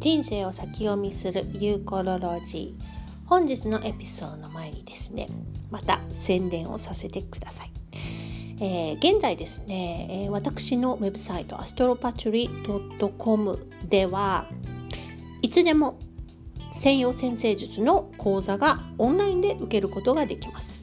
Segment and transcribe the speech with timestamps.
[0.00, 2.98] 人生を先読みするユーコロロジー。
[3.28, 5.26] 本日のエピソードの前にですね
[5.70, 7.72] また宣伝をさせてください、
[8.58, 12.48] えー、現在ですね、え、私のウェブサイトアストロパチュリ
[13.18, 14.46] .com では
[15.42, 15.98] いつでも
[16.72, 20.82] 専用先生術の講座がオンラインで受けることができます。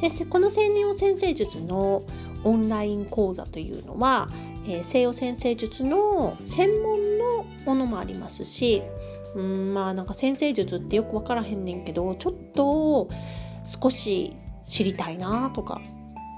[0.00, 2.04] でこの専用先生術の
[2.44, 4.28] オンライン講座というのは、
[4.66, 8.82] えー、西洋先生術の専門のものもありますし
[9.34, 13.08] うんまあなんか先生術ってよく分からへんねんけどちょっと
[13.66, 15.80] 少し知りたいなとか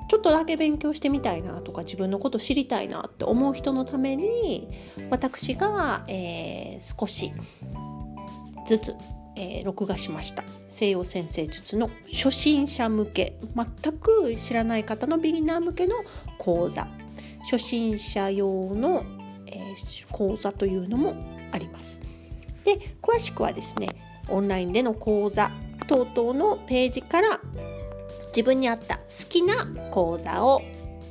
[0.08, 4.68] ちょっとだけ勉強してみたいなとか自分のこと知りたいなって思う人のために
[5.10, 7.32] 私が、えー、少し
[8.66, 8.94] ずつ、
[9.36, 10.44] えー、録画しました。
[10.68, 13.38] 西洋先生術の初心者向け。
[13.56, 15.96] 全く知らない方のビギナー向けの
[16.38, 16.86] 講座。
[17.44, 19.04] 初心者用の、
[19.46, 21.14] えー、講座というのも
[21.52, 22.00] あります。
[22.64, 23.88] で詳しくはですね
[24.28, 25.50] オンラインでの講座
[25.86, 27.40] 等々のページから
[28.28, 30.62] 自分に合った好きな講座を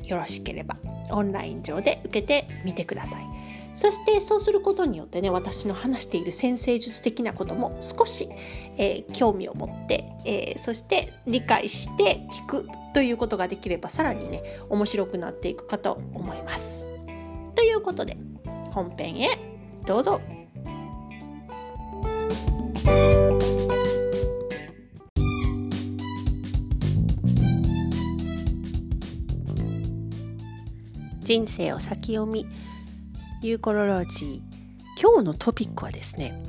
[0.03, 0.77] よろしければ
[1.11, 3.42] オンライン上で受けてみてください。
[3.75, 8.29] そしてそうすることによってね私の話している先生術的なことも少し、
[8.77, 16.85] えー、興味を持って、えー、そして理解して聞くということができればさらにね面白くなっていくかと思います。
[17.55, 18.17] ということで
[18.71, 19.29] 本編へ
[19.85, 20.21] どうぞ
[31.23, 32.45] 人生を先読み
[33.43, 34.41] ユーコロロジー。
[35.01, 36.41] 今日のトピックはですね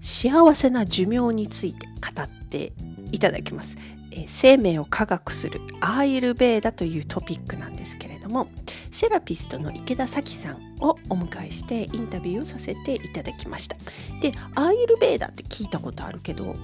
[0.00, 2.72] 幸せな寿命について語って
[3.10, 3.76] いただきます、
[4.10, 8.48] え生命を科学するアーユルベーダというトピックなんですけれども
[8.90, 13.76] セラピストの池田咲さんをお迎えしてインタビューをさせていただきました。
[14.22, 16.56] でアーユルベーダって聞いたことあるけど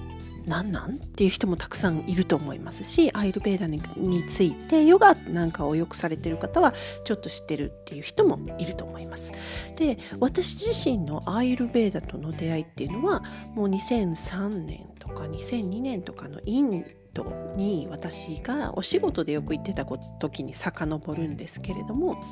[0.45, 0.95] 何なん？
[0.95, 3.81] っていう人もたくさんいると思いますしアイルベーダに
[4.27, 6.73] ついてヨガなんかをよくされてる方は
[7.03, 9.31] ちょっと知ってるっていう人もいると思います。
[9.75, 13.23] で私自身のアイルベーダとの出会いっていうのは
[13.53, 22.23] もう2003年とか2002年とかのインドに私がお仕事でよく行ってた時に遡るんですけれども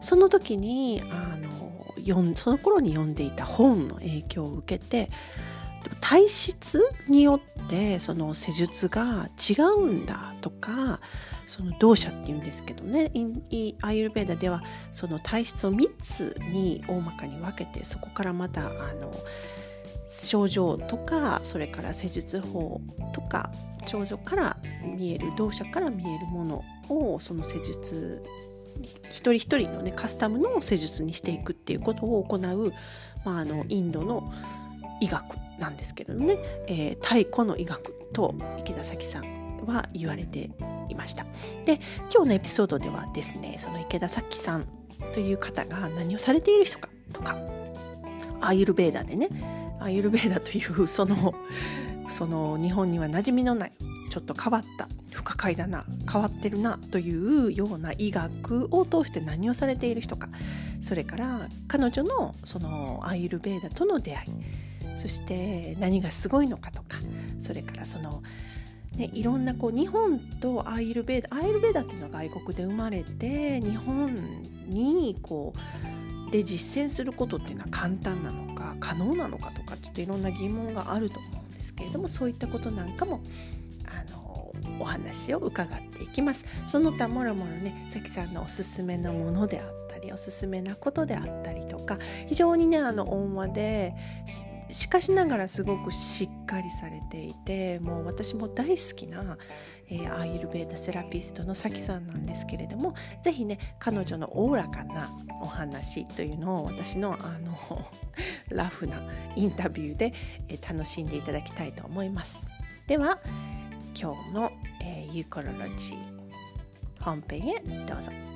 [0.00, 5.10] その時にあのその頃に読んでいた本の影響を受けて
[6.00, 11.00] 体質によってその施術が違うんだとか
[11.46, 13.10] その動作っていうんですけどね。
[13.82, 14.62] アイルベーダでは
[14.92, 19.12] その体質を3つに大まかに分けてそこからまたあの
[20.08, 22.80] 症状とかそれから施術法
[23.12, 23.50] とか
[23.86, 28.22] 症状から見える動作から見えるものをその施術
[29.08, 32.72] 一人一人のねカスタムの施術にしていくっていうことを行う、
[33.24, 34.32] まあ、あのインドの
[35.00, 40.50] 医学なんですけどね、えー、太古の医学と池田咲さんは言われて
[40.88, 41.24] いました。
[41.64, 41.80] で
[42.12, 44.66] 今日のエピソードではですねその池田咲さん
[45.12, 47.38] という方が何をされている人かとか
[48.40, 49.28] アーユルベーダでね
[49.80, 51.34] アーユルベーダという その
[52.08, 53.72] その日本には馴染みのない
[54.10, 60.28] ちょっと変わった不可解だな変わってるなというような医学を通して何をされている人か。
[60.80, 64.30] それから彼女のそのアーユルベーダとの出会い。
[64.98, 66.98] そして何がすごいのかとか
[67.38, 68.22] それからその、
[68.96, 74.14] ね、いろんなこう日本とアイルベーダアイルベーダっていうのは外国で生まれて日本
[74.66, 83.22] にこうで実践することっていうのは簡単なのか可能なのかとかちょっといろんな疑問があると思うんですけれどもそういったことなんかも
[83.86, 86.44] あのお話を伺っていきます。
[86.66, 93.94] その他もろもろねさきさんのおすすめのものであったりおすすめなことであったりとか非常にねあの温和で
[94.70, 99.36] しかしながらすごくしっかりされていてもう私も大好きな、
[99.88, 105.10] えー、アーユルベーダセラピストのさきさんなんですけれども是非ね彼女のおおらかな
[105.40, 107.56] お話というのを私のあの
[108.50, 109.02] ラフな
[109.36, 110.12] インタビューで、
[110.48, 112.46] えー、楽しんでいただきたいと思います。
[112.86, 113.20] では
[114.00, 116.18] 今日の、えー、ユーコロロジー
[117.00, 117.54] 本編へ
[117.86, 118.27] どうぞ。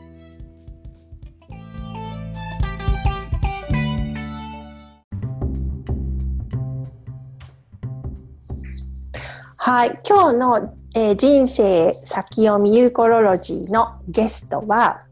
[9.64, 15.06] はい、今日の、えー、人生先読みユーコロロジーのゲストは、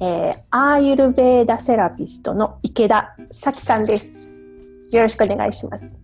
[0.00, 4.54] えー、アーユルベーダセラピストの池田咲さんです。
[4.92, 5.98] よろしくお願いします。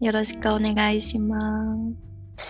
[0.00, 2.48] よろしくお願いします。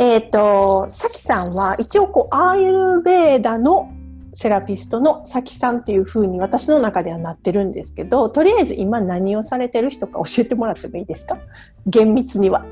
[0.00, 3.92] えっ、ー、と、咲さんは一応こうアーユルベーダの
[4.34, 11.38] セラピストのさきさんっていう風に私の中ではなってるんですけどとりあえず今何をされてる人か教えてもらってもいいですか？
[11.86, 12.64] 厳密には。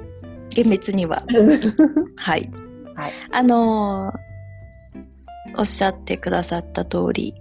[0.50, 1.22] 厳密には
[2.16, 2.50] はい、
[2.94, 7.34] はい、あのー、おっしゃってくださった通り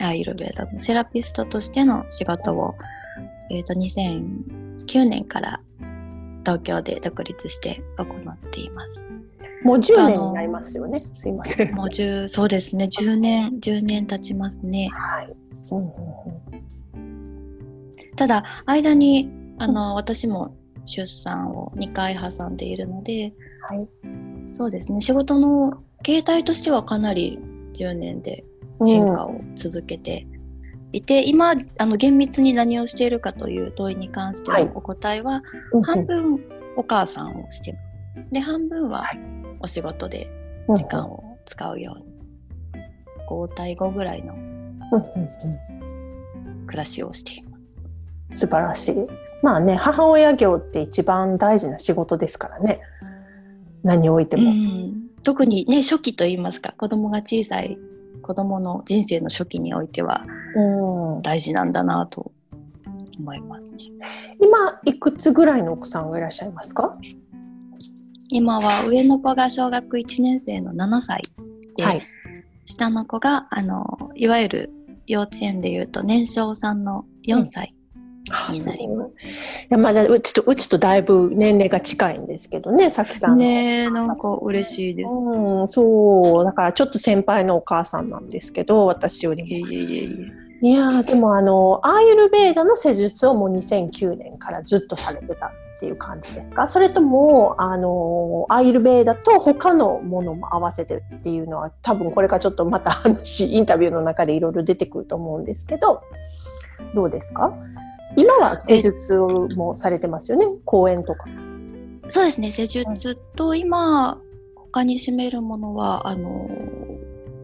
[0.00, 2.74] アイルベーダのセラピストとしての仕事を、
[3.50, 5.60] えーと、2009年から
[6.44, 9.08] 東京で独立して行っています。
[9.64, 11.00] もう10年になりますよね。
[11.00, 11.74] すいません。
[11.74, 12.84] もう10そうですね。
[12.84, 14.88] 10年10年経ちますね。
[14.92, 15.32] はい。
[15.72, 15.86] うんうん
[16.94, 20.54] うん、ただ間にあの、私も
[20.88, 23.88] 出産を2回挟んでいるので、はい、
[24.50, 25.00] そうですね。
[25.00, 27.38] 仕事の形態としてはかなり
[27.74, 28.44] 10年で
[28.80, 30.26] 変化を続けて
[30.92, 35.42] いて、うん、今あの厳密に何をしているかという問いに関してのお答えは、はい、
[35.82, 36.40] 半分
[36.76, 38.14] お母さんをしてます。
[38.32, 39.04] で半分は
[39.60, 40.30] お仕事で
[40.74, 42.14] 時間を使うように、
[43.30, 44.34] 交代後ぐらいの
[46.66, 47.82] 暮らしをしています。
[48.32, 49.27] 素晴らしい。
[49.42, 52.80] まあね母親業って一番大事な仕事ですからね。
[53.82, 54.42] 何においても。
[55.22, 57.78] 特にね初期といいますか子供が小さい
[58.22, 60.24] 子供の人生の初期においては
[61.22, 62.32] 大事なんだなと
[63.18, 63.78] 思いますね。
[64.40, 66.96] 今いくつぐらいの奥さんがいらっしゃいますか？
[68.30, 71.22] 今は上の子が小学1年生の7歳
[71.76, 72.02] で、はい、
[72.66, 74.70] 下の子があのいわゆる
[75.06, 77.74] 幼稚園でいうと年少さんの4歳
[78.50, 79.18] になります。
[79.24, 79.28] い
[79.68, 83.38] やまだうちとうちとだいぶ年齢が近いんですけどね、さきさん。
[83.38, 85.12] ねなんか嬉しいです。
[85.12, 89.48] うん、そうだからちょっと先輩のお母さんなんですけど、私よりも。
[89.48, 90.48] いえいえいえ。
[90.60, 96.68] いやでもあのアーユルベーダの施術をもう2009年からずっとされてたっていう感じですか？
[96.68, 106.02] それともあのアーユルベーダと他のものも合わせてっていうのは多分これからちょっとまた話インタビューの中でいろいろ出てくると思うんですけど
[106.92, 107.54] どうですか？
[108.18, 110.46] 今は施術もされてますよね？
[110.64, 111.26] 講演とか。
[112.08, 112.50] そうですね。
[112.50, 114.20] 施術と今
[114.56, 116.50] 他に占めるものはあの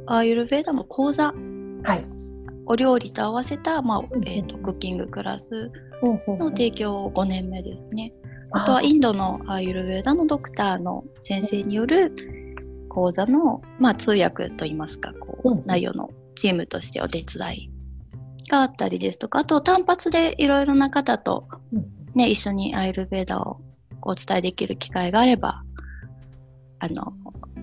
[0.07, 1.33] アーユルベーダの講座、
[1.83, 2.05] はい、
[2.67, 5.71] お料理と合わせた、まあえーと、クッキングクラス
[6.03, 8.13] の提供5年目ですね。
[8.51, 12.13] あとはインドのアーユルベーダのドクターの先生による
[12.89, 17.74] 講座の、まあ、通訳といいますかこう、内容のチームとしてお手伝い
[18.49, 21.49] があったりですとかあと単発でいろいろな方と、
[22.15, 23.61] ね、一緒にアイルベーダを
[24.03, 25.63] お伝えできる機会があれば
[26.79, 27.15] あの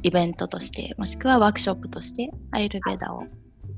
[0.04, 3.24] イベントとしてもしくはワークショップとしてアイルベーダを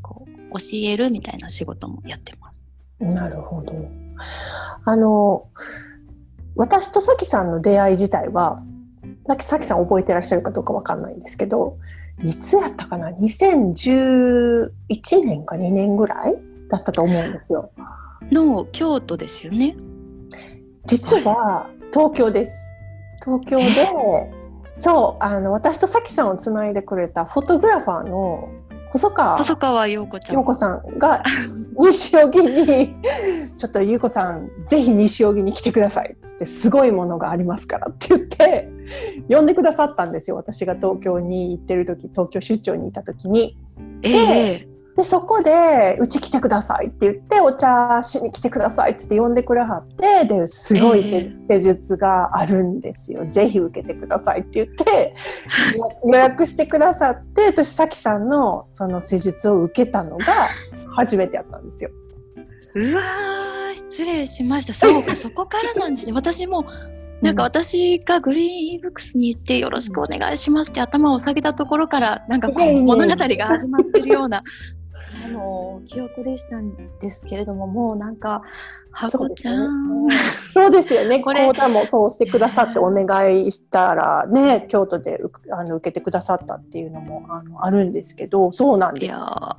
[0.01, 2.69] こう教えるみたいな仕事もやってます。
[3.00, 3.73] なるほど。
[4.85, 5.47] あの
[6.55, 8.63] 私とさきさんの出会い自体は
[9.25, 11.77] さきさきさん覚えてらっしゃるかどうかわかんないんですけど
[12.23, 14.69] いつやったかな？2011
[15.25, 16.35] 年か2年ぐらい
[16.73, 17.69] だったと思うんですよ。
[18.31, 19.75] の京都ですよね。
[20.85, 22.71] 実は東京です。
[23.23, 23.89] 東京で、
[24.77, 28.49] そうあの私とさきさんをつないでくれたフォトグラファーの
[28.91, 31.23] 細川細川陽子ちゃん陽子さんが
[31.77, 32.95] 西荻に
[33.57, 38.69] ちょっと優子さんぜひ西荻に来てくださいってすごいものがありますからって言って
[39.29, 43.57] 呼んでくださったんですよ私が東京に行ってる時東京出張にいた時に。
[44.03, 55.15] えー、でそこで「うち来てください」って言って「お茶しに来てください」って呼んでくれはってですごい施術があるんですよ、えー、ぜひ受けてくださいって言って
[56.05, 60.25] 予約してくださって私さきさんのその施術を受けたのが
[60.95, 61.89] 初めてやったんですよ。
[62.75, 63.01] うわ
[63.75, 64.73] 失礼しました。
[64.73, 66.13] そうかそこからなんですね。
[66.13, 66.65] 私も
[67.23, 74.43] なんか私がグリーンブックスに行ってよろしくお願いしますって頭を下げたところからなんかこう物語が始まってるような
[75.25, 78.41] あの記憶でしたんですけれどももうなんか
[78.91, 80.07] はこちゃん。
[80.53, 81.19] そうですよね。
[81.19, 85.19] これ講座もそうしてくださってお願いしたらね京都で
[85.51, 89.57] あの受けてくださったっていうのもあのあるんですけどそうなんです、いやわ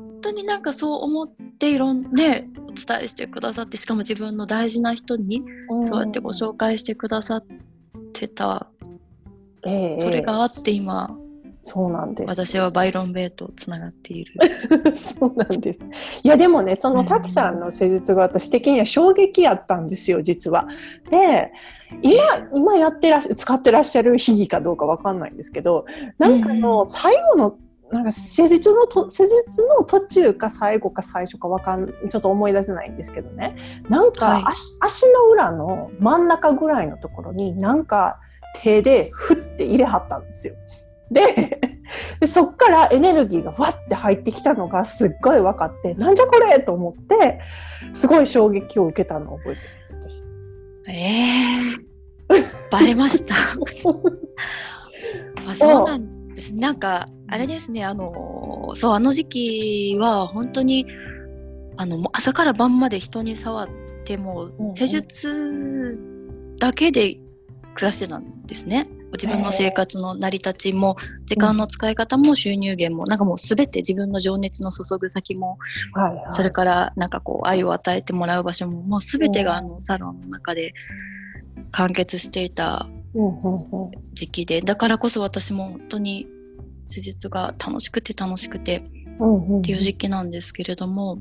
[0.00, 5.44] 本当になんかそう思っていろんねお伝えしてくださってしかも自分の大事な人に
[5.84, 7.46] そうやってご紹介してくださっ
[8.12, 8.66] てた、
[9.64, 11.16] えー、それがあって今
[11.68, 12.30] そうなんです。
[12.30, 14.34] 私はバイロンベイとつながっている。
[14.96, 15.90] そうなんです。
[16.22, 20.68] いやでもね、そのさきさんの施術が私的には衝撃やったんですよ、実は。
[21.10, 21.52] で、
[22.02, 25.86] 今、今やってらっ使ってらっしゃる秘技かどうかわかんないんですけど、
[26.18, 27.56] なんかの最後の、
[27.90, 33.54] なんか施術のと施術の途中か最後か最初かわかんちょっと思い出せないんですけどね
[33.88, 38.18] なんか足はい、足の裏の真ん中ぐらいのところになんか
[38.56, 40.54] 手でふって入れはったんですよ。
[41.10, 41.60] で
[42.20, 47.40] でそっからエネルギーがわって入ってきたのがすっごい分かってなんじゃこれと思って
[47.94, 50.22] すごい衝撃を受けたのを覚えてます私。
[50.88, 53.34] えー、バレました。
[55.48, 60.86] あそうなんですなんかあれですねあのそうあの時期は本当に
[61.76, 63.68] あの朝から晩まで人に触っ
[64.04, 65.98] ても施術
[66.58, 67.18] だけで
[67.74, 68.84] 暮らしてたんですね。
[69.16, 70.96] 自分の生活の成り立ちも
[71.26, 75.58] 時間の使い方も収入源もなんかもう全て自分の情熱の注ぐ先も、
[76.30, 80.72] それからなんかこう愛を与えてもらう場所ももう全てがあのサロンの中で
[81.72, 82.88] 完結していた
[84.12, 86.26] 時期でだからこそ私も本当に
[86.84, 91.18] 施術が楽しくて楽しくてっていう時期なんですけれども、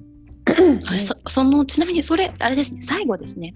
[0.98, 3.56] そそのちなみにそれあれですね最後ですね。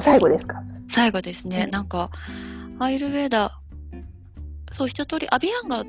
[0.00, 0.60] 最後ですか？
[0.88, 2.10] 最後ですね、うん、なんか
[2.80, 3.60] アイルベーダ
[4.74, 5.84] そう一通りアビアンガ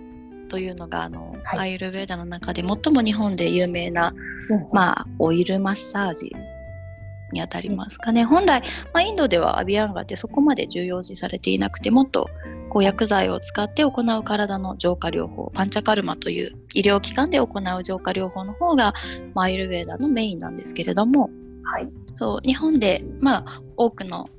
[0.48, 4.14] というのがあの、はい、アイルベーダの中で最も日本で有名な、う。
[4.14, 6.32] ん、まあオイルマッサージ
[7.32, 8.26] にあたりますかね。
[8.26, 8.62] 本来、
[8.94, 12.30] まあ、インドではアビアンガってそこまで重要視されていなくてもっと
[12.70, 18.94] こう薬剤を使って行う体の浄化療法パンチャカルマという医療機関で行う浄化療法の方が、
[19.34, 21.32] まあ、アイルベーダのメインなんですけれども、
[21.64, 24.30] はい、そう日本で、まあ、多くの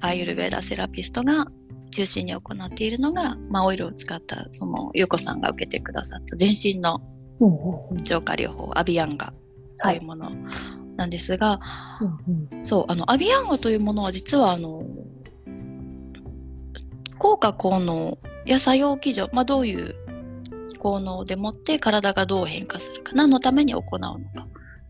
[0.00, 1.46] アイルベーダセラピストが
[1.90, 7.00] 中心に行っているのが、まあ、オイルを使ったその優子さんが受けてくださった全身の
[8.02, 9.32] 浄化療法、アビアンガ
[9.82, 10.30] というもの
[10.96, 11.60] なんですが、
[12.00, 14.84] うんうん、そうあのアビアンガというものは実はあの
[17.18, 19.94] 効果効能や作用基準、まあ、どういう
[20.78, 24.46] 効能でもって体がどう変化するか何のために行うのか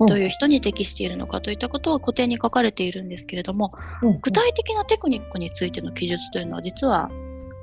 [0.07, 4.21] どういう人に適しているのかといったことは固定に書かれているんですけれども、うん。
[4.21, 7.11] 具体的なテクニックについての記述というのは実は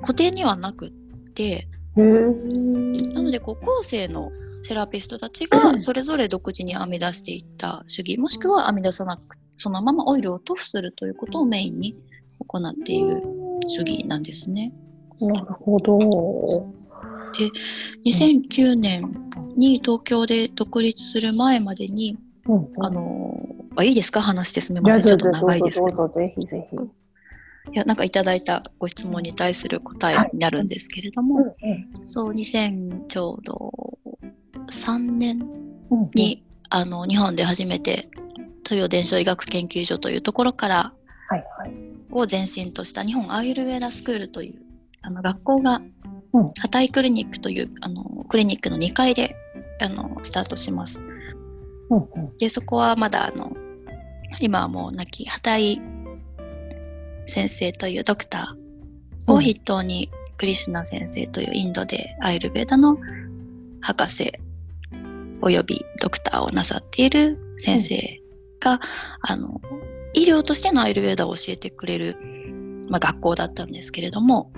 [0.02, 0.90] 固定にはなくっ
[1.34, 4.30] てなのでこう後世の
[4.60, 11.96] セラピストたちがそれぞれ独自に編み出していった主義もしくは編み出さなくそのままオイルを塗布するということをメインに
[12.46, 13.20] 行っている
[13.66, 14.72] 主義なんですね。
[15.20, 15.98] なるほど。
[17.36, 17.50] で
[18.06, 19.12] 2009年
[19.56, 22.16] に東京で独立する前までに、
[22.48, 24.20] うんうん、あのあいいですか？
[24.20, 25.02] 話してすみません。
[25.02, 26.08] ちょっと長いですけど。
[26.08, 26.76] ぜひぜひ。
[26.76, 31.54] いやなんかいただいたご質問に対する答えになるんですけれども、はい。
[32.06, 33.72] そう2000ちょうど
[34.68, 35.44] 3年に、
[35.90, 36.40] うんうん、
[36.70, 38.08] あの日本で初めて
[38.64, 40.92] 東洋伝承医学研究所というところから、
[41.28, 41.72] はいはい、
[42.10, 44.62] を前身とした日本アーユルウェーダスクールという
[45.02, 45.82] あの学校が、
[46.32, 49.36] うん、ハタイクリニックというあのクリニックの2階で
[49.82, 51.02] あのスタートします。
[52.38, 53.56] でそこはまだあの
[54.40, 55.80] 今はもう亡き畑井
[57.26, 62.96] 先生というドクターを筆頭に、クリシュナ先生というインドでアイルベーダの
[63.80, 64.32] 博士
[65.42, 68.20] およびドクターをなさっている先生
[68.60, 68.78] が、うん、
[69.22, 69.60] あの
[70.14, 72.16] 医療としてのアイルベーダを教えてくれる、
[72.88, 74.52] まあ、学校だったんですけれども、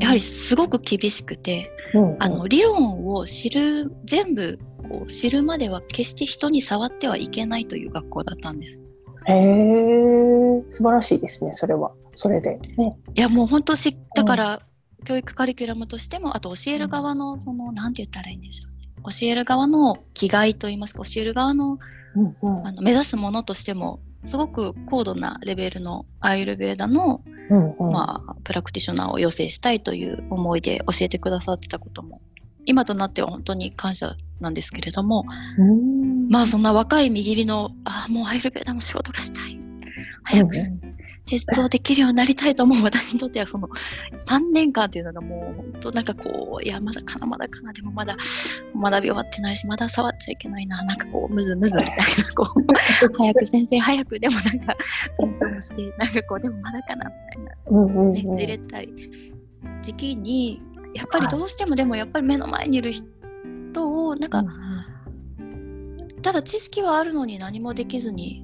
[0.00, 8.84] やはりすごく厳しくて、うん、あの理論を知る全部こう知るまでは決して人に触ってはいけないという学校だったんです。
[9.26, 11.92] へえ素晴らしいですねそれは。
[12.12, 14.62] それで、ね、いやもう本当しだから、
[15.00, 18.88] うん、教育カリキュラムとしてもあと教える側のその何て言ったらいいんでしょうね。
[19.04, 21.78] 教える側の気概といいますか教える側の
[22.16, 32.14] うんうん、あの目指すものとしてもすごく高度なレベルのアイルベーダの、うんうん、まあ、プラクティショナーを養成したいという思いで教えてくださってたことも
[32.66, 35.24] 今となっては本当に感謝なんですけれども
[36.28, 39.66] まあそんな若い右りのああもうアイルベーダの仕事がしたい。
[40.24, 40.56] 早く
[41.22, 42.82] 接続できるようになりたいと思う。
[42.82, 43.68] 私にとってはその
[44.18, 48.16] 3年間っていうのがもう本当なんかこういやまだかなまだかなでもまだ
[48.74, 52.44] 学び終わってないしまだ触っちゃいけないななんかこうむずむずみたいなこ
[53.12, 54.76] う早く先生早くでもなんか
[55.18, 58.88] 勉強してなんかこうでもまだかなみたいな、ねじれたい
[59.82, 60.62] 時期に
[60.96, 64.44] やっぱりどうしてもでもやっぱり目の前にいる人をなんか、
[66.22, 68.42] ただ知識はあるのに何もできずに、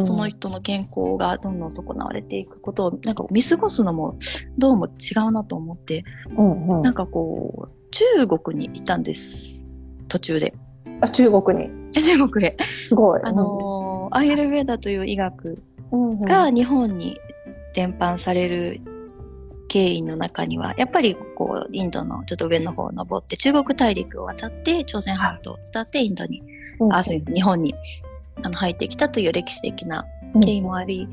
[0.00, 4.16] その人の健康がどんどん損なわれていくことをなんか見過ごすのも
[4.58, 4.90] どうも違
[5.28, 6.04] うなと思って、
[6.36, 9.64] うんうん、なんかこう中国にいたんです。
[10.08, 10.54] 途中で。
[11.00, 11.70] あ中国に。
[11.92, 12.56] 中国へ。
[12.88, 13.20] すごい。
[13.22, 15.62] あのー、アイルベーダという医学
[16.22, 17.18] が日本に
[17.74, 18.80] 伝播される
[19.68, 26.42] 経緯の中にはやっぱりこうインドのちょっと上の方を登って中国大陸を渡って朝鮮半島を伝ってインドに、
[26.80, 27.74] うん、あそうです日本に
[28.42, 30.06] あの入ってきたという歴史的な
[30.42, 31.10] 経緯もあり、うん、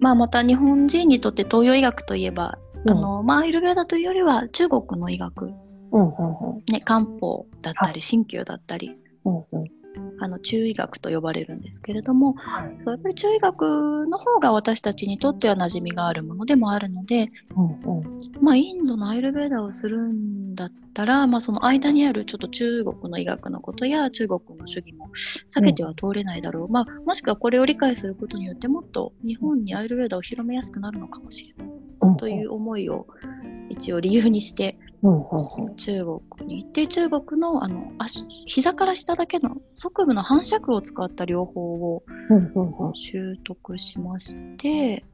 [0.00, 5.54] まあまた日本人にとって東洋医学といえばあのまあ、アイルベーダというよりは中国の医学、うん
[5.92, 6.72] うんうん。
[6.72, 9.77] ね、漢方だったり鍼灸だったり、うんうん
[10.20, 12.78] あの中医学と呼ばれるんですけれどもはい。
[12.86, 18.18] やっぱり中医学の方が私たちにとっては馴染みがあるものでもあるので、うんうん。
[18.40, 33.06] まあ、インドのアイルベーダをするんだったら、まあ、その間にあるちょっと中国の医学のことや中国の主義も避けては通れないだろう、まあ、もしくはこれを理解することによってもっと日本にアイルベーダを広めやすくなるのかもしれないうんという思いを
[33.70, 34.78] 一応理由にして
[35.76, 42.02] 中国に行って中国のあの足膝から下だけの側部の反射区を使った療法を
[42.94, 45.04] 習得しまして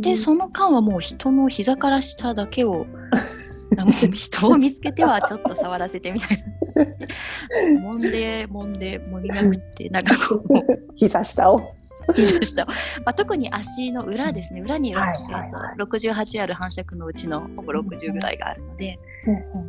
[0.00, 2.86] でその間はもう人の膝から下だけを
[4.12, 6.44] 人を見つけてはちょっと触らせてみたいな。
[7.92, 10.42] 揉んで揉んで揉みまくってなんかこう。
[10.94, 11.74] 膝下を。
[12.14, 12.72] 膝下を、ま
[13.06, 14.60] あ、特に足の裏ですね。
[14.60, 15.74] 裏に、はいえはいはい。
[15.74, 18.98] ーと68ある反射区のうちのほぼ60ぐらいがあるので、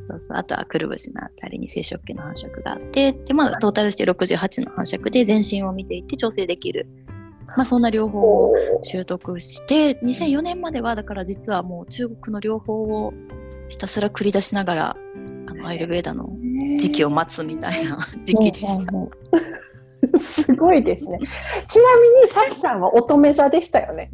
[0.09, 0.37] そうそう。
[0.37, 6.87] あとはくるぶしのあたりに生殖器の繁殖があってで、まあ、トータルして68の繁殖で全身を見ていって調整できる、
[7.55, 13.13] まあ、そんな療法をお習得して2004年まではだから実はもう中国の療法を
[13.69, 14.97] ひたすら繰り出しながら
[15.47, 16.29] あのアイルベーダの
[16.77, 18.93] 時期を待つみたいな 時期でした。
[20.19, 21.17] すごいですね。
[21.67, 24.09] ちなみに、さきさんは乙女座でしたよね。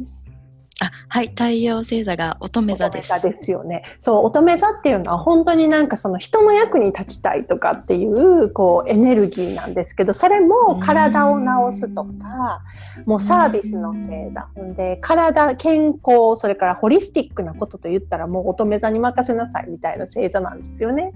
[0.82, 3.12] あはい太陽星座が乙女座です。
[3.12, 3.84] 乙女座ですよね。
[4.00, 11.46] そう、乙女座っていうのは本当になんかその人の役に立ちたいとかっていうこうエネルギーなんですけど、それも体を治
[11.78, 12.62] すとか、
[13.04, 14.48] もうサービスの星座。
[14.74, 21.12] で、体、健康、それからホリスティックなことと言ったらもう乙女座に任せなさいみたいな星座なんですよね。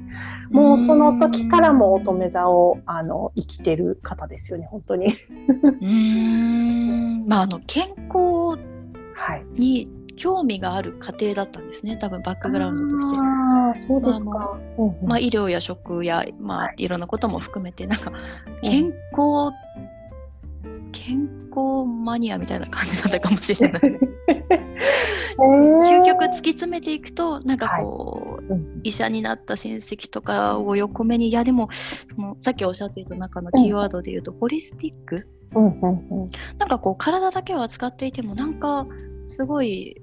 [0.51, 5.07] もうその時からも乙女座をあの生きてる方ですよね、本当に。
[5.07, 8.74] うーんまああの健康はい。
[9.55, 11.97] に興味がある家庭だったんですね。
[11.97, 13.19] 多分バックグラウンドとして。
[13.19, 14.59] ああ、そうですか。
[14.79, 15.07] うんうん。
[15.07, 16.87] まあ、医療や食や、まあ、い。
[16.87, 18.13] ろんなことも含めてなんか
[18.63, 19.53] 健康、
[20.93, 23.83] 健康マニアみたいな感じだったかもしれない。
[25.37, 35.27] 究極突き詰めていくとなんかこう、うん医者になった親戚とかを横目にいやでもそのさっきおっしゃっていた中のキーワードで言うと、ホリスティック。
[35.55, 36.27] うんうんうん。
[36.59, 38.87] なんかこう体だけは扱っていてもなんか
[39.27, 40.01] すごい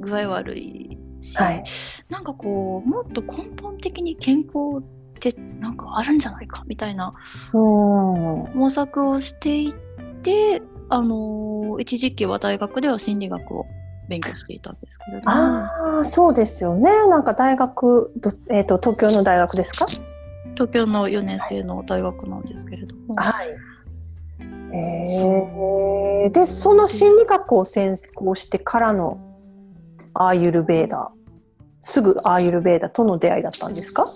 [0.00, 1.62] 具合悪いし、はい
[2.10, 4.82] なんかこうもっと根本的に健康っ
[5.18, 7.14] てなんかあるんじゃないかみたいな
[7.52, 7.60] うん
[8.54, 9.72] 模索をしていっ
[10.22, 13.66] て、あのー一時期は大学では心理学を
[14.08, 16.90] 勉強していたんですけれどもああ、そうですよね。
[17.08, 19.86] なんか大学、どえっ、と、東京の大学ですか？
[20.54, 23.48] 東京の4年生の大学なんですけれども、はい。
[24.74, 29.18] えー、で、その心理学を専攻してからの
[30.14, 31.10] アーユルベーダ。
[31.80, 34.06] すぐアーユルベーダとの出会いだったんですか？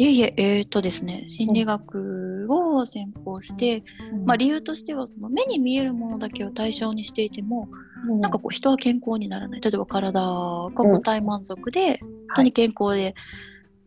[0.00, 3.82] いえいえ、えーっとですね、心理学を専攻して、
[4.24, 7.68] まあ、理由としてはその目に見えるものだけを対象にしていても、
[8.08, 8.20] うん。
[8.20, 9.60] なんかこう人は健康にならない。
[9.60, 13.16] 例えば体が個体満足で、本当に健康で、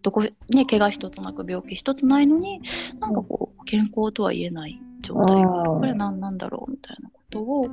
[0.02, 2.62] どこね怪我一つなく病気一つないのに
[3.00, 7.70] なんかこう健康とは言えない状態これは何なんだろうみたいなことを。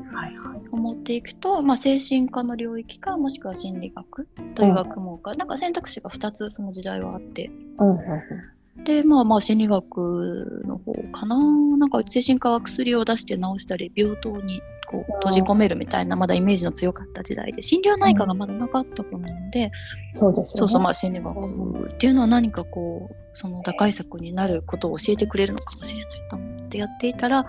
[0.70, 7.50] 思っていくと、まあ、精神科の領域かもしくは心理学という学問か、なんか選択肢が2つその時代はあって。
[7.78, 8.84] うんうん。
[8.84, 11.36] でまあまあ心理学の方かな。
[11.78, 14.60] なんか精神科は薬を出して治したり病棟に
[14.90, 19.70] こう閉じ込めるみたいなまだイメージの強かった時代で心療内科がまだなかった頃なので、
[20.14, 20.58] そうですよね。
[20.58, 27.46] そうそうまあ心理学っていうのは何かこうその打開策になることを教えてくれるのかもしれないと思ってやっていたら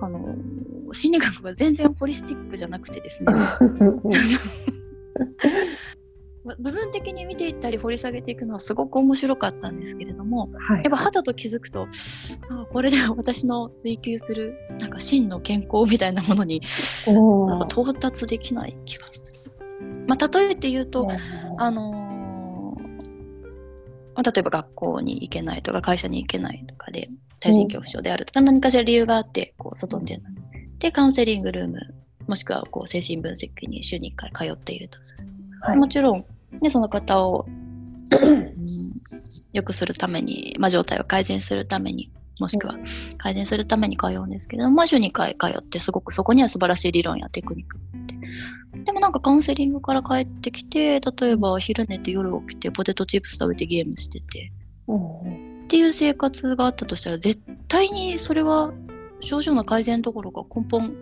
[0.00, 0.34] あの
[0.92, 3.32] 心理学が全然ホリスティックじゃなくてですね
[6.44, 11.86] 部分的に見ていったり掘り下げていくのはすごく面白かったんですけれどもはいやっぱ肌と気づくと
[12.48, 16.62] あこれでは私の追求するなんか真の健康みたいなものに
[17.06, 19.40] 到達できない気がする。
[20.06, 21.08] まあ、例えて言うと、
[21.58, 22.10] あのー
[24.14, 27.08] まあ例えば学校に行けないとか会社に行けないとかで
[27.40, 30.32] 対人恐怖症であるとか、何かしら理由があってこう外に出ない。
[30.78, 31.78] でカウンセリングルーム
[32.26, 35.24] もしくはこう精神分析に週に1回通っているとする。
[35.60, 35.76] はい。
[35.76, 36.24] もちろん、
[36.60, 37.60] ね、その方を、うん
[39.52, 42.76] 良くするために、まあ、状態を改善するためにもしくは
[43.18, 48.14] 改善するために通うんですけれども、まあ、週2回通ってすごくそこには素晴らしい理論やテクニックって。
[48.84, 54.52] でもなんかカウンセリングから帰ってきて例えば昼寝て夜起きてポテトチップス食べてゲームしてて
[54.86, 58.72] うんっていう生活があったとしたら絶対にそれは
[59.20, 60.94] 症状の改善どころか根本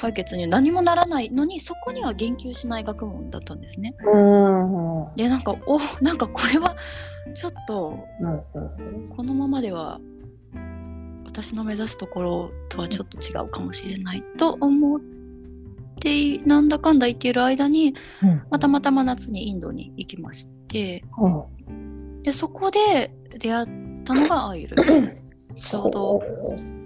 [0.00, 3.94] 解決に何もならないのにそこには言及しない学問だったんですね。
[4.00, 6.76] うんでなんかおなんかこれは
[7.34, 7.98] ちょっと
[9.16, 10.00] このままでは
[11.26, 15.00] 私の目指すところとはちょっと違うかもしれないと思っ
[16.00, 17.94] てなんだかんだ言っている間に、
[18.50, 21.04] またまたま夏にインドに行きまして、
[22.22, 23.66] でそこで出会っ
[24.04, 24.76] たのがアイル。
[25.56, 26.22] ちょうど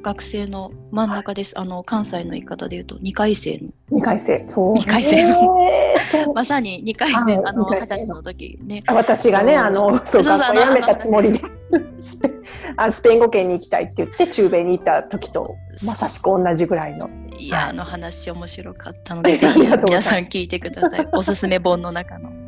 [0.03, 1.59] 学生の真ん中です。
[1.59, 3.99] あの関西の言い方で言うと2回生の。
[3.99, 4.45] 2回生。
[4.49, 4.75] そう。
[4.75, 5.55] 2回生の。
[6.35, 8.83] まさに2回生、あの二十歳の時ね。
[8.88, 11.40] 私がね、あの、そう、学校辞めたつもりで。
[12.01, 12.31] スペ
[12.77, 17.09] あスペイン語圏に行きたいって言って中米に行った時とまさしく同じぐらいの。
[17.38, 21.09] いや、あの話面白かったのでぜひ皆さん聞いてください。
[21.12, 22.43] おすすめ本の中の。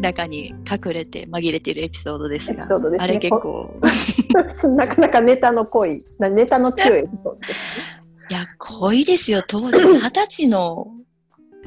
[0.00, 3.74] 中に隠れて紛れてるエピソードですが、すね、あれ結構
[4.76, 10.88] なかなかネタの濃いネタの強いエピソードです、ね、いや濃いですよ当時二十歳の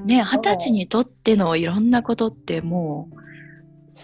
[0.06, 3.24] ね二十歳にとってのいろんなことってもう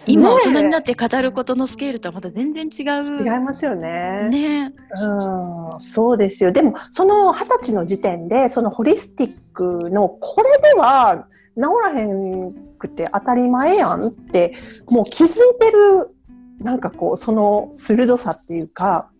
[0.06, 3.24] 今大人になって語ることのスケールとはまた全然違う。
[3.24, 4.28] 違いますよね。
[4.30, 4.72] ね。
[5.02, 6.52] うん、そうですよ。
[6.52, 14.54] でもその二十歳の時点でそのホリスティックのこれでは治らへんくて当たり前やんって
[14.88, 16.14] もう気づいてる
[16.60, 19.10] なんかこうその鋭さっていうか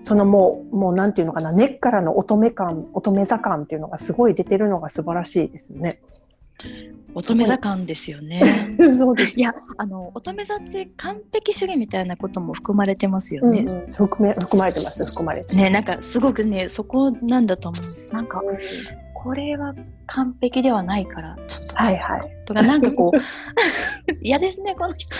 [0.00, 6.00] そのもうもうなんていうのかな根っからの乙女感乙女座感っていうのがすごい出てるのが素晴らしいですよね。
[7.14, 8.74] 乙女座感ですよね。
[8.98, 9.38] そうです。
[9.38, 13.60] いや、あの乙女座って完璧主義みたいなことも含まれてますよね。
[13.60, 15.04] うんうん、含め含まれてます。
[15.04, 18.14] 含まれてね、なんかすごくね、そこなんだと思うんです。
[18.14, 18.42] なんか、
[19.22, 19.72] これは
[20.06, 21.74] 完璧ではないからちょっと。
[21.76, 22.44] はいはい。
[22.44, 23.18] とかなんかこう
[24.20, 25.14] 嫌ですねこの人。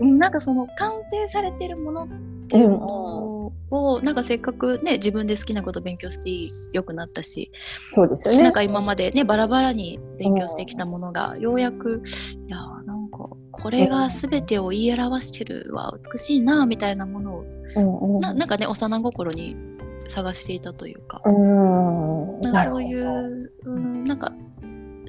[0.00, 2.08] なんかその完成されてるものっ
[2.48, 7.50] ていうのを、うん、なんかせっかくね自分で好きなこと勉強してよくなったし
[7.90, 8.44] そうですよね。
[8.44, 12.02] なんか今までねバラバラに勉強してきたものが、うん、ようやく
[12.46, 19.56] いやなんかこれが全てを言い表してるわ美しいなみたいなものを、うんうん、ななんかね幼心に
[20.08, 21.34] 探していたというか、うん。
[22.42, 24.32] そういう、うん、なんか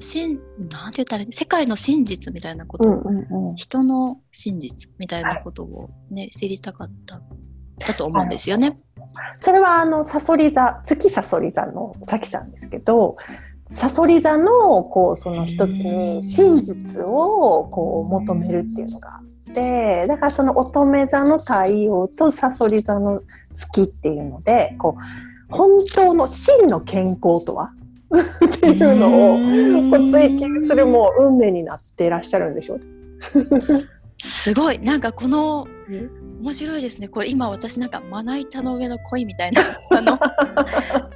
[0.00, 7.20] しんなんて言ったら世界の真実みたいなこと、うんうんうん、人の真実みたいなことをね、はい、知りたかった
[7.86, 8.78] だと思うんですよね。
[9.40, 13.16] それはあのさそり座月さそり座のさきさんですけど
[13.68, 23.20] さそり座のこうその一つに真実をこう求めるっていうのがあってだからその乙女座の太陽とさそり座の
[23.58, 27.72] 月っていうのでこう本当の真の健康とは？
[28.08, 32.80] っていうのを追求するもう運命になっていらっしゃるんでしょう。
[34.22, 34.78] すごい。
[34.78, 35.66] なんかこの
[36.40, 37.08] 面白いですね。
[37.08, 40.18] これ今私なんかまな板の上の恋みたいな あの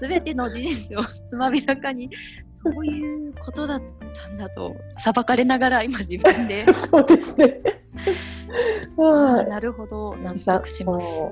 [0.00, 2.11] 全ての事実をつまびらかに
[2.50, 3.82] そういうことだっ
[4.14, 6.70] たんだと裁かれながら今自分で。
[6.74, 7.61] そうですね。
[8.98, 10.16] あなるほど。
[10.22, 11.26] 納得します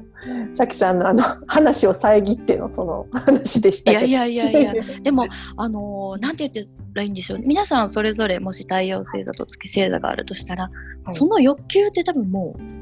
[0.55, 3.90] さきさんのあの話を遮ってのその話でした。
[3.90, 4.74] いやいやいやいや。
[5.03, 5.26] でも
[5.57, 7.38] あのなんて言ったらいいんでしょう。
[7.40, 10.70] 皆さんそれぞれもし太陽星座と月星座があるとしたら、は
[11.11, 12.80] い、その欲求って多分もう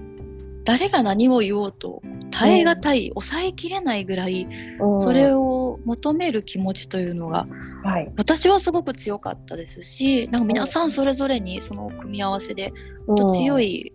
[0.69, 4.47] 誰が何を言おうと耐え難い、うん、抑えきれないぐらい、
[4.79, 7.47] うん、それを求める気持ちというのが、
[7.85, 12.75] はい、私はすごく強かったですしなんか皆さんそれぞれにその組み合わせで、
[13.07, 13.95] うん、と強い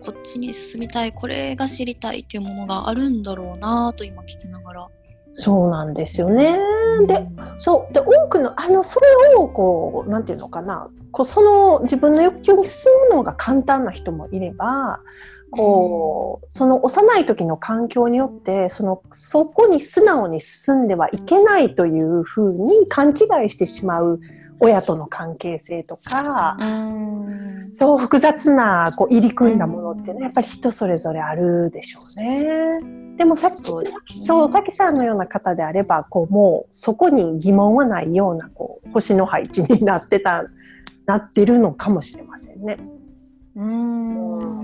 [0.00, 4.88] こっちに進みたいこれが知りたいっていうものがあるんだろうなと今聞きながら。
[5.34, 6.58] そうなんですよね。
[7.06, 7.26] で、
[7.58, 7.92] そう。
[7.94, 15.00] で多くのあのそれをこうなんていうのかな、こうその自分の欲求に進むのが簡単な人もいれば、
[15.52, 24.18] こう、その幼い時の環境によって、その、そこに素直に進んではいけないというふうに勘違いしてしまう
[24.60, 33.16] 親との関係性とか、うそう複雑なこう入り組んだものってね、やっぱり人それぞれあるでしょうね。
[33.18, 33.56] でもさっき、
[34.24, 40.44] そう、さきさんのような方であれば、こう、もうそこに疑問はないような、こう、星の配置になってた、
[41.04, 42.78] なってるのかもしれませんね。
[43.56, 44.61] うん。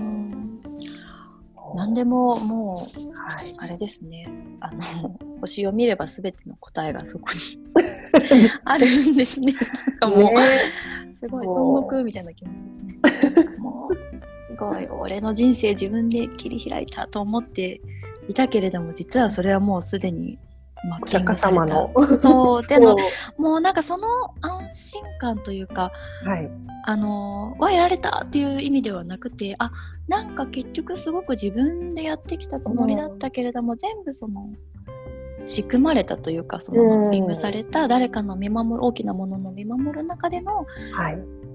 [1.75, 4.27] 何でももう、はい、あれですね。
[4.59, 9.53] あの 星を見れば全ての答えがそこに あるんですね。
[10.01, 10.47] なんかもう、ね、
[11.19, 13.57] すごい孫悟空みたいな気持ちですね。
[13.57, 13.95] もう
[14.45, 17.79] すごい俺の人生自分で切り開いたと思って
[18.27, 20.39] いたけれども実はそれはもうすでに
[20.87, 21.91] まあ、お釈迦様の。
[22.17, 22.95] そうでの
[23.37, 24.07] もうなんかその
[24.41, 25.91] 安心感というか、
[26.23, 26.49] はい、
[26.85, 29.71] あのはやられたっていう意味ではなくてあ
[30.07, 34.49] なんか結局すごく自分でやってきたつもりだったけれども、うん、全部その
[35.45, 40.65] 仕組まれたというかそのマッピングされた誰かの見守る大きなものの見守る中での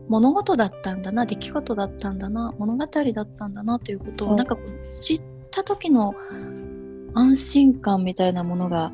[0.08, 6.14] 物事だったんだな出来事だったんだな物語だったんだなということをなんかこう知った時の
[7.14, 8.92] 安心感みたいなものが、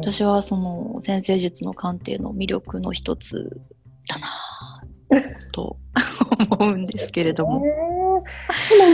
[0.00, 3.60] 私はその先生術の鑑定の魅力の一つ
[4.08, 5.76] だなと
[6.50, 7.62] 思うんですけれども。
[7.62, 7.70] で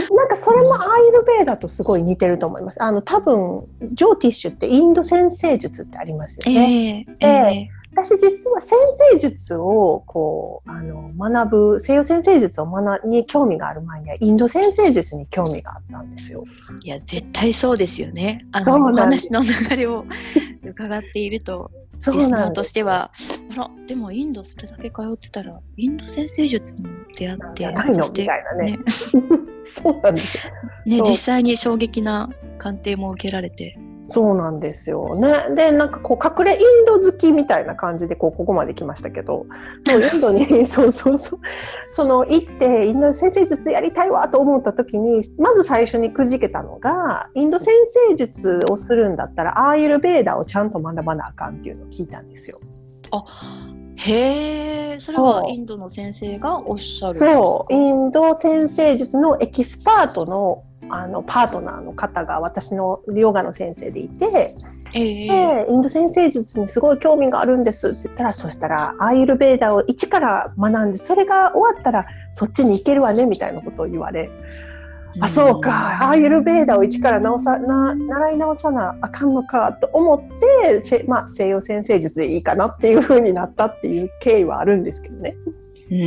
[0.09, 2.83] もなんかそれもアイルベーダとすごい似てると思います。
[2.83, 7.05] あの多分ジョーティッシュってインド先生術ってありますよね。
[7.19, 8.77] えー、えー私実は先
[9.11, 16.43] 生術をこうあの学ぶ西洋先生術を学に興味がある前にはインド先生術に興味があったんですよ。
[16.83, 18.45] いや絶対そうですよね。
[18.51, 20.05] あの話の流れを
[20.63, 23.11] 伺っているとリスナーとしては
[23.51, 28.79] あらでもインドそれだけ通ってたらインド先生術に出会ってそしてね、ね、
[29.65, 30.53] そうなんですよ。
[30.85, 33.77] ね実際に衝撃な鑑定も受けられて。
[34.09, 35.15] そうなんですよ。
[35.15, 35.55] ね。
[35.55, 39.45] でなんかこう隠れインド好きみたいな感じでこうここまで来ましたけど。
[39.83, 41.39] そうインドに そうそうそう。
[41.91, 47.73] その行ってインド先生術やりたいわと思った時にまず最初にくじけたのがインド先
[48.07, 52.57] 生術をするんだったらアーユルベーダをちゃんと学ばなあかんっていうのを聞いたんですよ。
[53.11, 53.23] あ
[53.95, 57.73] へえそれはインドの先生がおっしゃるそう。
[57.73, 64.53] インド占星術のエキスパートのあのパートナーの方が私のヨガの先生でいて、
[64.93, 74.29] えー、でインド占星術にすごい興味があるんですって言ったらそしたらアーユルベーダを一から学んでそれが終わったらそっちに行けるわねみたいなことを言われ。
[75.21, 80.21] あそうかアーユルベーダを一から直さな習い直さなあかんのかと思っ
[80.61, 85.35] てせ、まあ、西洋占星術でいいかなっていうふうになったっていう経緯はあるんですけどね。
[85.91, 85.99] うん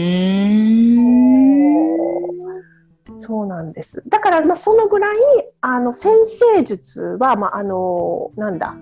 [3.18, 4.02] そうなんです。
[4.06, 5.16] だから、まあ、そのぐらい、
[5.60, 8.76] あの、先生術は、まあ、あの、なんだ、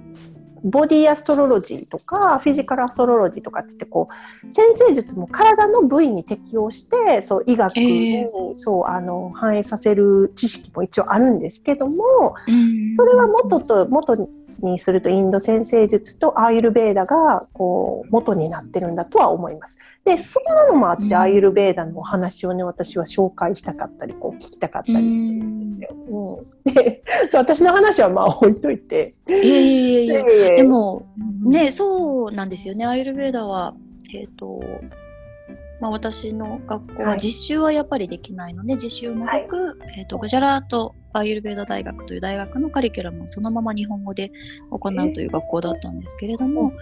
[0.65, 4.09] ボディアストロロジーとかフィジカルアストロロジーとかって言ってこ
[4.47, 14.15] う先生術も体の部位に適応してそう医学に、えー、そうあの反映させる知識も一応あるんですけども、うん、それは元と元
[14.63, 19.79] にするとインド先生術とアーユルベーダがこう元になってるんだとは思います。
[20.05, 26.43] でそんなのもあって、うん、アーユルベーダのお話をね私は紹介したかったりこう聞きたかったりするんですよ。
[26.65, 29.13] うん、でそう私の話はまあ置いといて。
[29.29, 30.57] いやいやいやいや。
[30.57, 31.07] でも、
[31.45, 32.87] ね、そうなんですよね。
[32.87, 33.75] アイルベーダは、
[34.15, 34.61] えっ、ー、と、
[35.81, 44.31] まあ、私の学校は実習はやっぱりできないので、はい、実習もなく、はい、えーと、グジャラート・アイルベーダ大学という大学のカリキュラムをそのまま日本語で
[44.71, 46.73] 行うという学校だったんですけれども、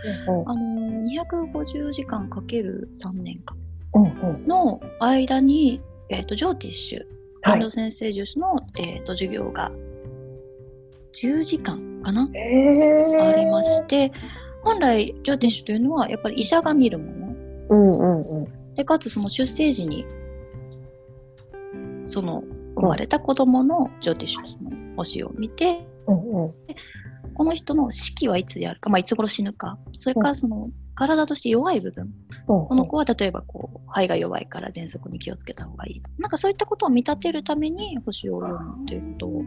[0.46, 3.56] あの250時間かける3年間
[4.46, 9.72] の間に、えーと、ジョーティッシュ、インド先生術の、えーと授業が
[11.14, 14.12] 10時間かな、えー、ありまして
[14.62, 17.34] 本来ジョーティッシュというのはやっぱり医者が見るもの、
[17.70, 20.06] うんうんうん、でかつその出生時に
[22.06, 22.42] その
[22.80, 26.54] 生まれた子供のジョーティッシュの星を見て、うんうん、
[27.34, 29.78] この人の死期はいつであるか、まあ、いつ頃死ぬか。
[29.98, 39.44] それからその体として弱い部分、うん、この子は例えばこう肺が弱いから喘息に気をつけた方がいいなんかそういったことを見立てるために星を読むということを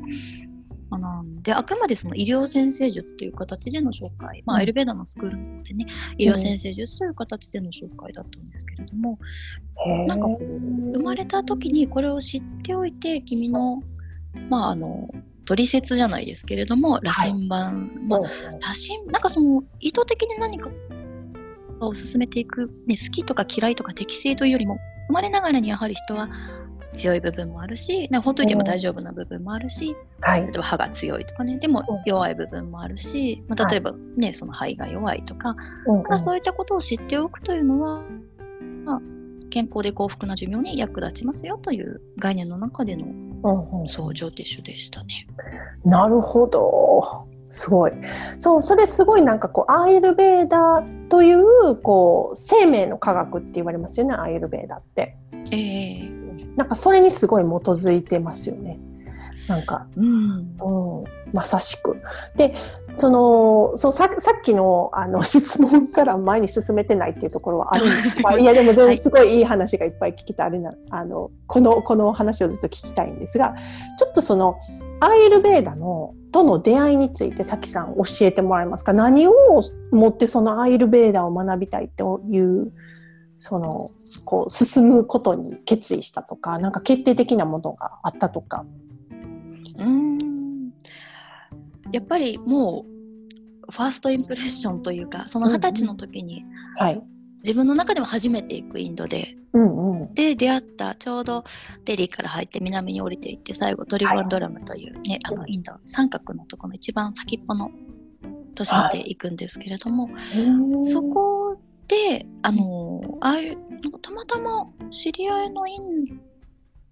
[0.91, 1.41] 学ん。
[1.41, 5.85] であくまでその医療先生術という形での紹介、まあ、エルベーダのスクールなのでね、
[6.17, 9.19] 医療先生術という形での紹介だったんですけれども、
[9.85, 10.45] うん、なんかこう
[10.93, 13.81] 生まれた時にこれを知っておいて君の
[14.49, 15.09] まああの
[15.45, 18.27] 取説じゃないですけれども羅針盤、まあ、羅
[18.69, 20.69] 針なんかその意図的に何か
[21.79, 24.77] を進めていく、ね、好きとか嫌いとか適正というよりも
[25.07, 26.29] 生まれながらにやはり人は
[26.95, 31.57] 強い部分もあるしなほっといても大丈夫な部分もあるし、はい、例えば歯が強いとかね。
[31.57, 38.03] でも弱い部分もあるし、まあ、例えばね、はい、その肺が弱いとか,、なんかそういったことを知っておくというのは、
[38.85, 39.01] まあ、
[39.49, 45.27] 健康で幸福な寿命に役立ちますよという概念の中での、うんうん、そうジョーティッシュでしたね。
[45.85, 47.27] なるほど。
[47.51, 47.91] すごい。
[48.39, 55.17] そうそれすごいなんかこうアーユルベーダというこう生命の科学って言われますよねアーユルベーダって。
[55.51, 58.77] えー、なんかそれにすごい基づいてますよね。
[59.47, 60.05] なんか、うん、
[60.59, 61.97] うん、まさしく。
[62.35, 62.55] で、
[62.97, 68.15] その、そうささっきのあの質問から前に進めてないっていうところはあるんです。
[68.21, 73.55] が、いやでもすごいいい話がいっぱい聞きたい、あれな、あの、この、この話をずっと聞きたいんですが、
[73.97, 74.57] ちょっとその、
[74.99, 78.93] アーユルベーダのとの出会いについてさきさん教えてもらえますか？
[78.93, 79.33] 何を
[79.91, 82.71] もってそのアーユルベーダを学びたいという
[83.43, 83.87] その
[84.23, 88.65] こう進むことに決意したとかなんか決定的なものがあったとか。
[89.79, 90.71] うん。
[91.91, 92.85] やっぱりも
[93.67, 96.45] うファーストインプレッションというかその二十歳の時に、
[96.77, 97.01] はい、
[97.43, 101.43] 自分の中でも初めて行くインドで、うんうん、で出会ったちょうど
[101.85, 107.71] デリーから入って南に降りていって最後トリバンドラムというね、はい、あのインド三角のところの一番先っぽの
[108.55, 110.11] 都市まで行くんですけれども、は
[110.83, 111.57] い、そこ
[111.91, 116.05] であのああいうなんかたまたま知り合いのイン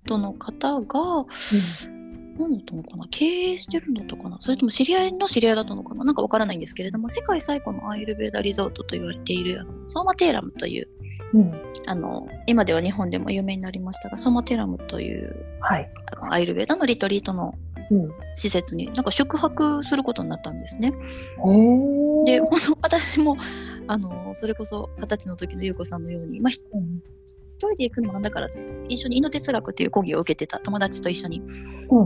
[0.04, 2.00] ドの方が、うん。
[2.40, 10.88] 何だったのかな経営してるのとかなそれとも知り合いの知り合いだったのかななんかわからないんですけれども世界最古のアイルベーダリゾートと言われているソーマテーラムという、
[11.34, 17.56] うん、あの今では日本でも有名になりましたがソーマテーラムという、はい、あのアイルベーダのリトリートの
[18.36, 20.94] 施設になんか宿泊することになったんですね。
[22.26, 22.40] で
[22.82, 23.38] 私も
[23.90, 26.64] あのそれこそ二十歳の時の優子さんのように、まあ、一
[27.58, 28.50] 人で行くのもなんだから
[28.88, 31.42] 一緒にインド哲学っていう講義を受けてた友達と一緒に、
[31.90, 32.06] うん、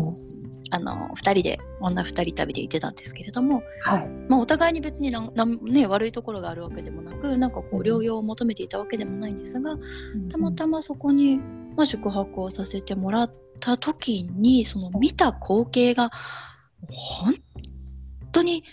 [0.71, 9.77] あの2人で女2人旅で行ってたんですけれども、はい、まあ、お互いに別になな、ね、悪いところがあるわけでもなくなんかこう療養を求めていたわけでもないんですが、う
[10.15, 11.35] ん、たまたまそこに、
[11.75, 16.11] まあ、宿泊をさせてもらった時にその見た光景が
[16.89, 17.33] 本
[18.31, 18.63] 当に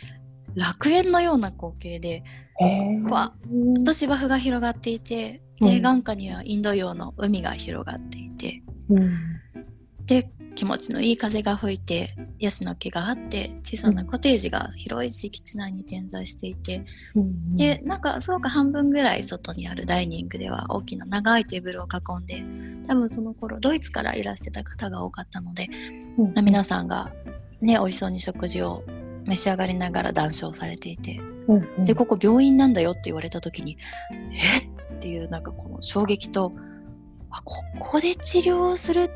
[0.55, 2.25] 楽園のような光景で、
[3.11, 3.33] わ。
[3.81, 9.19] っと芝生が広がっていてで、眼下にはインド洋の海が広がっていて、うん、
[10.07, 22.43] で気持ちのいい風が吹いてヤシの木があって小さなコテージが広い敷地内に点在していて、うん、でなんかすごく半分ぐらい外にあるダイニングでは大きな長いテーブルを囲んで
[22.87, 25.69] 多分その頃ドイツからいらしてた方が多かったので、
[26.19, 27.13] うん、皆さんが
[27.61, 28.83] ね美味しそうに食事を
[29.27, 33.77] 召し上がりながら談笑されていて、うんうん、でここ病院なんだよって言われた時に
[34.33, 34.59] え？
[34.59, 36.53] っっていうなんかこの衝撃と
[37.31, 39.11] あここで治療する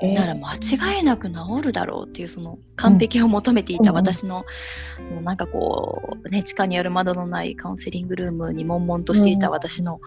[0.00, 4.44] なら間違いなく治るだろうっていうその完璧を求めていた私の、
[5.16, 10.00] うん、なんかこう、ね、地下にある窓のないカウンセリングルームに悶々としていた私の、うん、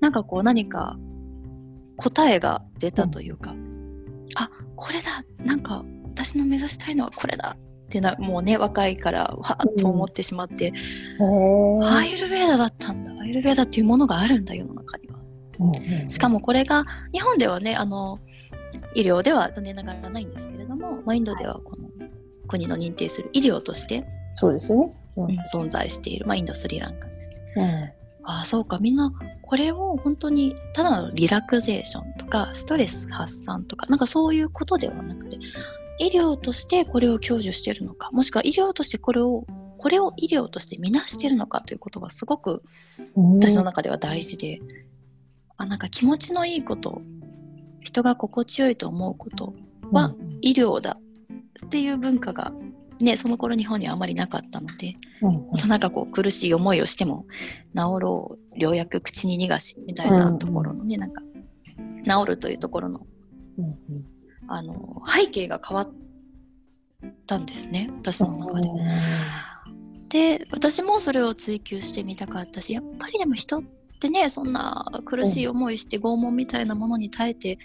[0.00, 0.96] なんかこう何か
[1.96, 7.56] 答えが出たというか、うん、あこれだなんか私の目指したいのはこれだ
[7.90, 10.72] ってなもうね若いからわっと思ってしまって、
[11.18, 13.12] うん、アイルベーダだったんだ。
[13.20, 15.18] アイルベーダっていうものがあるんだ世の中には。
[15.58, 18.20] うん、しかもこれが日本ではねあの
[18.94, 21.88] 医療では残念ながらないんですけれども、まあ、インドではこの
[22.46, 27.36] 国の認定する医療としてそうですよね、うん、存在している、まあ、インドスリランカですね。
[27.56, 27.64] うん、
[28.30, 28.78] ああそうか。
[28.78, 35.36] みんなこれを本当にただのリラクゼーションとかストレス発散とかなんかそういうことではなくて
[36.00, 39.44] 医療としてこれを享受しているのかもしくは医療としてこれを
[39.78, 42.62] これを医療として見なしてるのかということがすごく
[43.38, 44.60] 私の中では大事で、
[45.56, 47.00] あなんか気持ちのいいこと
[47.80, 49.54] 人が心地よいと思うこと
[49.90, 50.98] は医療だ
[51.66, 52.52] っていう文化が、
[53.00, 57.26] ね、その頃日本にはあまりなかったので、うん、なんかこう苦しい思いをしても
[57.74, 61.22] 治ろう良薬口に逃がしみたいなところのね、うん、なんか
[62.04, 63.06] 治るというところの
[64.52, 65.88] あの背景が変わっ
[67.26, 68.68] たんですね私の中で。
[70.08, 73.62] で私もそれを追求してみたかったしやっぱりでも人っ
[74.00, 77.58] てねそんな苦しい思いして拷問みたいなものに耐えて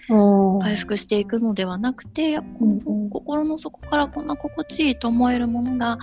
[0.61, 2.39] 回復していくのではなくて、
[3.09, 5.97] 心の底からこんな心地いいと思えるものが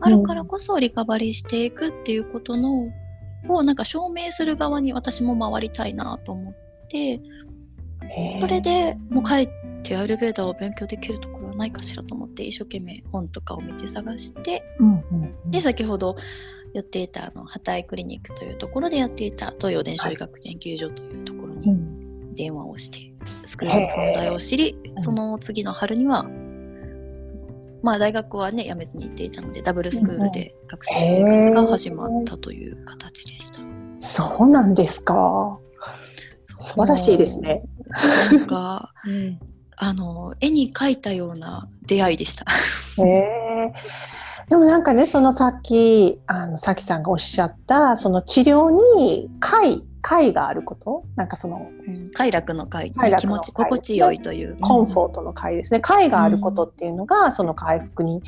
[0.00, 2.90] あるからこそリカバリーしていくっていうことの
[3.48, 6.54] をなんか証明する側に私も回りたいなと思っ
[6.88, 7.22] て
[8.40, 9.48] それでもう帰っ
[9.82, 16.16] てアイルベーダーを勉強できるところはないかしらと思って一生懸命本とかを見て探して、うんうんうん、で先ほど
[16.74, 23.12] やっていたあのハタイクリニックというところでやっていた東洋伝承医学研究所というところに電話をして、
[23.46, 26.26] スクールの存在を知り、その次の春には
[27.82, 33.60] まあ大学はね辞めずに行っていたのでダブルスクールで学生生活が始まったという形でした。
[33.98, 35.58] そうなんですか。
[36.58, 37.62] 素晴らしいですね。
[38.32, 39.38] なんか、うん、
[39.76, 42.44] あの絵に描いたような出会いでした。
[43.04, 43.72] へ
[44.48, 51.02] でもなんかねそのさっきあのさきさんがおっしゃったその治療に快快があること？
[51.16, 52.92] なんかその、うん、快楽の快。
[53.18, 55.80] 気持ち心地よいという、コンフォートの快ですね。
[55.80, 58.22] 快があることっていうのが、その回復に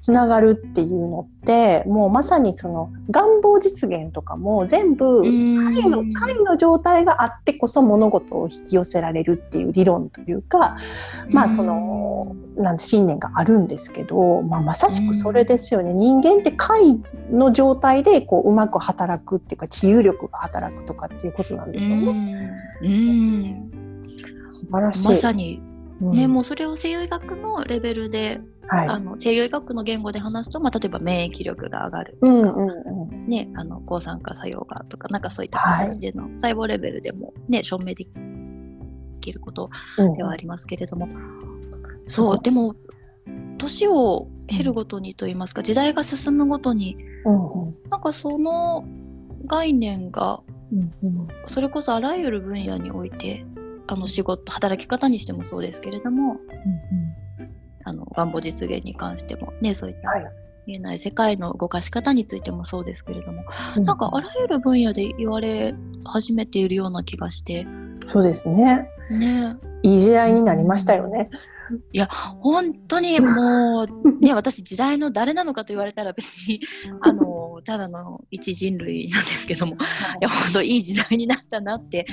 [0.00, 10.76] つながるっていうのってもうまさにその願望実現とかも全部彼の彼の状態があってこそ物事を引き寄せられるっていう理論というか
[11.30, 15.92] まあそのなん信念があるんですけど、まあ、まさしくそれですよね。
[15.92, 22.54] 人間って解の状態でこううまく働くっていうか治癒力が働くとかっていうことなんでしょうね。
[22.82, 23.70] うん。
[24.50, 25.08] 素晴らしい。
[25.08, 25.60] まさに
[26.00, 28.40] ね、うん、もうそれを西洋医学のレベルで
[28.70, 38.06] はい、あの西洋医学の言語で話すと、まあ、例えば免疫力が上がるとか、うんうんうん、ね、あの抗酸化作用がとかなんかそういった形での細胞レベルでも、ね、証明で
[39.20, 39.70] きること
[40.16, 42.76] ではありますけれども、うん、そうでも
[43.56, 48.84] 年を経るごとにといいますか時代が進むごとに、うんうん、なんかその
[49.46, 50.42] 概念が、
[51.46, 53.46] それこそあらゆる分野において
[53.88, 57.52] あの仕事働き方にしてもそうですけれども、うんうん、
[57.84, 60.10] あの願望実現に関してもねそういった
[60.66, 63.42] 見えない世界の動かし方についてもそうですけれども、
[63.76, 65.74] うん、なんかあらゆる分野で言われ
[66.04, 67.66] 始めているような気がして。
[68.06, 68.88] そうですね。
[69.10, 69.56] ね。
[69.82, 71.30] いい時代になりましたよね。
[71.92, 73.86] いや本当にもう
[74.20, 76.60] ね私時代の誰なのかと言われたら別に
[77.00, 79.76] あのただの一人類なんですけども、い
[80.20, 82.06] や本当いい時代になったなって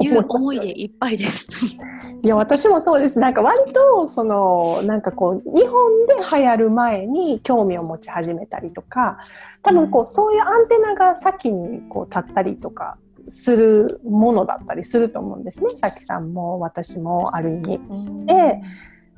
[0.00, 1.78] いう思いでいっぱいです。
[2.22, 9.18] いや私もそうですなんか割とそのなんかこう日本で流行る前に興味を持ち始めたりとか
[9.62, 12.96] 多分こう、うん、そういうアンテナが先にこう立ったりとか
[13.28, 17.80] するものだったりすると思うんですねさきさんも私もある意味。
[18.26, 18.62] で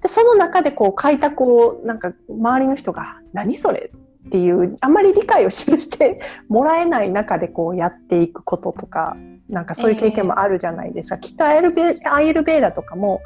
[0.02, 3.90] でその中でこう開拓をなんか周りの人が「何それ?」
[4.26, 9.16] っていうあまり理解を示してもらえない中でこうやっていくこととか
[9.50, 13.20] なんかそういう経験もあるじゃないですか、えー、きっとアイルベアイルベーダとかも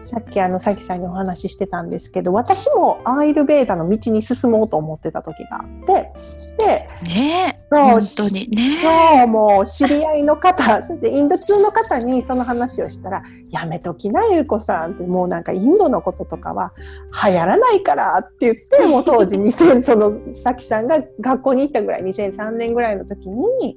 [0.00, 6.10] さっきあのさきさんにお話ししてたんですけど私もアイルベーダの道に進もうと思ってた時があって
[6.58, 8.48] で、ね、そう本当に。
[8.48, 13.22] ねそうもう知り合いの方それでインド通の方にその話をしたら
[13.52, 16.72] 「やめときなゆうこさん」ってもうなんかインドのこととかは
[17.24, 23.76] 流行らないからって言って もう当時2000そのさきさんが学校に行ったぐらい2003年ぐらいの時に。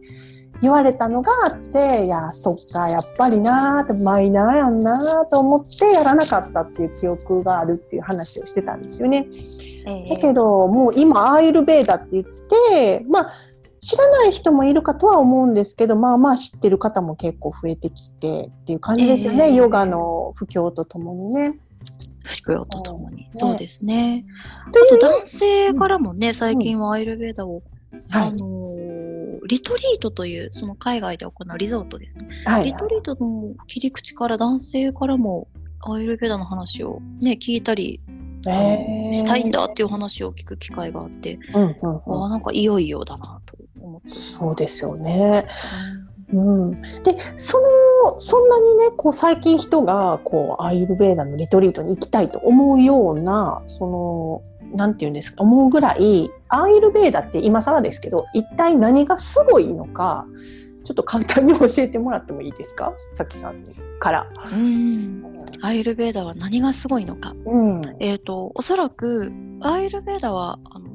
[0.62, 9.28] 言われたのがあっていやそっかやっぱりなーってマイナーやんなーと思ってやらなかったっていう記憶があるっていう話をしてたんですよね。
[9.88, 13.34] えー、だけどもう今アーユルベーダって言ってまあ
[13.82, 21.58] 知らない人もいるかとは思うんですけどまあまあ知ってる方も結構増えてきてっていう感じですよね、えー、ヨガの布教とともにね。
[22.24, 24.26] 布教とともに、ね、そうですね。
[24.68, 29.11] あと男性からもね最近はアイルベーダを、うん、あのー
[29.48, 35.48] リトリートというその海外で行うリゾートですね、はい、リトリートの切り口から男性からも
[35.82, 38.00] アイルベダの話をね聞いたり
[38.44, 44.10] したいんだっていう話を聞く機会があって、うんうんうん、あなんかいよいよだなと思って。
[44.10, 45.48] そうですよね。
[46.34, 47.60] うん、でそ
[48.06, 60.26] のそんなにねこう最近人がこうアイルベーダのリトリートに行きたいと思うようなそのなんていうんですか思うぐらいアーユルベーダって今更ですけど一体何がすごいのか
[60.84, 62.94] ちょっと簡単に教えてもらってもいいですか？
[63.12, 63.64] さきさん
[64.00, 64.28] から。
[64.54, 65.22] うん。
[65.62, 70.90] アーユルベーダは何がすごいのか、うん、えっ、ー、とおそらくアーユルベーダはあの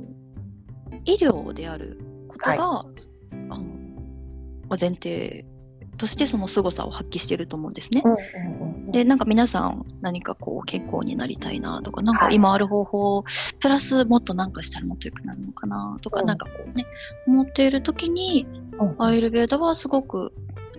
[1.05, 2.97] 医療であることが、はい、
[3.49, 3.65] あの
[4.69, 5.47] 前提
[5.97, 8.03] としてその凄さを発揮していると思うんですね。
[8.91, 13.25] でなんか皆さん何かこう健康になりたいなとかなんか今ある方法、
[13.61, 16.87] プラスもっと何かしたらもっと良くなるのかなとか、うん、なんかこうね
[17.27, 18.47] 思っている時に、
[18.99, 20.33] アイルベーダはすごく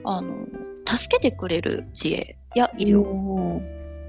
[0.03, 0.45] あの
[0.86, 3.59] 助けてくれる知恵や医療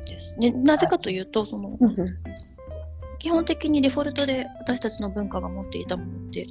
[0.06, 0.50] ですね。
[0.50, 1.70] なぜかというとその、
[3.18, 6.42] 基本的にデフォルトで私たちの文化が持っていたものって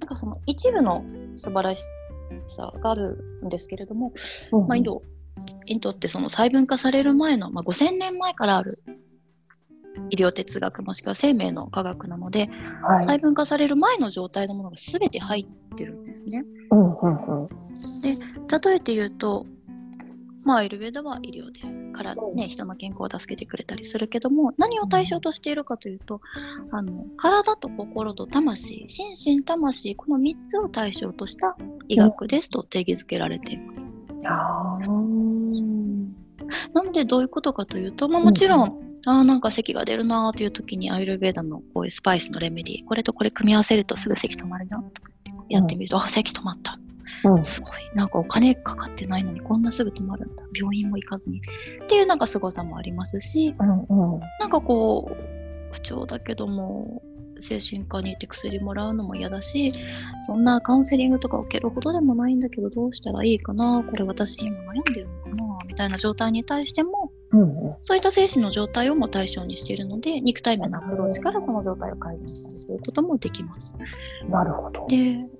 [0.00, 1.04] なんかその一部の
[1.36, 1.84] 素晴らし
[2.48, 4.12] さがあるんですけれども、
[4.52, 5.02] うん、まあ、インド
[5.66, 8.72] インドってその細分化される前の、まあ、5000年前からある
[10.10, 12.50] 医療哲学もしくは生命の科学なので、
[12.82, 16.44] はい、細分化される前の状態のものが全て入ってるんですね。
[16.70, 19.46] うんうんうん、で例えて言うと
[20.44, 21.60] まあ、アイルベーダは医療で
[21.92, 26.20] から、ね、人の健康を助けてくれたりするけども何を対象としているかというと
[26.72, 31.56] あの体と心と魂心身魂この3つを対象とした
[31.88, 33.92] 医学ですと定義づけられています。
[34.24, 34.78] あ
[36.74, 45.10] なのでどういうことかというと、まあ、もちろん、うん、あなんか咳が出るなという時にアイルベーダのこういうスパイスのレメディこれとこれ組み合わせるとすぐ咳止まるよとか
[45.48, 46.78] やってみると、うん、あ咳止まった
[47.24, 47.90] うん、すごい。
[47.94, 50.44] なんかお金かかってないのにこんなすぐ止まるんだ。
[50.54, 51.40] 病院も行かずに。
[51.84, 57.02] っていうなんか凄さもありますし、うんうん、なんかこう不調だけども
[57.40, 59.72] 精神科に行って薬もらうのも嫌だし
[60.26, 63.84] そんなカウンセリングとか受けるほどでもないんだけどどうしたらいいかな。
[63.88, 65.58] これ私今悩んでるのかな。
[65.68, 73.74] みたいな状態に対しても、うんうん、そういった精神の状態をも対象にしているので肉体面のアプローチからその状態を改善したりすることもできます。
[74.28, 74.86] なるほど。
[74.88, 75.30] で、うん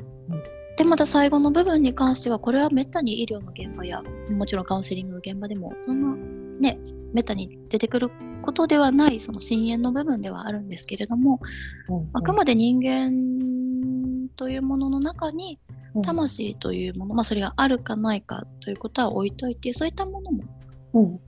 [0.77, 6.16] でまた最後の部分に関してはこれはめったに医療の現場やもちろんカウンセリングの現場でもそんな
[6.61, 6.79] ね
[7.12, 8.11] めったに出てくる
[8.43, 11.41] ことではないその深淵の部分ではあるんですけれども、
[11.89, 15.59] うんうん、あくまで人間というものの中に
[16.03, 21.20] 魂というもの、うん、まあ、それがあるかないかということは置いといてそういったものも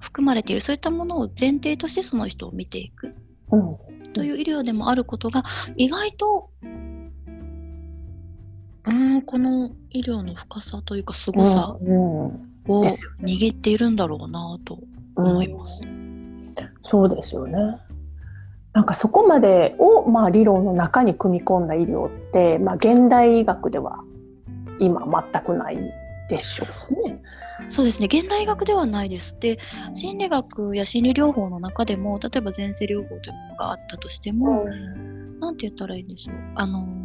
[0.00, 0.60] 含まれている。
[0.60, 3.14] そういったものを前提としてその人を見ていく、
[4.12, 5.44] という医療でもあることが
[5.76, 6.50] 意外と
[8.86, 12.32] うんこの医療の深さというかすごさを
[13.22, 14.78] 握っているんだろうなと
[15.16, 15.84] 思います。
[15.84, 17.78] うん、そうですよね。
[18.74, 24.00] なんかそこまでを、まあ、理論の中に組み込んだ医療って、まあ、現代医学では
[24.80, 25.78] 今全くない
[26.28, 27.22] でしょうね。
[27.70, 29.36] そうですね現代医学ではないです。
[29.38, 29.60] で
[29.94, 37.03] 心理学や心理療法の中でも例えば前世療法というものがあったとしても、うん、なんて言ったらいいんでしょうあの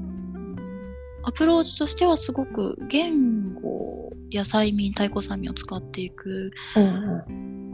[1.23, 6.51] アプローチとしてはすごく言語や催眠太鼓催眠を使っていく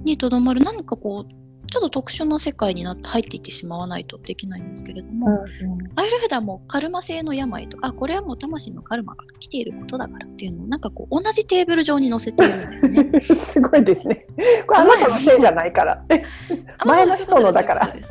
[0.03, 1.44] にとどまる何かこう
[1.75, 13.35] ちょっと特殊な世界になって入っていってしまわないとできないんですけれども、うんうん、アイルフェダもカルマ性の病とかこれはもう魂のカルマが来ていることだからっていうのをなんかこう同じテーブル上に載せているんですね。
[13.35, 14.25] すごいですね。
[14.65, 16.01] これあなたのせいじゃないから。
[16.85, 17.87] 前の人のだから。
[17.87, 18.03] だか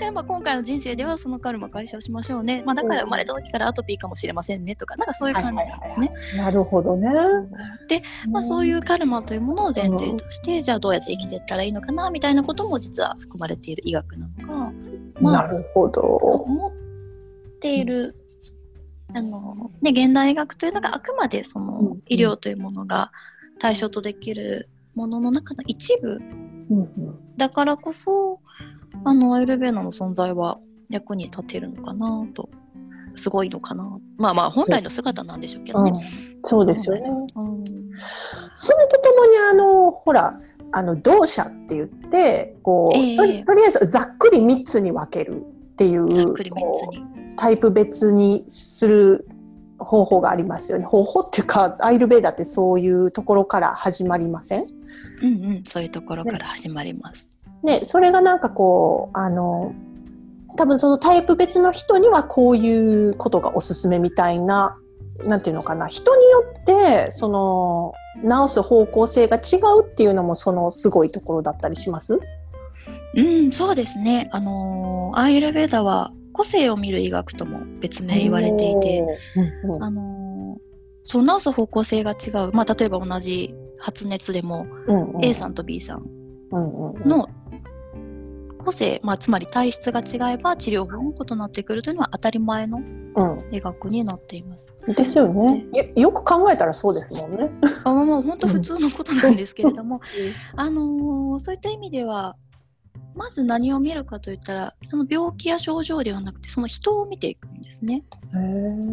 [0.00, 2.62] らまあ今回の人生ではそのカルマ解消しましょうね。
[2.64, 6.10] まあだから生まれた時からアトピーかもしれませんねとかなんかそういう感じなんですね。
[6.38, 7.10] なるほどね。
[7.88, 14.72] で、まあそういうカルマというものを前提として、じゃあどうやって生きていったらいいのかなみたいなことも実は含まれている医学なのか、
[15.20, 16.00] まあ、なるほど。
[16.00, 16.72] 思っ
[17.60, 18.14] ている、
[19.14, 23.12] あのね、現代医学というのがあくまでその医療というものが
[23.58, 26.20] 対象とできるものの中の一部、
[27.36, 28.40] だからこそ
[29.04, 30.58] あのアイルベーナの存在は
[30.90, 32.48] 役に立てるのかなと
[33.14, 33.98] すごいのかな。
[34.18, 36.00] まあまあ本来の姿なんでしょうけどね、うん、
[36.42, 40.36] そうですよね、うん、それとともにあのほら
[40.72, 45.44] あの同社って言ってこう、えー、とりあえずざっくり3つに分けるっ
[45.76, 46.34] ていう
[47.36, 49.28] タイプ別にする
[49.78, 50.84] 方法がありますよね。
[50.84, 54.64] 方法っていうかアイルベーダってそういうところから始まりません？
[55.22, 55.64] うんうん。
[55.64, 57.30] そういうところから始まります。
[57.62, 59.74] ね、ねそれがなんかこうあの
[60.56, 64.78] 多分そのタイプ別の人にはこういうことがおすすめみたいな
[65.24, 72.16] なんていうのかな人によってその直す方向性が違うっていうのもそのすごいところだったりします？
[73.14, 74.28] うんそうですね。
[74.32, 79.04] あのアイルベーダは個性を見る医学とも別名言われていて、
[79.64, 80.58] うんうん、あの
[81.04, 86.04] そう治す方向性が違う、まあ、例えば同じ発熱でも、うんうん、A さんと B さん。
[86.52, 87.28] の
[88.66, 92.80] 個性、まあ、つまり体質が違えば治療法も異なってくるというのは当たり前の
[93.52, 94.74] 医学になっています。
[94.86, 95.64] うん、ですよね。
[95.94, 97.50] よく考えたらそうですもんね。
[97.84, 100.00] あもう本当普通のことなんですけれども、
[100.56, 102.36] あのー、そういった意味では
[103.16, 108.04] まず何を見るかといったらその病気や症状ではなくてその人を見ていくんですね。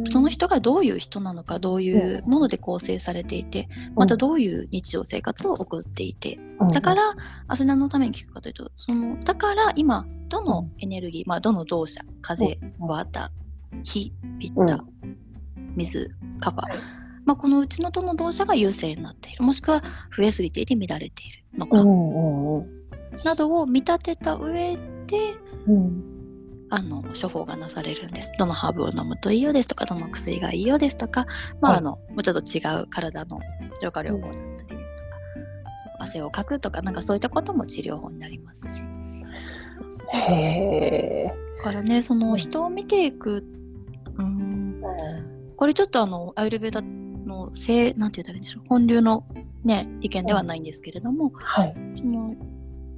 [0.09, 6.39] その人がどういう人なのかどういうもので構成されていて、またどういう日常生活を送っていて、
[6.71, 7.15] だから
[7.47, 13.32] あそれ何のために聞くかというとそのだから今どのエネルギー、まあ、どの動作風、ワータ
[13.84, 14.84] 火ピッタ、
[15.76, 16.09] 水
[16.39, 16.80] カバー、
[17.26, 19.43] まあ、このうちのどの動作が優勢になっている。
[19.43, 19.84] もしくは
[20.15, 21.84] 増えすぎていて乱れているのか。
[23.24, 24.76] などを見立てた上
[25.07, 25.36] で、
[25.68, 26.03] うん、
[26.70, 28.32] あの処方がなされるんです。
[28.38, 31.26] どのハーブを飲むといいよですとか、どの薬がいいよですとか、
[31.61, 33.38] まあ、はい、あのもうちょっと違う体の
[33.82, 35.18] 浄化療法だったりですとか、
[35.97, 38.84] うん、汗をかくとか、なんかそういったことも治療法になりますし。
[39.70, 41.34] そうですね。
[41.57, 43.43] だからね、その人を見ていく、
[44.18, 44.82] うん、
[45.55, 49.24] これちょっとあのアイルベーダの性なんて言ったらいいんでしょう本流の
[49.64, 52.36] ね意見ではないんですけれども、はい、その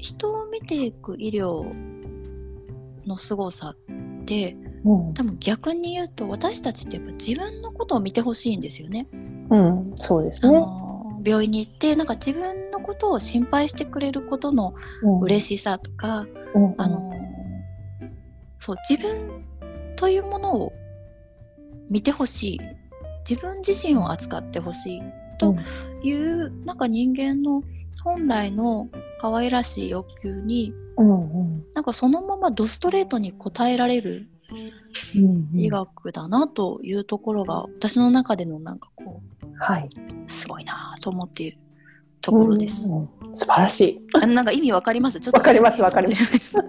[0.06, 1.66] 人を見ていく医療
[3.08, 9.08] の凄さって、うん、多分逆に言うと私たちってやっぱ自分のことを見てほしいんですよね。
[9.50, 10.60] うん、そうですね。
[11.26, 14.76] 病院に行ってなんか自分のことを心配してくれることの
[15.22, 17.12] 嬉しさとか、うん、あの
[18.60, 19.44] そう自分
[19.96, 20.74] というものを
[21.90, 22.62] 見てほしい。
[23.28, 25.02] 自分自身を扱ってほしい
[25.40, 25.56] と
[26.04, 27.64] いう、うん、なんか人間の
[28.06, 28.88] 本来の
[29.20, 34.30] 可愛らしい欲求に、うんうん、なんかそのままドストレートに応えられる
[35.54, 39.90] 医学だなというところが私の中でのなんかこう、はい、
[40.28, 41.58] すごいなと思っている
[42.22, 42.90] ところです。
[42.90, 43.02] うんう
[43.32, 43.82] ん、素晴らし
[44.14, 44.28] い。
[44.28, 45.20] なんか意味わかります？
[45.20, 46.58] ちょっとわかりますわかります。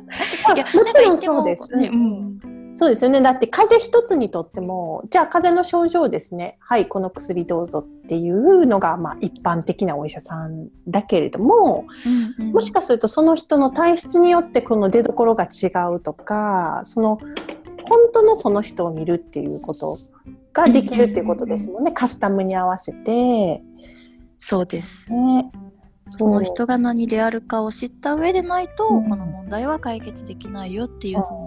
[0.56, 1.90] いや、もちろんそうですね。
[1.92, 3.22] うんそうですよね。
[3.22, 6.58] だって風邪一つにとっても、じゃあ風邪の症状ですね。
[6.60, 11.86] はい、この薬どうぞっていうのが、まあ一般的なお医者さんだけれども、
[12.38, 17.18] うんうん、もしかするとその人の体質によってこの出どころが違うとか、その
[17.88, 19.96] 本当のその人を見るっていうこと
[20.52, 21.92] ができるっていうことですもんね。
[21.92, 23.62] カスタムに合わせて。
[24.38, 25.14] そうです。
[25.14, 25.46] ね、
[26.04, 31.45] その人が何であるかを知った上でないと、この問題は解決できないよっていう、その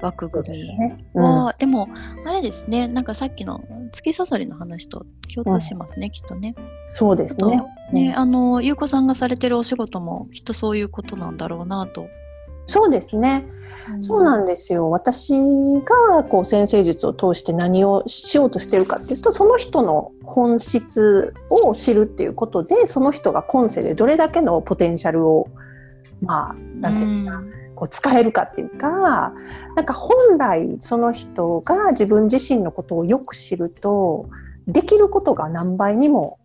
[0.00, 1.20] 枠組み。
[1.20, 1.88] は、でも
[2.26, 2.88] あれですね。
[2.88, 6.54] なんかさっきの月ささりの話と共通しますね、うん、きっとね。
[6.86, 7.60] そうですね。
[7.92, 12.06] ね、あの優子さんがされてるお仕事もきっとそういうことなんだろうなと。
[12.70, 13.46] そうですね、
[13.94, 14.90] うん、そうなんですよ。
[14.90, 21.32] 私がこう先生術を通して何をしようとしてるかっていうとその人の本質
[21.64, 25.48] を知るっていうことでその人が今世でどれだけのポテンシャルを
[26.20, 29.32] まあなんていうかな、うんこう使えるかっていうか
[29.76, 34.28] なんか本来その人が自分自身のことをよく知ると
[34.66, 36.40] できることが何倍にも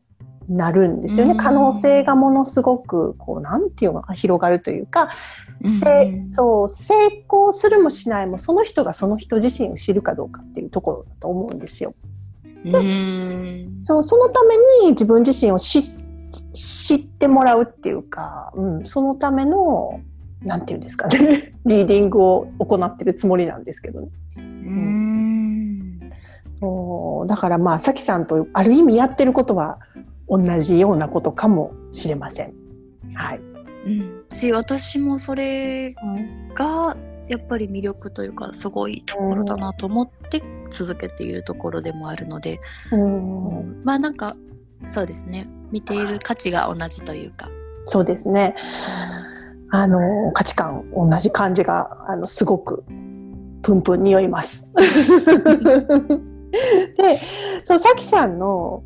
[0.47, 1.35] なるんですよね。
[1.35, 5.09] 可能性がものすごくこうなんていうのか広がるというか、
[5.63, 5.69] う
[6.29, 6.93] そう成
[7.27, 11.95] 功するもしないもその人がその人自身を知るかどうかっていうところだと思うんですよ。
[12.65, 19.99] でそうそのために自分自身を知ってもらうっていうか、うん、そのための
[20.43, 24.07] なんていうんですかね リーディングを行ってるつもりなんですけどね。
[24.37, 25.63] うん
[27.27, 29.79] だからまあさきさんとある意味やってることは
[30.29, 32.53] 同じようなことかもしれません。
[33.13, 33.39] はい。
[33.85, 35.93] うん、し私もそれ
[36.53, 36.95] が
[37.27, 42.59] やっぱり魅力というかすごいところだなと思って続けているところでもあるので、
[42.91, 44.35] うん、うん、まあなんか
[44.87, 47.49] そうですね見ている価値が同じというか。
[47.85, 48.55] そうですね。
[49.75, 52.83] あの価値観同じ感じがあのすごく
[53.63, 54.71] プンプン匂います。
[56.95, 57.17] で
[57.63, 58.83] そうさきさんの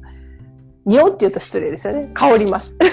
[0.88, 2.10] 匂うって言うと失礼ですよね。
[2.14, 2.76] 香ります。
[2.80, 2.88] で、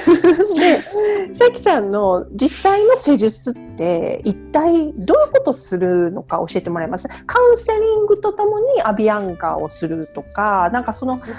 [1.33, 7.09] さきさんの実際の施術って一体どういうことするのか教えてもらえます？
[7.25, 11.31] カウンセリングとともにアビアンガをするとか、なんかその、さ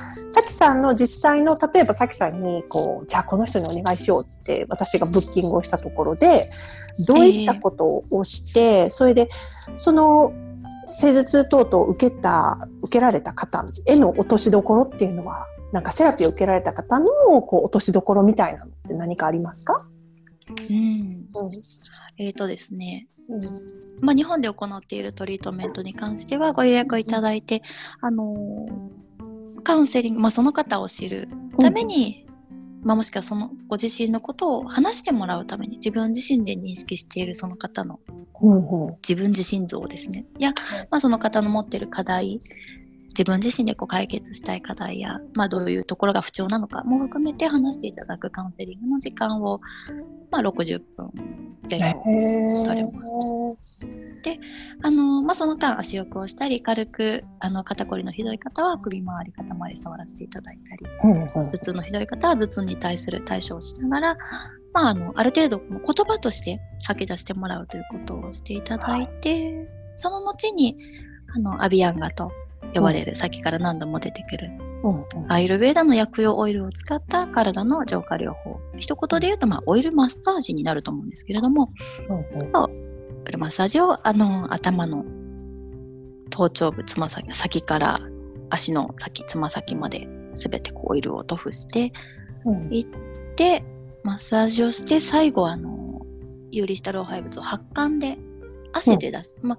[0.46, 6.50] きさんの実際の、例えばさきさんに、こう、じゃあこの人にお願いしようって私がブッキングをしたところで、
[7.06, 9.28] どういったことをして、えー、それで、
[9.76, 10.32] その、
[10.88, 17.10] 施術等々受けた、受けられた方への落としどころっていうのはなんかセラピーを受けられた方の
[17.42, 19.74] こう落としどころみたいなのって何かありますか？
[20.48, 21.28] うん、うん、
[22.18, 23.42] えっ、ー、とですね、うん。
[24.06, 27.62] まあ、日本で行っているトリートメントに関してはご予約をいただいて、
[28.00, 31.28] あのー、カウンセリング、まあ、その方を知る
[31.60, 38.00] ために、うん、まあ、もしくはそのご自身のことを話してもらうために自分自身で認識しているその方の
[39.06, 40.26] 自分自身像ですね。
[40.40, 40.54] や、
[40.90, 42.40] まあ、その方の持ってる課題
[43.18, 49.62] 自分自身でこう解決したい課題や、まあ、どういうところが不調なのかも含めて話していただくカウンセリングの時間を、
[50.32, 51.12] まあ、60分
[51.70, 52.92] 前後されま
[53.62, 53.90] す。
[54.22, 54.40] で
[54.82, 64.18] あの、まあ、その間足浴をしたり軽くあの肩こりのひどい方は首周り肩周り触らせていただいたり、頭痛のひどい方は頭痛に対する対処をしながら、
[64.74, 70.76] まあ、あのある程度言葉として吐き出してもらうということをしていただいてその後に
[71.34, 72.32] あのアビアンガと
[72.76, 74.52] 呼ばれる、さっきから何度も出てくる、
[75.30, 78.60] アイルベーダの薬用オイルを使った体の浄化療法。
[78.78, 81.72] 一言で言うと、まあ、オイルマッサージになると思うんですけれども、
[82.52, 82.70] そう。
[83.26, 85.04] オイルマッサージをあの頭の
[86.30, 88.00] 頭頂部つま先先から
[88.50, 91.94] 足の先つま先まで全てこうオイルを塗布して
[92.70, 92.86] いっ
[93.36, 93.64] て、
[94.04, 96.06] マッサージをして最後あの
[96.52, 98.18] 有利した老廃物を発汗で
[98.74, 99.58] 汗で出す、まあ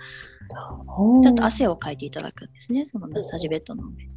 [1.23, 4.11] ちょっと汗をかいていただくんですね、そのマッサージベッドの上に。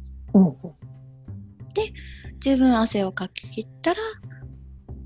[1.74, 1.92] で、
[2.40, 4.00] 十分汗をかき切ったら、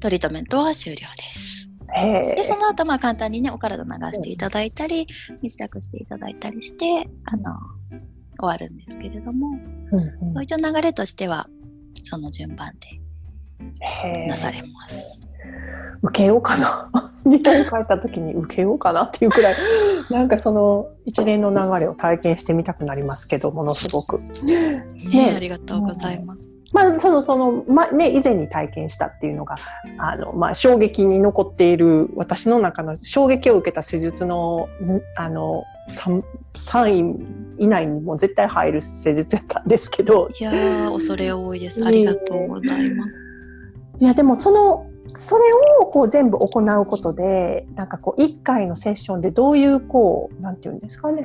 [0.00, 1.68] トリートメントは終了です。
[2.36, 5.06] で、その後、まあ簡単にね、お体流していただいたり、
[5.42, 7.58] 身支度していただいたりして、あの、
[8.38, 9.58] 終わるんですけれども、
[10.32, 11.48] そういった流れとしては、
[12.02, 13.00] その順番で
[14.26, 15.28] なされます。
[16.02, 16.90] 受けようかな
[17.24, 19.56] 日本帰った時に受けようかなっていうくらい
[20.10, 24.18] なんかその一連の流れを体験してみたくなりますけどものすごく。
[24.18, 26.54] ね、ありがとうございます。
[26.72, 29.54] まあ、そのその、まね、以前に体験したっていうのが
[29.96, 34.68] あの、まあ、衝撃に残っている私の中の衝撃を受けた施術の
[35.16, 36.22] あの 3,
[36.54, 37.12] 3
[37.58, 43.30] 位以内にも絶対入る施術やったんですけどいや恐れ多いですありがとうございます。
[44.00, 45.44] いやでもそのそれ
[45.80, 51.24] をこう全部行うことでなんかこう1回のセッションでどういうこうなんていうんですかね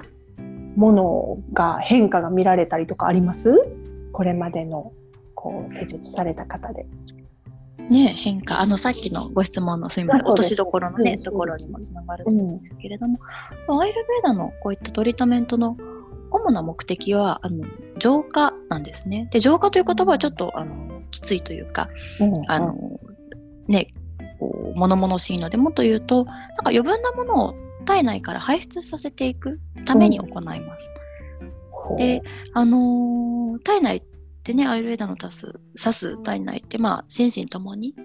[0.76, 3.54] ものが変化が見られたりとかあります？
[4.12, 4.92] これまでの
[5.36, 6.86] こう施術された方で。
[7.90, 8.62] ね、変化。
[8.62, 10.32] あのさっきのご質問のすみません。
[10.32, 13.20] 落としどころのね、ところにもつながると思うんですけれども、
[13.68, 15.76] うん、アイルベーダのこういったトリートメントの
[16.30, 17.66] 主な目的はあの
[17.98, 19.28] 浄化なんですね。
[19.32, 23.00] で浄化という言葉はちょっとあのきついというか、うん、あの
[23.70, 23.88] ね
[24.40, 27.56] こう物々しいのでもっと言うとなんか余分なものを
[27.86, 30.92] 体内から排出させていくために行います。
[31.92, 32.22] うん、で
[32.54, 34.04] あのー、体内っ
[34.44, 37.96] てねアイルエダの指す指す体内ってまあ心身ともに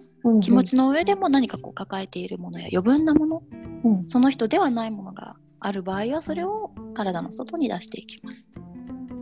[0.40, 3.42] 気持ちの上でも何かこう抱えているものや余分なもの、
[3.84, 8.48] うん、その人ではないものがある場合はそれを体の外に出していきます。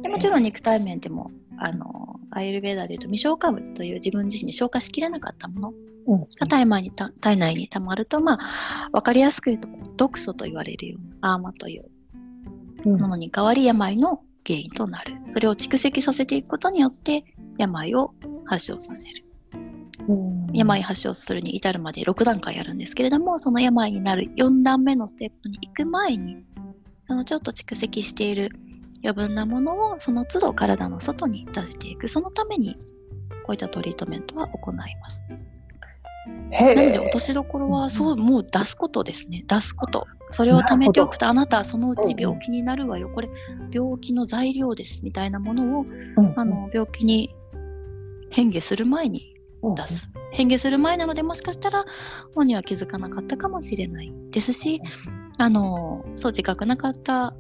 [0.03, 5.72] でもちろん肉体面でもあのアイルベーダでいうと未消化物という自分自身に消化しきれなかったもの
[6.07, 15.16] が体内に体内にたまると、まあ、分かりやすく言うと毒素と言われるようなアーマというものに代わり病の原因となる。
[15.26, 17.24] それを蓄積させていくことによって
[17.59, 18.12] 病を
[18.46, 19.24] 発症させる。
[20.53, 26.44] 病発症するに至るまで6段階あるんですけれどもその病になる4段目のステップに行く前に
[27.09, 28.50] そのちょっと蓄積している
[29.05, 32.76] 余分なものをその都度体の外に出していくそのために
[33.44, 35.24] こういったトリートメントは行います。
[36.27, 39.45] なので落としどころはそうもう出すことですね。
[39.47, 40.07] 出すこと。
[40.31, 43.11] それを貯めておくとあなたはそのうち病気になるわよ。
[43.11, 43.29] これ
[43.70, 45.87] 病気の材料ですみたいなものを、
[46.37, 47.35] あの病気に
[48.31, 49.35] 変化する前に
[49.77, 51.85] 出す、変化する前なのでもしかしたら
[52.35, 54.81] 本人は気づかなかったかもしれないですし
[55.39, 57.35] あのそう自覚なかった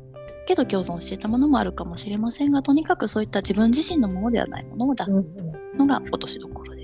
[0.46, 5.28] けど共存していたものもあるかもしれませんがとにかくそういった自分自身のものではないものを出す
[5.76, 6.81] のが落としどころです。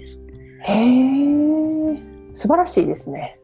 [0.61, 2.03] へえ
[2.33, 3.39] 素晴らしいですね。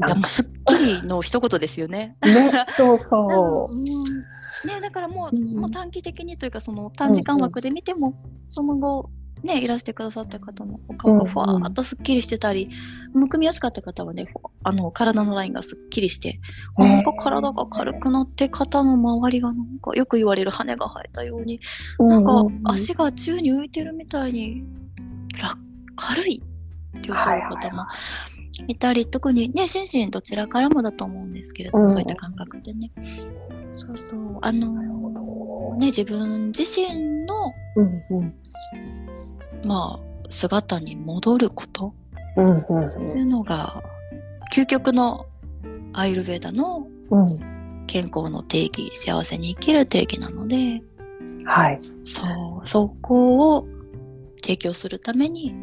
[0.00, 2.16] いやもうすっきりの一言ですよね。
[2.22, 4.66] ね、そうそう。
[4.66, 8.14] ね、だからもううん、もう短期的にというかその短時間枠で見ても、うん、
[8.48, 9.10] その後
[9.42, 12.70] ねいらしてくださった方のお顔がふわーっとすっきりしてたり、
[13.12, 14.26] うん、むくみやすかった方はね
[14.62, 16.40] あの体のラインがすっきりして、
[16.78, 21.60] なんか体が軽くなって肩の周りがなんかよく言われる羽が生えたように、
[21.98, 24.64] なんか足が宙に浮いてるみたいに
[25.96, 26.42] 軽い
[26.98, 27.84] っておっしゃる方も
[28.68, 32.92] いたり、特にね、心身どちらからもだと思うんですけれども、うん、そういった感覚でね。
[33.72, 38.34] そうそう、あのー、ね、自分自身の、うんうん、
[39.64, 41.94] まあ、姿に戻ること、
[42.36, 43.82] うんうんうん、っていうのが、
[44.54, 45.26] 究極の
[45.92, 46.86] アイルベーダの
[47.86, 50.82] 健康の定義、幸せに生きる定義なので、
[51.44, 51.78] はい。
[52.04, 53.66] そう、そこを
[54.42, 55.54] 提供するために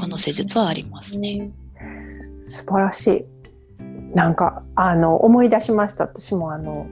[0.00, 1.50] この施術はありますね。
[2.42, 3.24] 素晴らしい。
[4.14, 6.04] なんかあの思い出しました。
[6.04, 6.86] 私もあの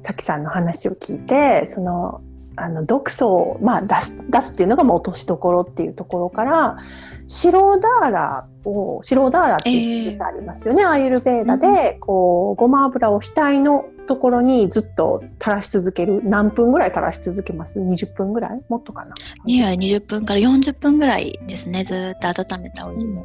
[0.00, 2.22] さきさんの話を聞いてその
[2.56, 6.78] あの毒素を、まあ、出す出すっていうのがもう落としどころっていうところから
[7.26, 18.60] 白ダーラを白ダーラっていう術ありますよね、えー、アイルベーダで、こうごま油を額のところにずっと垂らし続ける何分ぐらい垂らし続けます？20分ぐらい？
[18.68, 19.14] もっとかな？
[19.46, 21.84] いや20分から40分ぐらいですね。
[21.84, 23.24] ずっと温めたお湯も。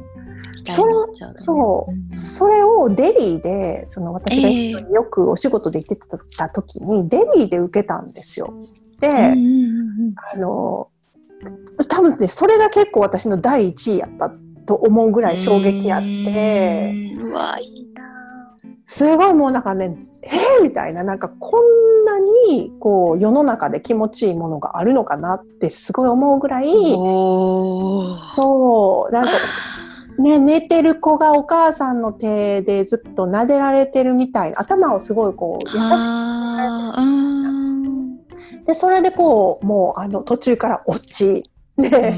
[0.64, 0.86] そ
[1.34, 5.96] そう、うん、それをデリーでその私がよくお仕事で行って
[6.36, 8.54] た時に、えー、デリーで受けたんですよ。
[9.00, 9.34] で、あ
[10.36, 10.88] の
[11.88, 14.30] 多分ねそれが結構私の第一位やった
[14.66, 17.12] と思うぐらい衝撃あって。
[17.16, 18.15] うわいいな
[18.86, 26.70] すごいもうなんかねえー、みたいななんかこんなにこう世の中で気持ちいいものがあるのかなってすごい思うぐらい
[28.36, 29.30] そうなんか
[30.18, 36.26] ね、寝てる子がお母さんの手でずっと撫でられてるみたいな頭をすごいこう優しく。
[38.64, 41.44] でそれでこうもうあの途中から落ち
[41.76, 42.14] で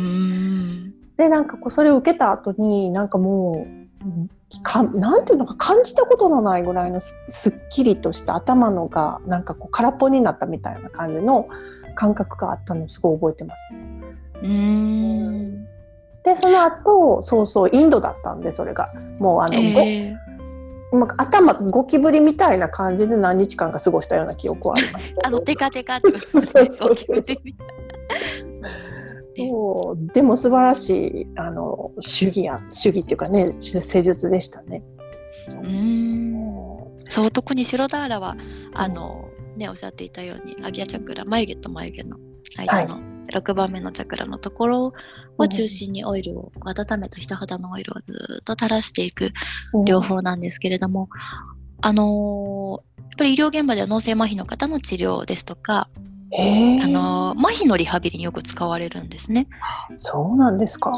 [1.17, 7.15] でなんかこうそれを受けた後になんかもうかなんていうのか感じたことのないぐらいのす
[7.51, 11.49] っきりとした頭のがなんかこう空っぽになったみたいな感じの
[11.95, 13.75] 感覚があったのをすごい覚えてます。
[14.43, 15.65] うん。
[16.23, 18.89] でその後そうそうインドだったんでそれが。
[19.21, 25.15] もうあの、えー、頭ゴキブリみたいな感じで何日間か過ごしたような記憶はあります。
[25.25, 27.23] あのテカテカってそうそうそうそう
[30.13, 34.83] でも素晴らしいあの主義や主義っていうかね施術でしたね。
[35.63, 36.35] うん。
[37.09, 38.37] そう特に白ダーラは
[38.75, 42.17] あの、ねおっしゃっていたようにアギアチャクラ眉毛と眉毛の
[42.57, 43.01] 間の
[43.33, 44.93] 6番目のチャクラのところ
[45.37, 49.31] を中心にオイルを、温めた人肌のオイルをずっと垂らしていく
[49.87, 51.09] 療法なんですけれども、
[51.81, 55.89] あのー、やっぱり医療現場では脳性麻痺の方の治療ですとか、
[56.31, 59.49] あの麻痺のリハビリによく使われるんですね。
[59.97, 60.93] そうなんですか。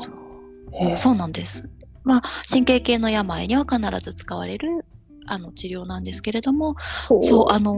[0.96, 1.14] そう。
[1.14, 1.68] なんです。
[2.02, 4.84] まあ、神経系の病には必ず使われる
[5.26, 6.74] あの治療なんですけれども、
[7.20, 7.74] そうあの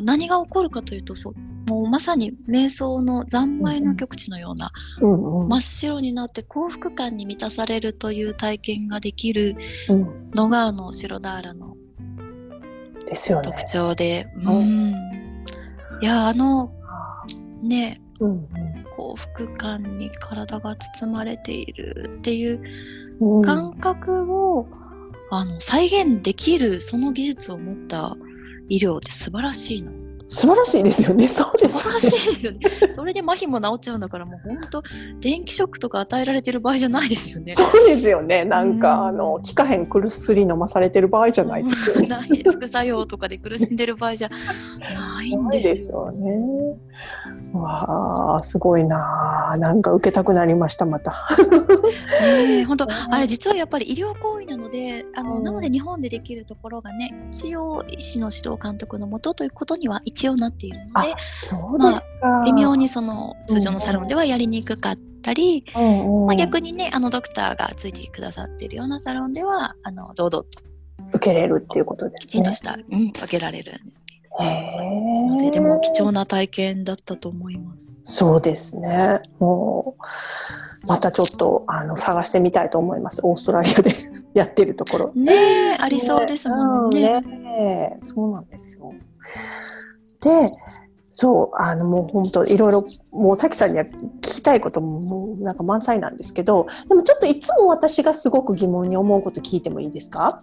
[0.00, 1.34] ー、何が起こるかというとそう
[1.70, 4.70] もうまさに瞑想の三昧の極地のような、
[5.00, 9.56] うんうん、真っ白になって幸福感に満たされるという体験ができる
[10.34, 11.76] のが、うん、あの白ダーラの
[13.42, 14.94] 特徴で、うん、
[16.00, 16.72] いやあの
[17.64, 22.60] ね、うんうん、幸福感に体が包まれているっていう
[23.42, 24.66] 感覚を、
[25.30, 28.16] あの再現できるその技術を持った
[28.68, 29.90] 医療って素晴らしいな
[30.26, 31.28] 素晴らしいですよね。
[31.28, 32.58] そうです、ね、素晴らしいですよね。
[32.92, 34.82] それで麻痺も治っちゃうんだから、もう本当、
[35.20, 37.52] 電気ショックとか与えられてる場合じゃないですよね。
[37.52, 38.44] そうですよね。
[38.44, 42.06] なんか、うん、あの、効かへん薬飲まされてる場合じゃないですよね。
[42.08, 44.30] ない副作用とかで苦しんでる場合じゃ
[44.80, 46.40] ないんですよね。
[47.52, 49.56] わあ、すごいな。
[49.58, 51.14] なんか受けたくなりました、また。
[52.22, 61.14] ね本当、あれ実はやっぱり医療行為なので、あの、なので日本でできるところがね、一応医師の指導監督のもとということには一応なっているので、
[61.78, 70.46] まあ、微妙にその通常のサロンではやりにくかったり、うんうん、まあ、逆にねあのドクターがついてくださっているようなサロンではあの堂々と
[71.14, 72.18] 受けれるっていうことですね。
[72.20, 74.00] きちんとした、うん、受けられるんです
[75.40, 75.50] ね。
[75.50, 78.00] でも貴重な体験だったと思います。
[78.04, 79.20] そうですね。
[79.40, 79.96] も
[80.84, 83.20] うまたちょっとあの探してみたいと思います。
[83.24, 83.94] オーストラリアで
[84.34, 85.12] やってるところ。
[85.14, 87.20] ねありそうですもんね。
[87.20, 88.92] ねねそうなんですよ。
[90.24, 90.50] で、
[91.10, 100.40] そう、あのもう本当いろいろ、もうさきさんには聞きたいことももうなんか満載なんですけど、でもちょっといつも私がすごく疑問に思うこと聞いてもいいですか？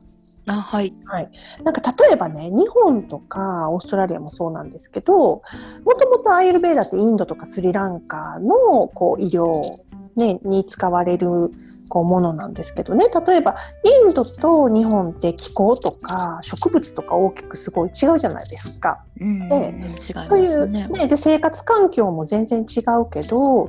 [0.48, 1.30] あはい、はい、
[1.64, 5.14] なんか例えばね日本とかオーストラリアもそうなんですけど
[5.86, 9.62] もともとアイルベーダってインドとかスリランカのこう医療、
[10.16, 11.52] ね、に使われる
[11.90, 13.08] こうものなんですけどね。
[13.28, 19.04] 例えばインドと日本って気候とか植物とか大きくすごい違うじゃないですか。
[19.20, 23.68] うん、で、そういう、ね、で生活環境も全然違うけど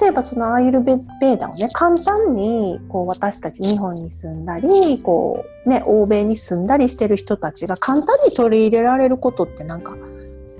[0.00, 9.94] 例えばそのアイルベーダをね簡単にこう私たち日本に住んだりこう、ね、欧米に住んだりしてる人たちが簡単に取り入れられることって何か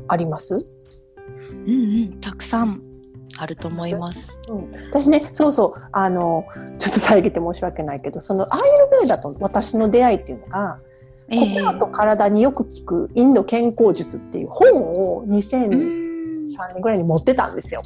[0.08, 0.56] あります？
[0.56, 2.82] うんうんたくさん
[3.38, 4.38] あると思います。
[4.50, 6.44] うん、私ねそうそうあの
[6.78, 10.78] ちょっと遮って申し訳ないけどそのアイルベーダと私の出会いっていうのが、
[11.28, 17.82] えー、心と体によく効くインド健康術っていう本を2003年ぐらいに持ってたんですよ。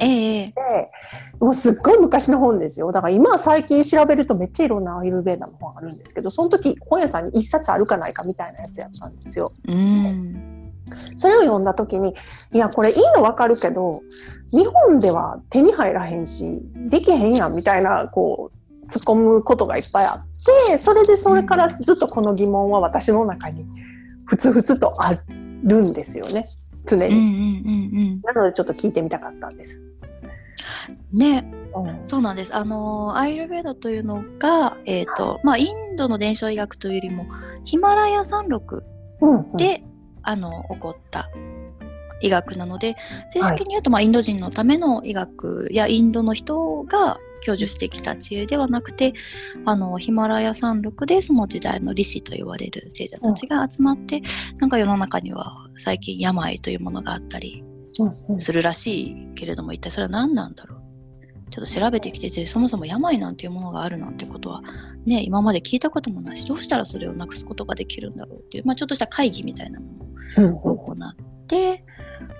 [0.00, 0.52] ええ
[1.38, 9.48] もうすっごい昔の本ですよだから今は最近調べるとめっちゃいろんなアイルベーダの本あるんですけどその時本屋さんに1冊あるかないかみたいなやつやったんですよ。
[9.68, 10.51] うん
[11.16, 12.14] それを読んだ時に
[12.52, 14.02] いやこれいいの分かるけど
[14.50, 16.58] 日本では手に入らへんし
[16.88, 23.64] できへんやんみたいなこう突っ込むことがいっぱいあってそれでそれからずっとこの疑問は私の中に
[24.26, 25.14] ふつふつとあ
[25.62, 26.46] るんですよね
[26.86, 28.18] 常に、うんうんうんうん。
[28.22, 29.82] なのでちょっと聞いてみたかったんです。
[31.12, 32.56] ね、うん、そうなんです。
[32.56, 37.26] あのアイルベーダというのが、えっ、ー、とまあインドの伝承医学というよりも
[37.64, 38.82] ヒマラヤ山麓
[39.56, 39.84] で、
[40.22, 41.28] あの起こった。
[42.24, 42.94] 医学なので
[43.28, 49.12] 正式に言うと、まあ、インド人のための医学やインドの人が享受してきた知恵ではなくて
[49.64, 57.64] あのヒマラヤ山麓でその時代の利子と言われる聖者たちが集まって、うん、なんか世の中には最近病というものがあったり
[58.36, 60.82] するらしいけれども、一体それは何なんだろう。
[61.50, 64.62] ちょっと調べてきててそもそも病なんていうものがあるなんてことは
[65.04, 70.04] ね今まで聞いたこともないしどうしたらそれをなくすことができるんだろうっていう、まあ、ちょっとした会議みたいなもの。
[70.06, 71.84] を行って、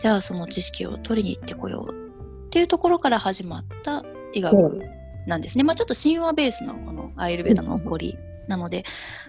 [0.00, 4.82] じゃあその知識を取りに行ってこようっていうところから始まった医学
[5.26, 8.18] なんですね、まあ、ちょっと神話ベースのこのアイルベーダの起こり
[8.48, 8.84] なので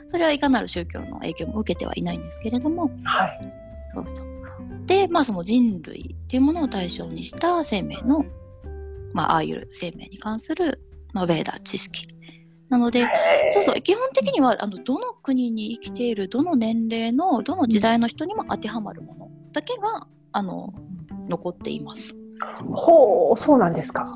[0.07, 3.39] それはいかなる宗教の影響も受けてはいないんですけれども、はい、
[3.89, 4.27] そうそう。
[4.85, 8.25] でまあその人類っていうものを対象にした生命の
[9.13, 10.81] まあ、アーユル生命に関する、
[11.13, 12.07] まあ、ベーダー知識
[12.73, 13.05] なので
[13.49, 20.73] そうそう基本的にはあのどの国に生きているどの年齢のどの時代の人にも当てはまるものだけがあの
[21.29, 22.15] 残っています。
[22.71, 24.07] ほうそうなんですか。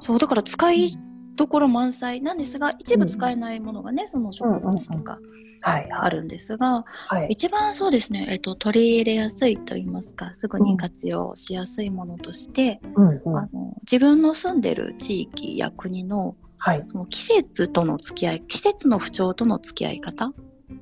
[0.00, 0.98] そうだから使い
[1.36, 5.18] どころ満載なんですが一部使えないものがね、その植物とか、
[5.62, 6.84] あるんですが、
[7.28, 20.32] 一番そうですね、えっと、取り入れやすいと言いますかすぐに活用しやすいものとして、うんうん、あの自分の住んでる地域や国の,、はい、その季節との付き合い季節の不調との付き合い方？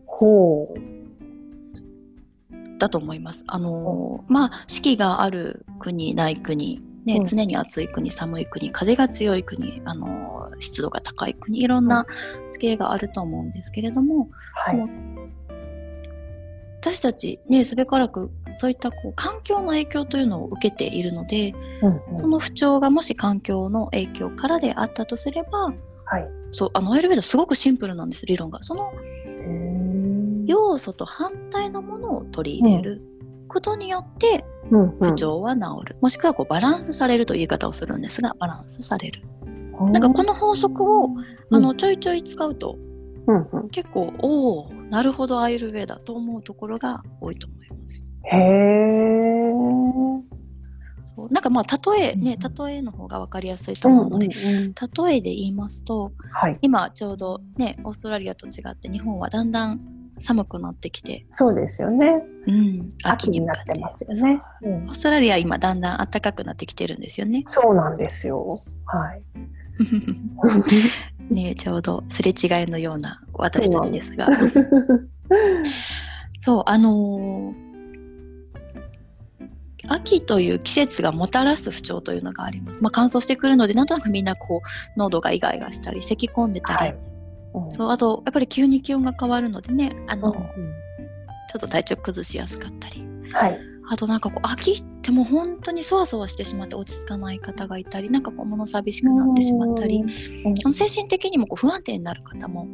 [0.04, 0.78] ほう。
[2.78, 3.44] だと思います。
[3.46, 12.04] あのまあ四季がある国ない国ね、常に暑い国寒い国風が強い国あの湿度が高い国いろんな
[12.50, 14.82] 地形があると思うんですけれども、はい、
[16.80, 25.72] 私たちねすべからくそういったこう環境の影響というのを受けているので、うんうん、その不調がもし環境の影響からであったとすれば、
[26.04, 28.62] はい、そうあのアイルベーダすごくシンプルなんです理論が。
[28.62, 28.92] その
[30.46, 33.02] 要素と反対のものを取り入れる
[33.48, 34.44] ことによって、
[35.00, 39.22] 不調は治る、もしくはこうバランスされるという言い方をするんですがバランスされる。
[39.78, 41.10] なんかこの法則を
[41.50, 42.76] あのちょいちょい使うと、
[43.70, 48.04] 結構おおなるほどアイルベーダと思うところが多いと思います。
[48.26, 49.26] へえ。
[51.30, 59.80] なんかまあ例えね例えの方が分かりやすいと思うので、例えで言いますと、はい、今ちょうどねオーストラリアと違って日本はだんだん
[60.18, 61.26] 寒くなってきて。
[61.30, 67.42] そうですよね、うん、秋になってますよね、うん、オーストラリア今だんだん暖かくなってきてるんですよね。
[67.46, 68.58] そうなんですよ。
[68.86, 69.22] はい。
[71.34, 74.28] ねちょうどすれ違いのような私たちですが。
[76.40, 77.65] そうあのー
[79.88, 82.82] 秋という季節がもたらす不調というのがあります。
[82.82, 86.96] まあ、乾燥してくるのでなんとなくみんなこう喉がイガイガしたり咳き込んでたり、はい、
[87.76, 90.44] そうあとやっぱり急に気温が変わるのでねあの、うんうん、
[91.48, 100.02] ちょっと体調崩しやすかったり、はい、あとなんかこう秋ってもう本当にそわそわしてしまって落ち着かない方がいたりなんかこう物寂しくなってしまったり、
[100.64, 102.66] うん、精神的にもこう不安定になる方も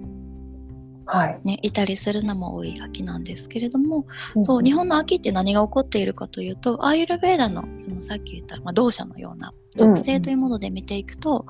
[1.06, 1.40] はい。
[1.44, 11.46] ね、いたりするのも多い秋なんですけれども、うん、そう日本の秋って何が起こっているかというとアーユルベーダのそのさっき言った、まあ、同社のような属性というもので見ていくと、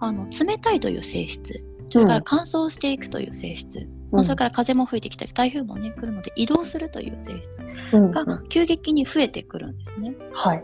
[0.00, 10.14] うん、あの冷たいという性質それから乾燥していくという性質、うん、それから風も吹いてきたり台風もね来るので移動するという性質が急激に増えてくるんですね。
[10.32, 10.62] はい、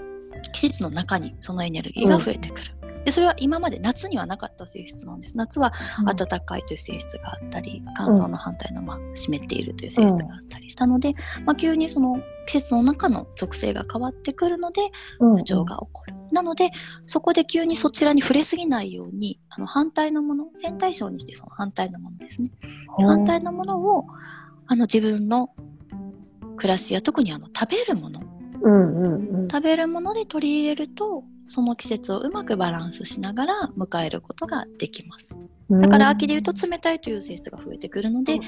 [0.52, 2.64] 季節の中にそのエネルギーが増えてくる。
[3.06, 5.36] でそれは今まで夏にはなかった性質なんです。
[5.36, 5.72] 夏は
[6.16, 14.90] 暖かいという性質があったり、乾燥の反対の、まあ、湿っているという性質があったりしたので、まあ、急にその季節の中の属性が変わってくるので
[15.20, 16.14] 不調が起こる。
[16.32, 16.72] なので
[17.06, 22.50] そこで急にそちらに触れすぎないようにあの反対のもの線対称にしてその反対のものですね。
[22.98, 24.06] 反対のものを
[24.66, 25.50] あの自分の
[26.56, 28.20] 暮らしや特にあの食べるもの、
[28.62, 35.38] うんうんうん、食べるもので取り入れるとその季節をうまくバランスしながら迎えることができます。
[35.70, 38.40] だから秋でいうと冷たいという性質が増えてくるので、うん、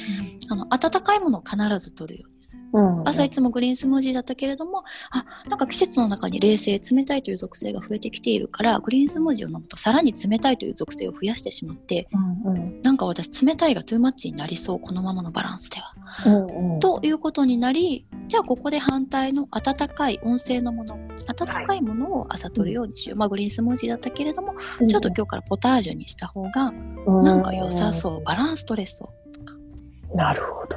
[0.51, 12.09] あの温かいものを必ず取るようにする、うん、朝いつもグリーンスムージーだったけれどもあなんか季節の中に冷静冷たいという属性が増えてきているからグリーンスムージーを飲むとさらに冷たいという属性を増やしてしまって、
[12.47, 15.95] うんうん、なんか私冷たいがトゥーマッチになりそうこのままのバランスでは、
[16.27, 26.73] うんうん、ということになりじゃあここで反対の温かい温性のもの温かいものを朝取るようにしよう、はい、まあ、グリーンスムージーだったけれども、ちょっと今日からポタージュにした方が
[27.23, 28.25] なんか良さそう。
[28.25, 29.55] バランス取れそうとか。
[30.15, 30.77] なるほど。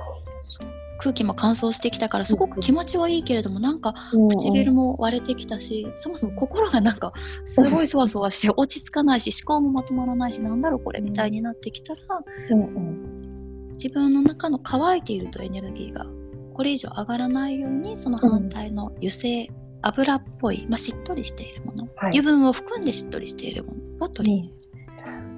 [1.01, 3.95] 空気も乾燥してきたからすごく気持ちはいいけれども、なんか
[4.29, 7.11] 唇も割れてきたし、そもそも心がなんか
[7.47, 12.01] すごいそわそわして落ち着かないし思考もまとまらないしなんだろうこれみたいになってきたら、
[13.73, 16.05] 自分の中の乾いているとエネルギーが
[16.53, 19.49] これ以上上がらないようにその反対の油性、
[19.82, 24.61] 油っぽい、まあ、しっとりしているもの、はい、油分を含んでしっとりしているものを取り入れる。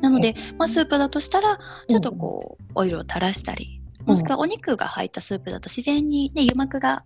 [0.04, 7.04] なので、まあ、スープだとしたらちょっとこう、オイルを垂らしたりもしくはお肉が入ったスープだと自然に、ね、油膜が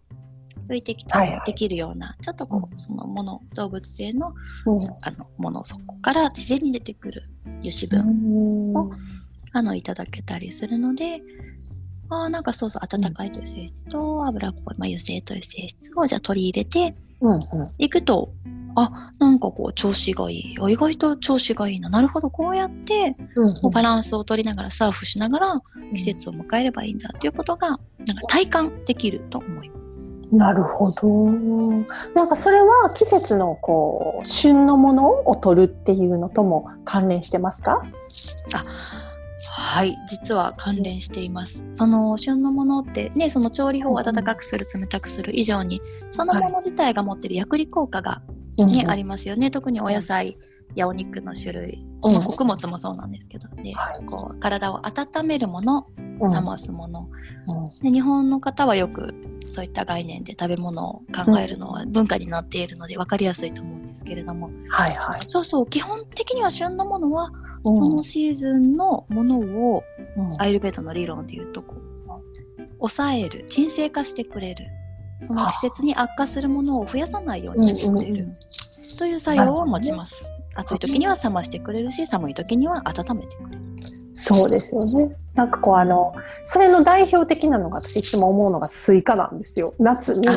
[0.68, 1.14] 浮いてきて
[1.46, 4.34] できるような、ちょっとこうそのもの動物性の,、
[5.04, 8.92] あのものそこから自然に出てくる油脂分を
[9.54, 11.22] あのいただけたりするので
[12.10, 16.96] あなんかそうそう温かいという性質と油っぽい、まあ、油性という性質をじゃあ取り入れて
[17.78, 18.34] いくと、
[18.80, 20.56] あなんかこう調子がいい。
[20.62, 21.90] あ意外と調子がいいな。
[21.90, 22.30] なるほど。
[22.30, 23.16] こうやって、
[23.64, 25.62] うバランスを取りながらサーフしながら
[25.94, 27.82] 季節を迎えればいいんだっていうことがなんか
[28.28, 30.00] 体感できると思います。
[30.32, 31.08] なるほど。
[32.14, 37.82] なんかそれは季節のこう旬のものを取るっていうのとも関連してますか？
[38.54, 38.64] あ、
[39.56, 39.98] はい。
[40.08, 41.66] 実は関連しています。
[41.74, 48.22] その旬のものってねその調理法を温かくする冷たくする以上にそのもの自体が持ってる薬理効果が
[48.66, 49.52] ね、ありますよね。
[49.52, 50.36] 特にお野菜
[50.76, 53.48] やお肉の種類、うん、穀物もそうなんですけど。
[53.50, 55.88] で、はい、こう体を温めるもの
[56.20, 57.10] 冷ますもの、
[57.82, 59.14] で日本の方はよく
[59.46, 67.32] そういった概念で食べ物を考えるのは文化になっているので分かりやすいと思うんですけれども、はいはい、そうそう基本的には旬のものは
[67.64, 69.84] そのシーズンのものを、
[70.40, 71.88] アーユルベーダの理論でいうとこう
[72.80, 74.68] 抑える沈静化してくれる
[75.22, 78.28] その季節に悪化するものを増やさないようにしてくれる、
[78.98, 80.30] という作用を持ちます。
[80.56, 83.62] 暑い時には冷ましてくれるし寒い時には温めてくれる。
[84.16, 85.16] そうですよね。
[85.36, 86.14] なんかこうあの
[86.44, 89.74] それの代表的なのが私いつも思うのがスイカなんですよ。
[89.80, 90.28] 夏に。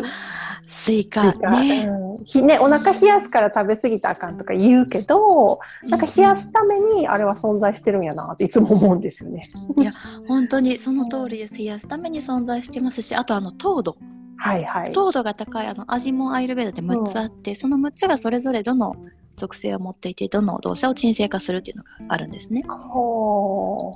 [0.66, 5.58] スイカね,、うん、ねお腹冷やすから食べ過ぎたらあかんとか言うけど、
[5.88, 9.42] なんか冷やすためにあれは存在してるんやなっていつも思うんですよね。
[9.78, 9.90] いや
[10.28, 11.56] 本当にその通りです。
[11.58, 13.96] 冷やすために存在してますし、あとあの糖度。
[14.42, 18.96] はいはい、糖度が高いあの味もアイルベーダで6つあって、うん、その6つがそれぞれどの
[19.36, 22.62] 属性を持っていてどの動作を鎮静化するっていうのがあるんですね。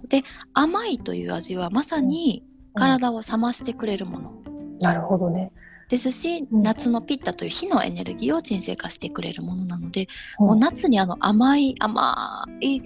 [0.08, 0.20] で
[0.52, 4.34] 甘いという味はまさに体を冷ましてくれるもの。
[4.46, 5.50] うん、なるほどね。
[5.88, 12.80] ですし、夏のピッタという火のエネルギーを鎮静化してくれるものなので、もう夏にあの甘い甘い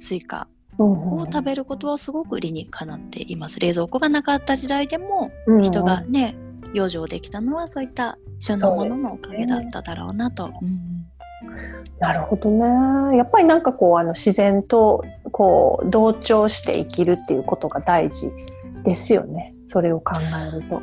[0.00, 0.48] スイカ
[0.78, 3.60] を食べることはすごく理にかなっています。
[3.60, 5.30] 冷蔵庫がなかった時代でも
[5.62, 6.36] 人がね、
[6.74, 10.50] 養生できたのはそういった旬のもののおかげだっただろうなと。
[11.98, 13.16] なるほどね。
[13.16, 18.30] やっぱりなんかこうあの自然とこう同調して生きるっていうことが大事
[18.84, 19.50] ですよね。
[19.66, 20.82] それを考えると。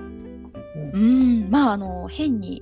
[0.93, 2.61] うん、まああの変に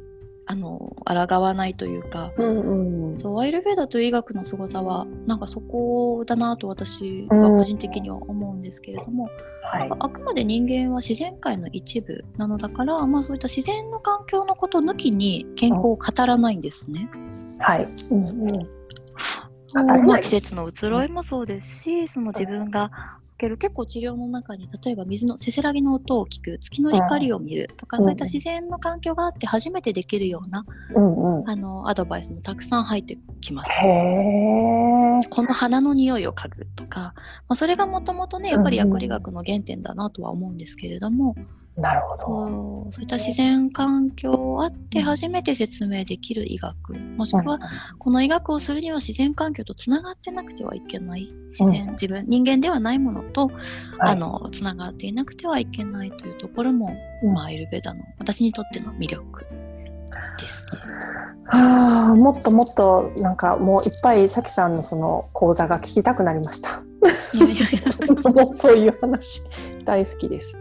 [0.51, 9.29] あの抗わないというか、うんうん、そうアイルベーダという医学の凄さはなんかそこだなと私は個人的には思うんですけれども、
[9.63, 17.09] うんはい、あくまで人間は自然界の一部なのだから、まあ、そういった自然の環境のこと抜きに健康を語らないんですね。
[17.59, 17.79] はい、
[18.09, 18.80] うんうん
[19.73, 22.91] まあ、季節の移ろいもそうですし、その自分が
[23.21, 30.65] 受ける結構治療の中に例えば水のせせらぎの音を聞く月の光を見るとか、そういった自然の環境があって初めてできるような、
[31.45, 33.71] あのアドバイスもたくさん入ってきます。
[35.29, 37.13] この花の匂いを嗅ぐとか、ま
[37.49, 41.35] あ、それがもともとねやっぱり薬理学の原点だなとは思うんですけれども。
[41.77, 42.17] うんなるほど。
[42.17, 42.93] そう。
[42.93, 46.93] そういった自然環境あって初めて説明できる医学。
[46.93, 47.59] もしくは
[47.97, 51.29] この医学をするには自然環境とつながってなくてはいけない。
[51.45, 53.55] 自然、自分人間ではないものと、はい、
[53.99, 56.95] あのつながっていなくてはいけないというところも、
[57.33, 59.45] まあ、アイルベダの私にとっての魅力
[60.39, 61.11] ですね。
[61.45, 66.83] はあ、もっともっとなんかもういっぱいさきさんのその講座が聞きたくなりました。
[67.33, 68.47] いやいやいや。
[68.53, 69.41] そういう話
[69.85, 70.57] 大好きです。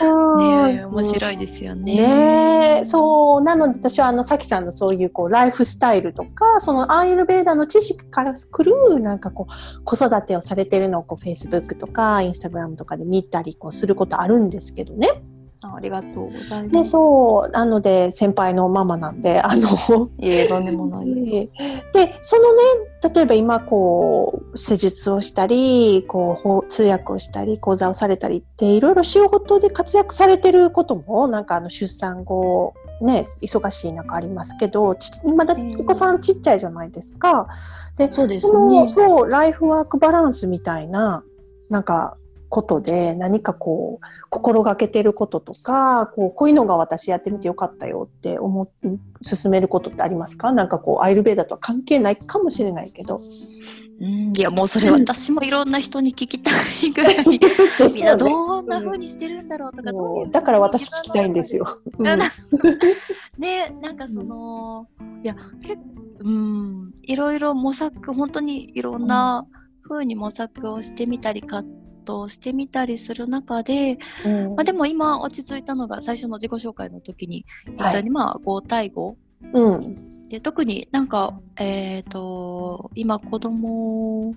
[0.00, 1.94] ね面白いですよね。
[1.94, 15.22] ねそうなので私はあのさきさんのそういうこうライフスタイルとかそのアーユルベーダの知識からくるなんかこう子育てをされてるのをこうフェイスブックとかインスタグラムとかで見たりこうすることあるんですけどね。
[15.64, 16.70] ありがとうございます。
[16.70, 19.68] で、そう、なので、先輩のママなんで、あの、
[20.18, 21.06] いえ、とんでもない。
[21.92, 22.62] で、そのね、
[23.14, 34.94] 例えば今、こう、施術をしたり、こう、通訳をしたり、講座をされたりって、いろいろ仕事で活躍されてることも、なんかあの、出産後、ね、忙しい中ありますけど、
[35.24, 37.48] 今だお子さんちっちゃいじゃないですか。
[37.96, 38.88] で、そうですね。
[38.88, 41.24] そう、ライフワークバランスみたいな、
[41.68, 42.16] なんか、
[42.52, 48.66] ことで何かこう心がけてることとかこうこういうのが私やってみてよかったよって思
[49.20, 50.52] 進めることってありますか？
[50.52, 53.18] なんかこうアイルベーダとは関係ないかもしれないけど。
[54.00, 57.36] うん、いやもうそれ私もいろんな人に聞きたいぐらい み
[58.00, 61.66] んなどんな風にしてるんだろうとか、うだから私聞きたいんですよ。
[63.38, 64.88] ねなんかその、
[65.22, 65.84] いや結
[66.24, 69.46] うんいろいろ模索本当にいろんな
[69.86, 79.14] 風に模索をしてみたり葛としてみたりする中で、うん、まあ、でも今落ち着いたのが最初の自己紹介の時に言ったように、まあ5対5、
[79.52, 84.34] うん、で特になんか、えーと、今子供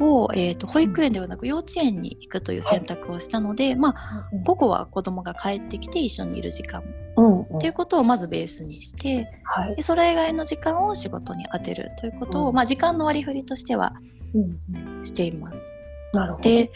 [0.00, 6.82] を、えーと、保育園ではなく幼稚園に行くという選択をしたので、はい、まあ、午後は子供が帰ってきて一緒にいる時間。
[7.14, 13.92] っていうことをまずベースにして、はい、でそれ以外の時間を仕事に充てるということを、うん、まあ、時間の割り振りとしては
[15.02, 15.76] しています。
[16.12, 16.70] なるほどで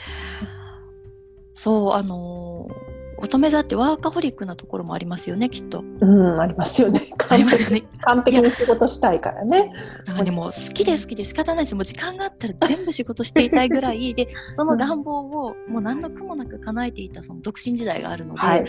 [1.52, 2.68] そうあの
[3.18, 5.82] 乙女座ってワーカホリックなところもありますよねきっと。
[6.00, 7.00] うんありますよね。
[7.30, 7.86] ありますよね。
[8.02, 9.72] 完璧に仕事したいからね。
[10.22, 18.66] でも好きで好きで仕方ないですもう時間があったら全部仕事していたいぐらいで その願望をもう何の苦もなく叶えていたその独身時代があるので、はい、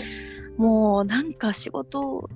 [0.58, 2.30] もうなんか仕事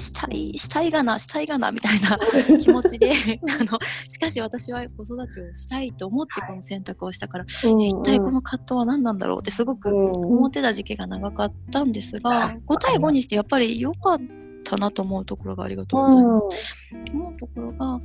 [0.00, 2.18] したいしたいがなしたいがなみたいな
[2.58, 3.78] 気持ちであの
[4.08, 14.20] しかし私は子育てをしたいと思ってこの選択をしたから、はい、一体この葛藤は何なんだろうってすごく思ってた時期が長かったんですが、5対5にしてやっぱり良かっ
[14.64, 16.48] たなと思うところがありがとうございます。
[17.12, 18.00] 思うところが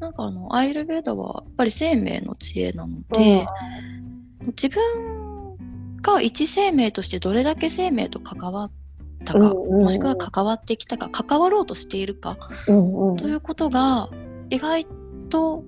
[0.00, 3.46] なんかあのアイルベーダはやっぱり生命の知恵なので、
[4.48, 5.56] 自分
[6.02, 8.70] が一生命としてどれだけ生命と関わっ
[9.26, 14.08] たか、もしくは関わってきたか関わろうとしているか、うんうん、ということが
[14.48, 14.86] 意外
[15.28, 15.64] と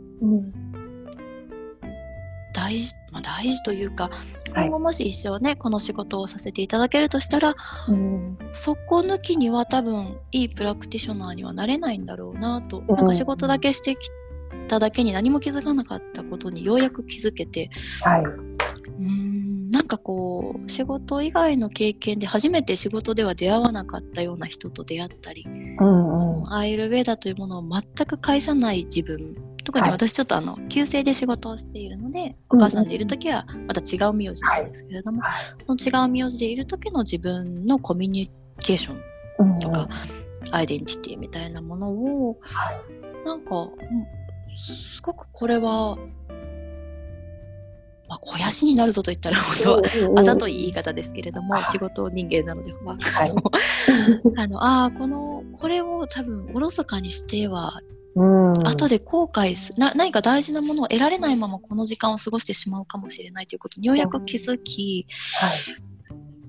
[2.54, 4.10] 大事、まあ、大事というか
[4.54, 7.54] 今後もし一生ね、はい、この仕事をさせていただけるとしたら、
[7.88, 14.10] うん、そこ抜きには多分いいプラクティショナーにはなれないんだろうなと、うん、なんか仕事だけしてき
[14.68, 17.70] ただけに何も気づかなかったことにようやく気づけて、
[18.02, 18.24] はい、
[18.98, 29.36] うんなんかこう仕事以外の経験で初めて仕事では出会わなかったような人と出会ったり、うんうん、アイルベーダというものを全く返さない自分
[29.68, 38.30] 特に私ちょっとあの、旧姓で仕事をしているので、お母さんでいる時はまた違う名字なんですけれども、はい、その違う名字でいる時の自分のコミュニ
[38.60, 39.86] ケーションとか、
[40.52, 43.68] アイデンティティみたいなものを、はい、なんか、
[44.56, 45.98] すごくこれは
[48.08, 53.32] まあ、肥やしになるぞと言ったら本当はあざとい言い方ですけれども、仕事人間なので、まあ、はい、
[54.36, 57.80] あの あこのこれを多分おろそかにしては
[58.64, 65.58] 後で後悔すな何か大事なものを得られないままこの時間を過ごしてしまうかもしれないということにようやく気づき、はい、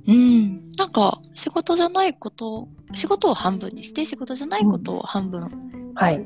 [0.07, 0.69] うん。
[0.77, 6.19] なんか仕事じゃないこと仕事を半分にして仕事じゃないことを半分、うん、はい、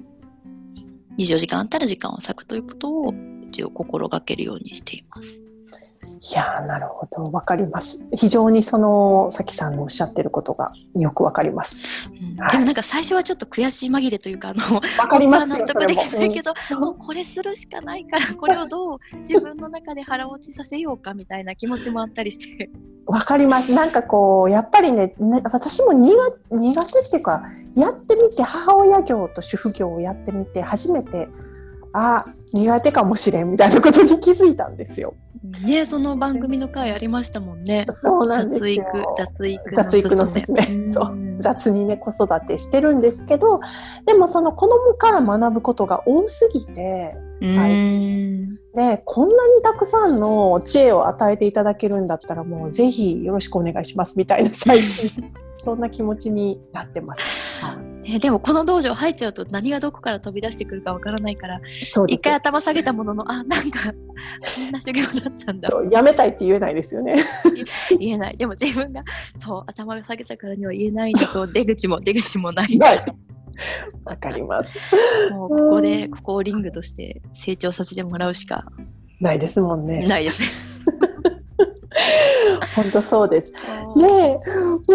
[1.18, 3.14] 24時間あったら時間を割くということを
[3.54, 5.40] 一応心がけるようにしています。
[6.06, 7.32] いやなるほど。
[7.32, 8.08] わかります。
[8.16, 12.42] 非常にそのさきさんのおっしゃってることがよくわかります、うん。
[12.42, 15.50] はい、でもなんか最初はちょっと悔しい紛れというかあのわかります。
[15.50, 22.70] 納得できないけど、うん、もうこれするしかないからこれをどう自分の中で腹落ちさせようかみたいな気持ちもあったりして。
[23.06, 23.72] わかります。
[23.74, 26.16] なんかこうやっぱりねね私も苦
[26.52, 27.44] 苦手っていうか
[27.76, 31.28] やってみて母親業と主婦業をやってみて初めて
[31.94, 35.14] あ苦手かもしれんみたいなことに気づいたんですよ。
[35.62, 37.86] ねその番組の回ありましたもんね。
[37.90, 39.16] そうなんですよ。
[39.18, 40.90] 雑育雑育のすすめ。
[40.90, 43.60] そう雑にね子育てしてるんですけど、
[44.06, 55.24] でもその子供から学ぶことが多すぎて、ねこんなにたくさんの知恵を与えていただけるんだったらもうぜひよろしくお願いしますみたいな最近
[55.58, 57.22] そんな気持ちになってます。
[58.04, 61.62] ね、でもこの道場入っちゃうと何がどこから飛び出してくるかわからないから
[62.08, 65.70] 一回頭下げたもののあなんかこんな修行だったんだ。
[65.70, 67.16] そうやめたいって言えないですよね。
[68.00, 68.38] 言えない。
[68.38, 69.04] でも自分が
[69.38, 72.78] そう頭が下げたからには言えないんだと出口も出口もない。
[74.04, 74.76] わかります。
[75.32, 78.66] もうここでここをリングとして成長させてもらうしか。
[79.20, 80.04] ないですもんね。
[80.04, 80.73] ないです
[82.76, 83.54] 本当そうです。
[83.98, 84.40] で、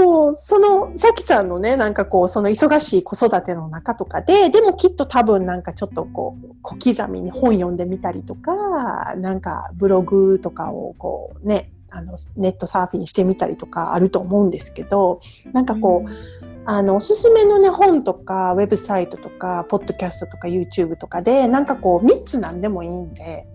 [0.00, 15.20] もうそのさきさんのね、なんかこうその忙しい子育ての中とかで、でもきっと多分なんかちょっとこう小刻みに本読んでみたりとか、なんかブログとかをこうね、あのネットサーフィンしてみたりとかあると思うんですけど、
[15.52, 16.48] なんかこう。
[16.70, 23.46] あのおすすめのね本とかウェブサイトとかポッドキャストとか YouTube とかでなんかこう3つなんでもいいんで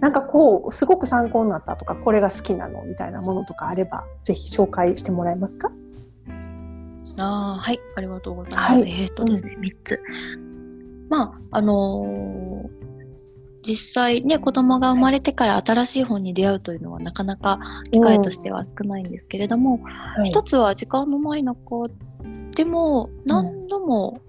[0.00, 5.70] なんかこうすごく参考になったとかこれが好きなのみたいなものとかあればぜひ紹介してもらえますか？
[7.18, 8.72] あはいありがとうございます。
[8.72, 9.98] はい、えっ、とですね、うん、3つ。
[11.08, 12.68] まああのー、
[13.62, 17.60] 実際ね子供が生まれてから新しい本に出会うというのはなかなか
[17.90, 19.80] 機会としては少ないんですけれども、
[20.18, 21.86] うん、一つは時間のない中
[22.54, 24.20] でも何度も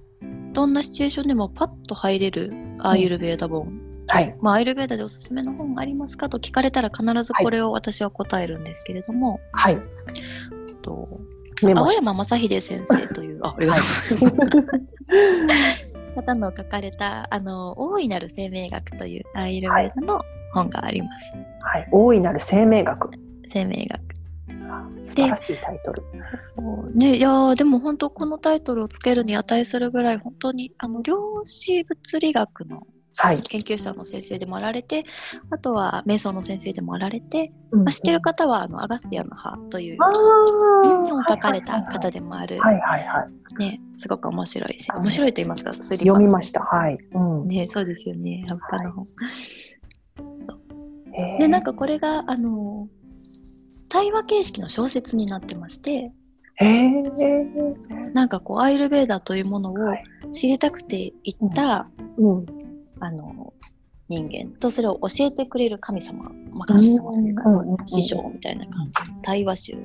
[0.54, 4.36] どんなシチュエーションでもパッと入れるアーユルベーダ本はい。
[4.42, 9.78] まあ、アイルベーダでおすすめの本ありますかと聞かれたら必ずこれを私は答えるんですけれども、はい。
[10.82, 11.08] と
[11.76, 13.82] 青山正秀先生という、あ、 ありがと
[14.16, 15.96] うございます。
[16.16, 20.22] 方の書かれた、あの、大いなる生命学というアイルベーダの
[20.54, 21.36] 本があります。
[21.62, 23.10] はい、大いなる生命学。
[23.48, 24.02] 生命学。
[25.02, 26.02] 素晴らしいタイトル。
[26.94, 32.88] ね、いやでも本当このタイトルをつけるに値するぐらい本当にあの量子物理学の
[33.18, 35.06] はい、研究者の先生でもあられて
[35.50, 43.28] あとは瞑想の先生でもあられて、うん、まあ、知ってる方はあのアガスティアの葉という本を書かれた方でもある、はいはいは
[43.60, 46.62] い、ね、すごく面白い面白いと言いますか読みました。
[46.62, 49.06] はい、うん、ね、そうですよね葉っぱの本、はい、
[50.46, 51.40] そう。
[51.40, 52.88] でなんかこれがあの
[53.88, 56.12] 対話形式の小説になってまして
[56.56, 56.90] へ
[58.14, 59.76] なんかこうアイルベーダというものを
[60.32, 61.88] 知りたくて行った、
[62.18, 62.46] うん、
[63.00, 63.54] あの
[64.08, 66.30] 人間とそれを教えてくれる神様、ま
[66.62, 67.44] あ、神様というか、
[67.86, 69.78] 師匠みたいな感じの対話集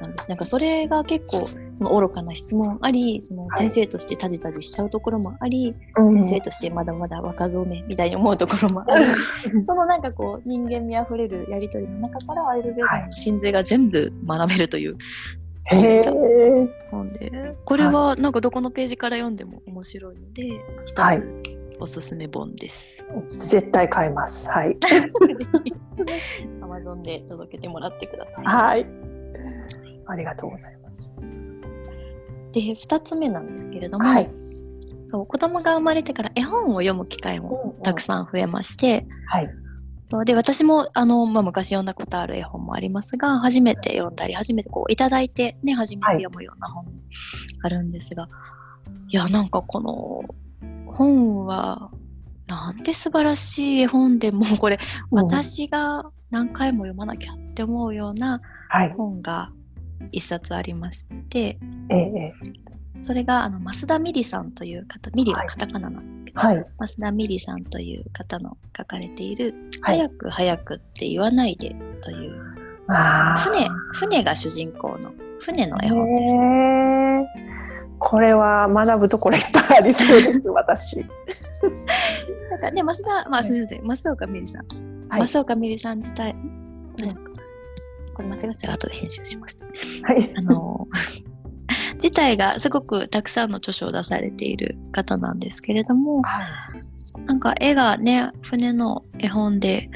[0.00, 0.28] なんです。
[0.28, 9.06] なんかそれが結構その愚かな質問ありその先生としてタジタジしちゃうところもあり、はい、先生としてまだまだ若造めみたいに思うところもあり、
[9.66, 14.96] そのなんかこう人間味あふれるやり取りの中からアイルベーダの神髄が全部学べるという。
[15.66, 16.04] へえ。
[16.92, 20.48] なんでこれはなんかどこのページから読んでも面白いので
[20.86, 23.04] 一つおすすめ本です。
[23.28, 24.50] 絶対買います。
[24.50, 24.76] はい。
[26.62, 28.44] アマゾンで届けてもらってください。
[28.44, 28.86] はい。
[30.06, 31.12] ありがとうございます。
[32.52, 34.30] で2つ目なんですけれども、はい、
[35.06, 39.50] そう子供が生まれてから絵本を読む機会もたくさん増えまして、はい、
[40.24, 46.92] で私もあの、まあ、昔読んだことある絵本もありますが初めて読んだり初めてこういただいて、ね、初めて読むような本も
[47.62, 48.28] あるんですが、は
[49.08, 50.22] い、いやなんかこの
[50.86, 51.90] 本は
[52.50, 54.80] なんて素晴らしい絵本でもうこれ、
[55.12, 58.40] 私が何回も読まなきゃって思うような
[58.96, 59.52] 本が
[60.10, 61.58] 一冊ありまして、
[61.90, 62.34] ええ、
[63.02, 72.38] それがあの増田美里さんという方ミリはカタカナなんですけど、はい、増田美里さんという方の書かれている「早く早くって言わないで」という、
[73.38, 77.40] 船船が主人公の船の絵本です。
[77.98, 80.96] これは学ぶところいっぱいありそうです 私。
[80.96, 83.82] なんかね増田まあすみません。
[83.86, 86.50] 増岡美里さん、はい、増岡美里さん自体、うん。
[88.14, 89.66] これ間違って後で編集しました。
[89.66, 90.34] はい。
[90.36, 90.88] あの、
[91.94, 96.30] 自体がすごくたくさんの著書を出されている方なんですけれども、は
[97.18, 99.90] い、なんか絵がね、船の絵本で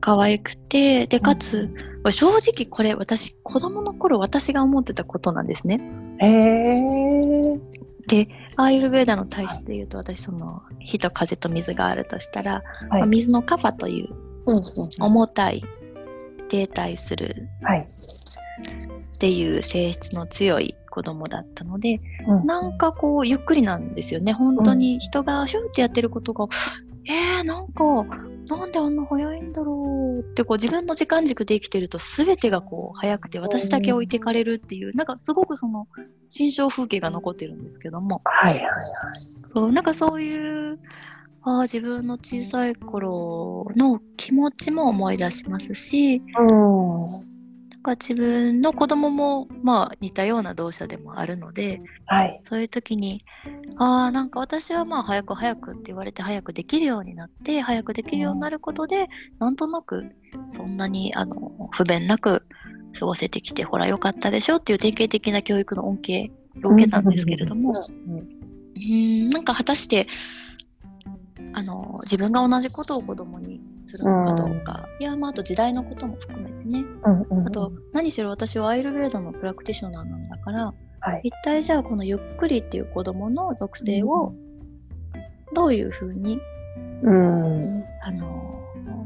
[0.00, 1.70] 可愛くて、で、かつ、
[2.04, 5.80] うん、正直これ私、子供の頃私が思ってたことなんですね。
[8.06, 14.14] でアーユルベーダの体質でいうと私その火と風と水があるとしたら、はい、まあ、水のカファという
[15.00, 15.64] 重たい
[16.48, 17.48] 停滞する
[19.14, 24.32] っていう性質の強い子供だったので、うん、なんかこうゆっくりなんですよね。
[24.32, 26.50] 本当に人がシュンってやってることが、うん、
[27.10, 27.84] えー、なんか
[28.48, 35.88] なんであんな早いんだろうってこう自分の時間軸で生きてると全てがこう早くて私だけ置いてかれるっていう、うん、なんかすごくその
[36.28, 38.72] 心象風景が残ってるんですけども、はいはいはい、
[39.48, 40.78] そうなんかそういう
[41.42, 47.33] あ自分の小さい頃の気持ちも思い出しますし、うん、
[47.84, 53.24] か自分の子供もまあ似たような動作でもあるので、はい、そういう時に
[53.76, 59.06] あなんか私はまあ早く早くって言われて早くできるようになって早くできるようになることで、うん、
[59.38, 60.04] なんとなく
[60.48, 62.44] そんなにあの不便なく
[62.98, 66.30] 過ごせてきてほらよかったでしょっていう典型的な教育の恩恵
[66.64, 67.70] を受けたんですけれども、
[68.08, 70.08] うん、うんなんか果たして
[71.52, 77.38] あの自分が同じことを子供にするのかどうか、うん、いやまああと時代のことも含めてね、うんうん。
[77.40, 84.34] うん、あと何しろ私はアイルベーダのプラクティショナーなんだから、はい、一体じゃあこのゆっくりっていう子供の属性を
[85.52, 86.38] どういうふうに、
[87.02, 88.60] うん、あの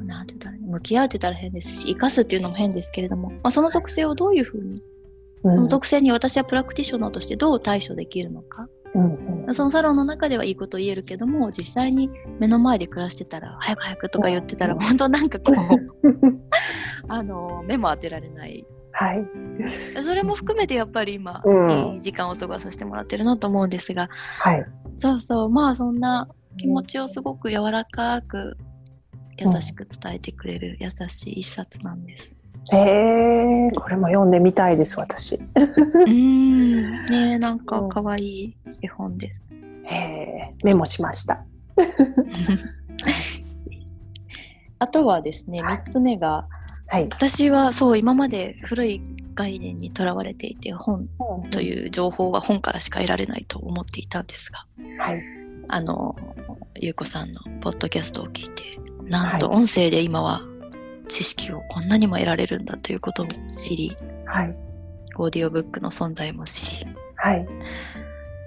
[0.04, 4.76] なんて言ったら向き合うって言ったら変ですし生かすっていうのも変ですけれども、まあ、その属性をどういうふうに
[5.42, 15.56] その属性に私はプラクティショナーとしてどう対処できるのか、うんうん、そのサロンの中ではいいこと言えるけども実際に目の前で暮らしてたら早く早くとか言ってたら、うん、本当なんかこう
[17.08, 18.66] あの目も当てられない。
[18.90, 19.24] はい、
[20.02, 24.08] それも含めてやっぱり今、うん、いい時間を過ごさせてもらってるなと思うんですが、
[24.40, 24.66] はい、
[24.96, 25.48] そうそう。
[25.50, 28.56] まあそんな気持ちをすごく柔らかく
[29.38, 32.36] 優しく伝えてくれる優しい一冊なんです。
[32.72, 35.40] へえこれも読んでみたいです私。
[35.54, 37.04] うん。
[37.06, 39.44] ねなんか可愛い絵本です。
[39.84, 41.44] へえメモしました。
[44.80, 46.46] あとはですね3つ目が、
[46.88, 49.00] はい、私はそう今まで古い
[49.34, 51.08] 概念にとらわれていて本
[51.50, 54.66] という情報は本からしか得られないと思っていたんですが、
[54.98, 55.22] はい、
[55.68, 56.16] あの
[56.74, 58.78] 優子さんのポッドキャストを聞いて
[59.08, 60.42] なんと音声で今は
[61.08, 63.90] 知識をこんなにも得られるんだということを知り、
[64.26, 64.56] はい、
[65.16, 66.86] オーディオブックの存在も知り、
[67.16, 67.46] はい、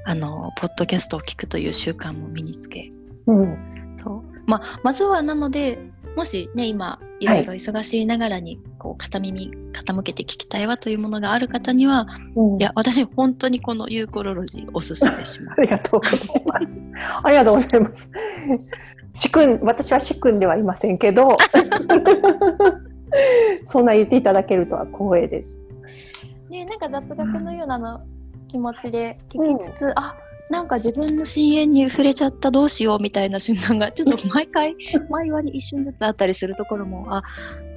[0.05, 2.89] あのポッドキャストを聞くという習慣も身につけ、
[3.27, 3.57] うん、
[3.97, 4.23] そう。
[4.47, 5.77] まあ、まずはなので
[6.15, 15.61] もしね今いろいろ忙しいながらにこう片耳傾けて聞きたいわというものがある方には、うん、いや私本当にこのユーコロロジーおすすめします。
[15.61, 16.85] ありがとうございます。
[17.23, 18.11] ありがとうございます。
[19.13, 21.37] しくん私はしくんではいませんけど
[23.65, 25.59] そんな言っていただけるとは光栄です。
[26.49, 28.01] ねなんか雑学のようなの
[28.47, 30.15] 気持ちで聞きつつ、うん、あ
[30.49, 34.75] なんか自分の深淵に触れちゃったどうしようみたいな瞬間がちょっと毎回
[35.09, 37.23] 毎話に一瞬ずつあったりするところもあ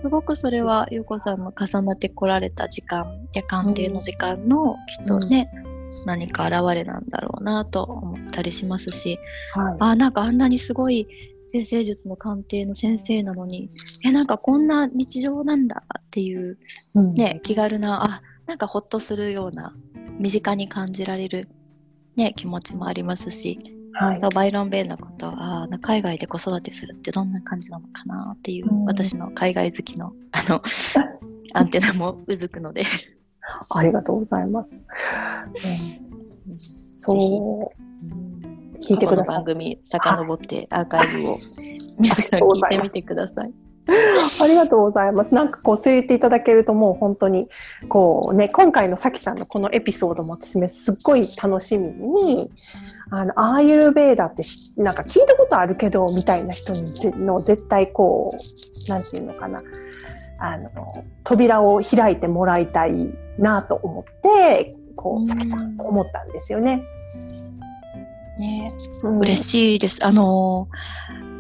[0.03, 9.19] すごくそれは優子さんの重なってこられた時間や鑑定の時間のきっとね、うん、何か現れなんだろうなと思ったりしますし、
[9.55, 11.07] はい、あなんかあんなにすごい
[11.49, 13.71] 先生術の鑑定の先生なのに
[14.05, 16.59] えなんかこんな日常なんだっていう
[17.15, 19.75] ね、うん、気軽なあなんかほっとするような
[20.19, 21.49] 身近に感じられる、
[22.17, 23.59] ね、気持ちもありますし、
[23.93, 30.61] はい、バイロン・ベンのことあ海外で子育てするってどんな感じなのかなっていう、うん、私の海外好きのあの
[31.55, 32.85] アンテナもうずくので。
[33.71, 34.85] ありがとうございます。
[36.47, 36.57] うん、
[36.97, 38.79] そう。
[38.81, 39.37] 聞いてください。
[39.37, 43.53] 番組遡ってアーカイブを 聞いてみてください。
[44.43, 45.35] ありがとうございます。
[45.35, 47.49] なんかこう、そう言っていただけるともう本当に、
[47.89, 52.51] こうね、今回のさきさんのこのエピソードも私ね、すっごい楽しみに、
[53.11, 54.43] あの、アーユルベーダって
[54.77, 56.73] なんか聞いたことあるけど、みたいな人
[57.17, 59.61] の絶対こう、なんていうのかな、
[60.39, 60.69] あの、
[61.23, 62.93] 扉を開いてもらいたい
[63.39, 66.83] なと思って、こう、さきさん思ったんですよね。
[68.39, 68.69] ね、
[69.05, 70.05] うん、嬉しいです。
[70.05, 70.69] あの、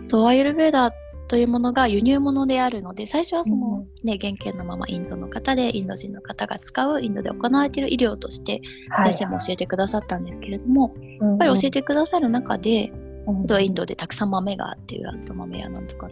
[0.04, 0.90] そう、アーユルベーダ
[1.28, 8.60] というものが輸入物であるので最初はその、ね、原型のままインドの方でインド人の方が使うインドで行われている医療として
[9.04, 12.92] 先生も教えてくださったんですけれども、はいやっぱり教えてくださる中で、
[13.26, 16.08] うん、インドでたくさん豆があっていうあと豆やなんとか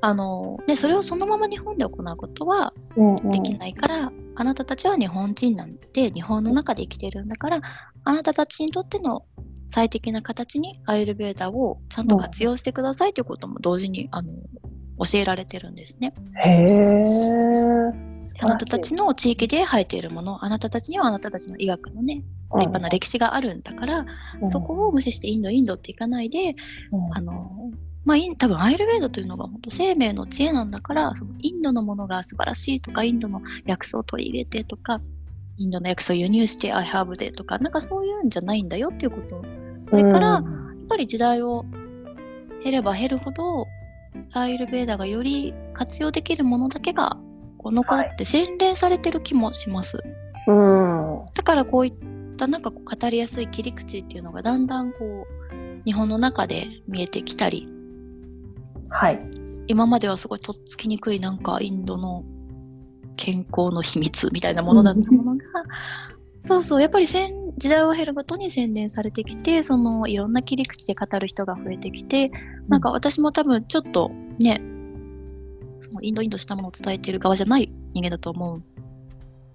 [0.00, 2.72] あのでそれをそのまま日本で行うことは
[3.30, 7.60] できないから、うんうん、あなたたちは日本人なんで日本の中で生きているんだから
[8.04, 9.24] あなたたちにとっての
[9.74, 14.32] 最適な形にアイルベーダをちゃんと活用してくださいということも同時にあの
[15.04, 16.14] 教えられてるんですね。
[16.44, 17.90] へ
[18.40, 22.22] あなたたちの地域で生えているものあなたたちにはあなたたちの医学のね
[22.54, 24.06] 立派な歴史があるんだから、
[24.42, 26.54] うん、そこを無視してインドインドっていかないで、
[26.92, 27.50] うん、あの
[28.04, 35.00] まあ、多分アイルベードというのが本当生命の知恵なんだからそのインドのものが素晴らしいとかインドの薬草を取り入れてとか
[35.56, 39.42] インドの薬草を輸入してアイハーブでとかなんかそういうんじゃないんだよっていうこと
[39.94, 40.42] それから、やっ
[40.88, 41.64] ぱり時代を
[42.64, 43.66] 減れば減るほど
[44.32, 47.16] アイルベーダがより活用できるものだけが
[47.58, 49.98] こう残って洗練されてる気もします。
[50.46, 57.68] はい、だからこういったなんかこう語りやすい切り口っていうのがだんだんこう日本の中で見えてきたり、
[58.88, 59.18] はい、
[59.68, 62.24] 今まではすごいとっつきにくいなんかインドの
[63.16, 65.44] 健康の秘密みたいなものだったものが、
[66.42, 67.06] そうそうやっぱり
[67.56, 72.30] 時代を経るごとに洗練されてきてそのいろんな切り口で語る人が増えてきて、
[72.68, 74.60] なんか私も多分ちょっとね
[75.80, 78.62] そのインドインドしたものを伝えている側じゃない人間だと思う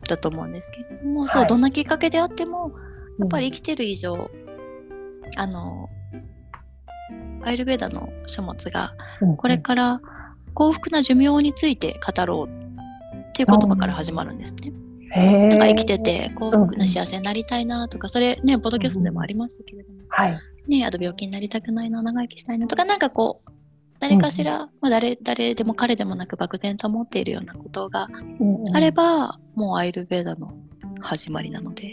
[0.07, 2.71] だと思うんですけれども、はい、そうどんなきっかけであっても
[3.19, 4.29] やっぱり生きてる以上、うん、
[5.35, 5.89] あの
[7.43, 8.93] アイルベーダの書物が
[9.37, 10.01] これから
[10.53, 14.73] 幸福な寿命について語ろうっていう言葉から始まるんですね。
[15.15, 23.51] なんか生きてて幸福な幸せになりたいなとか、それねポッドキャストでもありましたけれども、はい、ねあと病気になりたくないな長生きしたいなとかなんかこう
[23.99, 28.07] 誰かしら、うん、まあ誰、誰でも彼でもなく漠然と思っているようなことが
[28.73, 30.53] あれば、うん、もうアイルベーダの
[31.01, 31.91] 始まりなので、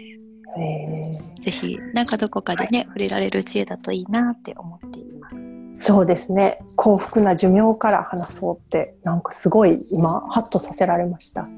[1.40, 5.58] ぜひなんかどこかでね、はい、触れられる知恵だといいなって思っています。
[5.76, 6.60] そうですね。
[6.76, 11.48] 幸福な寿命から話そうってなんかすごい今ハッとさせられました。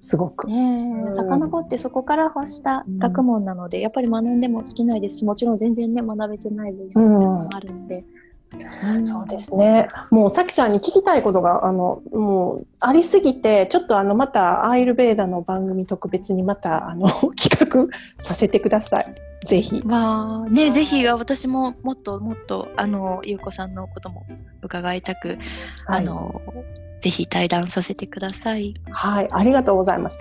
[0.00, 0.48] すごく。
[0.48, 8.04] ねえ、遡ってそこから発した学問なので、うん、やっぱり学んでも尽きないですし、もちろん全然ね、学べてない部分もあるので。
[8.52, 9.88] うん、そうですね。
[10.10, 17.08] もうさきさんに聞きたいことがあのもうありすぎて、ちょっとあのまたアイルベーダの番組特別にまたあの
[17.40, 17.86] 企画
[18.18, 19.14] させてください。
[19.46, 19.82] ぜひ。
[19.84, 24.26] まあね、ぜひ私ももっともっとあのゆうこさんのことも
[24.62, 25.38] 伺いたく、はい、
[25.86, 26.42] あの
[27.00, 28.74] ぜひ対談させてください。
[28.90, 30.18] はい、ありがとうございます。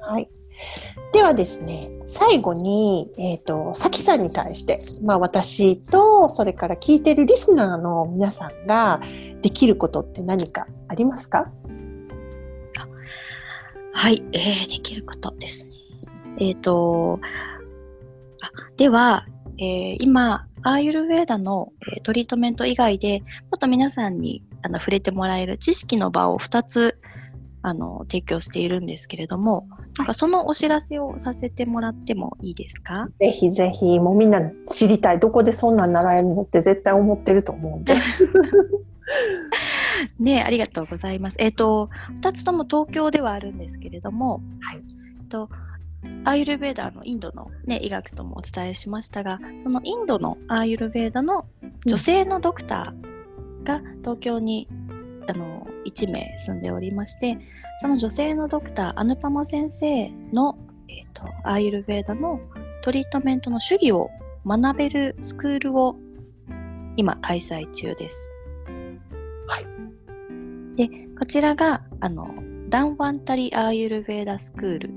[0.00, 0.28] はい。
[1.12, 9.00] ではですね、最後に、えっ、ー、と、さきさんに対して、まあ私と、それから聞いてるリスナーの皆さんが
[9.42, 11.52] できることって何かありますか？
[13.94, 15.72] はい、えー、できることですね。
[16.38, 17.20] えっ、ー、と、
[18.76, 19.26] では、
[19.58, 26.98] えー、今、アーユルヴェーダの、えー、トリートメント以外で、もっと皆さんにあの触れてもらえる知識の場を2つ
[27.62, 33.08] あの提供しているんですけれども、なんかそのお知らせをさせてもらってもいいですか？
[33.14, 35.20] ぜひぜひ、もうみんな知りたい。
[35.20, 37.94] どこでそんなん習えるのって絶対思ってると思うんで。
[40.18, 41.36] ねありがとうございます。
[41.38, 41.90] えっ、ー、と、
[42.22, 44.82] 2つとも東京ではあるんですけれども、はい。
[45.28, 45.48] と
[46.24, 51.46] アーユルベーダのインドの、ね、医学ともお伝えしましたがそのインドのアーユルベーダの
[51.86, 54.68] 女性のドクターが東京に、
[55.28, 57.38] あの1名住んでおりまして
[57.80, 60.58] その女性のドクターアヌパマ先生の、
[60.88, 62.40] えーと、アーユルベーダの
[62.82, 64.10] トリートメントの主義を
[64.44, 65.96] 学べるスクールを
[66.96, 68.28] 今開催中です。
[69.46, 69.66] はい、
[70.76, 70.88] で
[71.18, 72.34] こちらがあの
[72.68, 74.90] ダンワンタリアーユルベーダスクール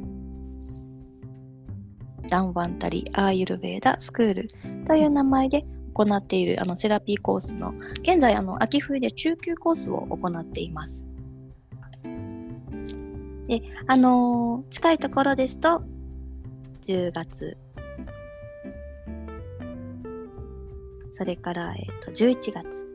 [2.27, 4.47] ダンワンタリアーユルベーダスクール
[4.85, 11.05] という名前で行っているあのセラピーコースの現在あの秋冬で中級コースを行っています。
[13.47, 15.83] であのー、近いところですと
[16.81, 17.57] 10月
[21.17, 22.87] それから、えーと、11月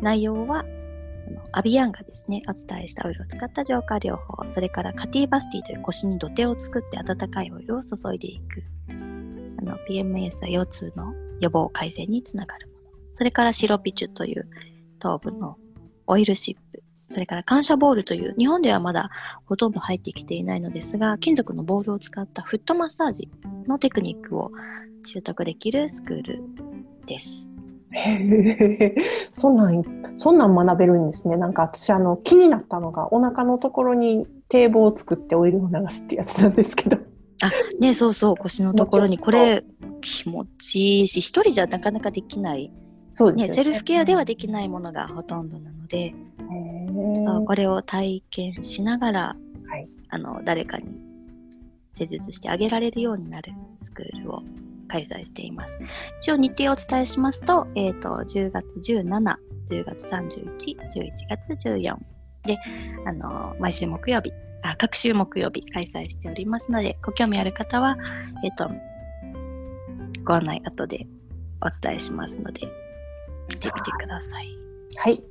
[0.00, 0.64] 内容は
[1.52, 8.62] アビアンがですね、お伝えしたオイルを使った浄化療法、それからカティバスティという腰に土手を作って温かいオイルを注いでいく。
[8.90, 12.80] あの PMS や腰痛の予防改善につながるもの。
[13.14, 14.48] それからシロピチュという
[14.98, 15.56] 頭部の
[16.06, 16.82] オイルシップ。
[17.06, 19.10] それから感謝ボールという日本ではまだ
[19.44, 23.28] ほとんど入ってきていないのですが金属のボールを使ったフットマッサージ
[23.66, 24.50] のテクニックを
[25.06, 26.42] 習得できるスクール
[27.06, 27.51] です。
[27.92, 28.94] へ
[29.30, 29.82] そんなん
[30.16, 31.36] そんなん学べるんですね。
[31.36, 36.98] なんか私あの気になったのがお腹のところに堤防を作ってオイルを流すってやつなんですけど。
[37.42, 37.50] あ
[37.80, 39.18] ねそうそう腰のところに。
[39.18, 39.64] これ
[40.00, 42.72] 気持ちいいし一人じゃなかなかできない。
[43.12, 46.14] そうですね、ね、セルフケアではできないものがほとんどなので
[47.46, 49.36] これを体験しながら、
[49.68, 50.86] はい、あの誰かに
[51.92, 53.52] 施術してあげられるようになる
[53.82, 54.42] スクールを
[54.92, 55.78] 開催しています。
[56.20, 59.36] 一応日程をお伝えしますと、えっ、ー、と、10月17、
[59.70, 61.96] 10月31、11月14
[62.42, 62.58] で、
[63.06, 64.32] あの、毎週木曜日、
[64.62, 67.96] あ、各週木曜日開催しておりますので、ご興味ある方は、
[68.44, 68.70] えっ、ー、と、
[70.24, 71.06] ご案内後で
[71.62, 72.60] お伝えしますので、
[73.48, 74.48] 見てみてください。
[74.96, 75.22] はい。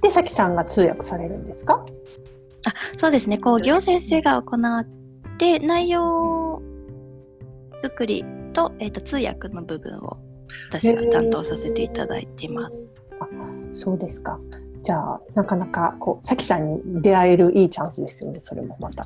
[0.00, 1.84] で、さきさんが通訳されるんですか？
[2.66, 4.86] あそうですね、講義を先生が行っ
[5.38, 6.62] て、内容
[7.82, 10.18] 作りと,、えーと、通訳の部分を
[10.68, 12.90] 私が担当させていただいています。
[13.20, 13.28] あ
[13.70, 14.38] そうですか。
[14.82, 18.40] じゃあなかなかこうさきさんに出会えるいいチャンスですよね。
[18.40, 19.04] それもまた。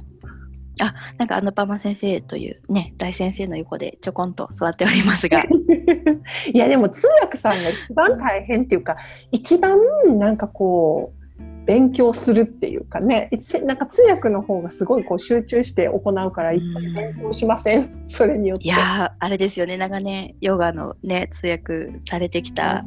[0.80, 5.44] あなんかアヌパマ先生というね大先生の横でちょこんと座っておりますが
[6.52, 8.96] いやでも通訳さんが一番大変っていうか
[9.30, 9.78] 一番
[10.18, 11.23] なんかこう
[11.66, 13.30] 勉強するっていうかね
[13.64, 18.64] なんか通訳の方がすごいこう集中して行うからいっぱい勉強しません、ん、それによって。
[18.64, 19.76] いやあれですよね。
[19.76, 22.84] 長年ヨガのね通訳されてきた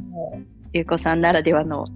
[0.72, 1.86] 優子さんならではの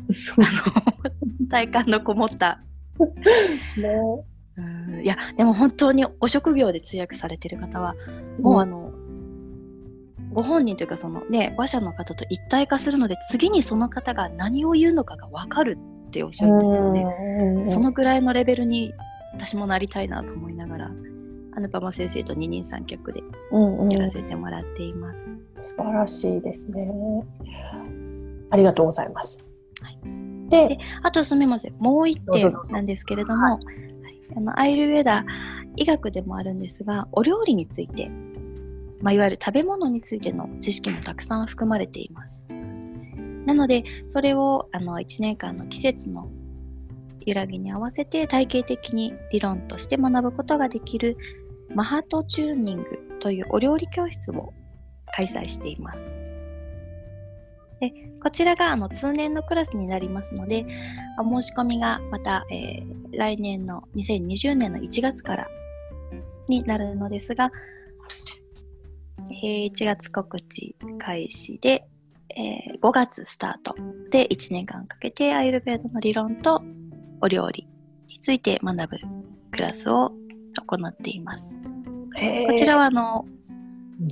[1.50, 2.60] 体感のこもった。
[3.78, 5.02] ね。
[5.02, 7.94] いやでも本当にご職業で通訳されてる方は
[8.40, 15.78] もうあの、うん、ご本人というかそのね話者の方と一体化するので次にその方が何を言うのかが分かる
[16.12, 17.66] っておっしゃるんですよね。
[17.66, 18.92] そのぐらいのレベルに
[19.32, 20.90] 私もなりたいなと思いながら、
[21.56, 23.22] アヌパマ先生と二人三脚で
[23.90, 25.16] やらせてもらっています。
[25.26, 26.86] うんうん、素晴らしいですね。
[28.50, 29.42] ありがとうございます。
[29.80, 29.98] はい、
[30.50, 33.60] でであとすみません、もう一点なんですけれども、はい、
[34.36, 35.24] あのアイルウェダ
[35.76, 38.10] 医学でもあるんですが、お料理について、
[39.00, 42.46] まあ、いわゆる食べ物についての知識もたくさん含まれています。
[43.46, 46.30] なので、それをあの1年間の季節の
[47.26, 51.16] 揺らぎに合わせて体系的に理論として学ぶことができる
[51.74, 52.84] マハトチューニング
[53.20, 54.52] というお料理教室を
[55.14, 56.16] 開催しています。
[57.80, 57.92] で
[58.22, 60.64] こちらがあの通年のクラスになりますので、
[61.18, 65.48] お申し込みがまた、えー、来年の2020年の1月から
[66.48, 67.50] になるのですが、
[69.42, 71.84] えー、1月告知開始で、
[72.36, 73.74] えー、5月スタート
[74.10, 76.62] で1年間かけてアイルベードの理論と
[77.20, 77.68] お料理
[78.10, 78.98] について学ぶ
[79.50, 80.12] クラスを
[80.66, 81.58] 行っています。
[82.46, 83.26] こちらはあの、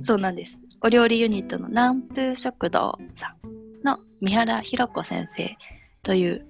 [0.01, 0.59] そうなんです。
[0.81, 5.55] お料理ユニットの南風食堂さんの三原弘子先生
[6.01, 6.45] という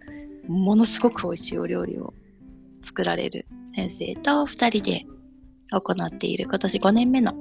[0.47, 2.13] ものすごく美味しいお料理を
[2.81, 3.45] 作られる
[3.75, 5.05] 先生と2人で
[5.71, 7.33] 行っている今年5年目の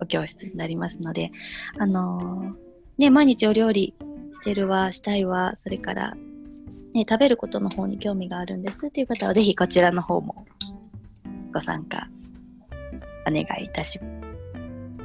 [0.00, 1.30] お教室になりますので、
[1.78, 2.65] あのー
[2.98, 3.94] ね、毎日お料理
[4.32, 6.14] してるわ、したいわ、それから
[6.94, 10.46] ね、食べることの方に興味があるんですっていう方は、ぜひこちらの方も
[11.52, 12.08] ご参加
[13.26, 14.00] お願いいたし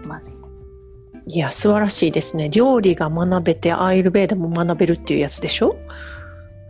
[0.07, 0.41] ます。
[1.27, 2.49] いや、素晴らしいですね。
[2.49, 5.75] 料理が学べて、アイルベーダも学べるっていうやつでしょ？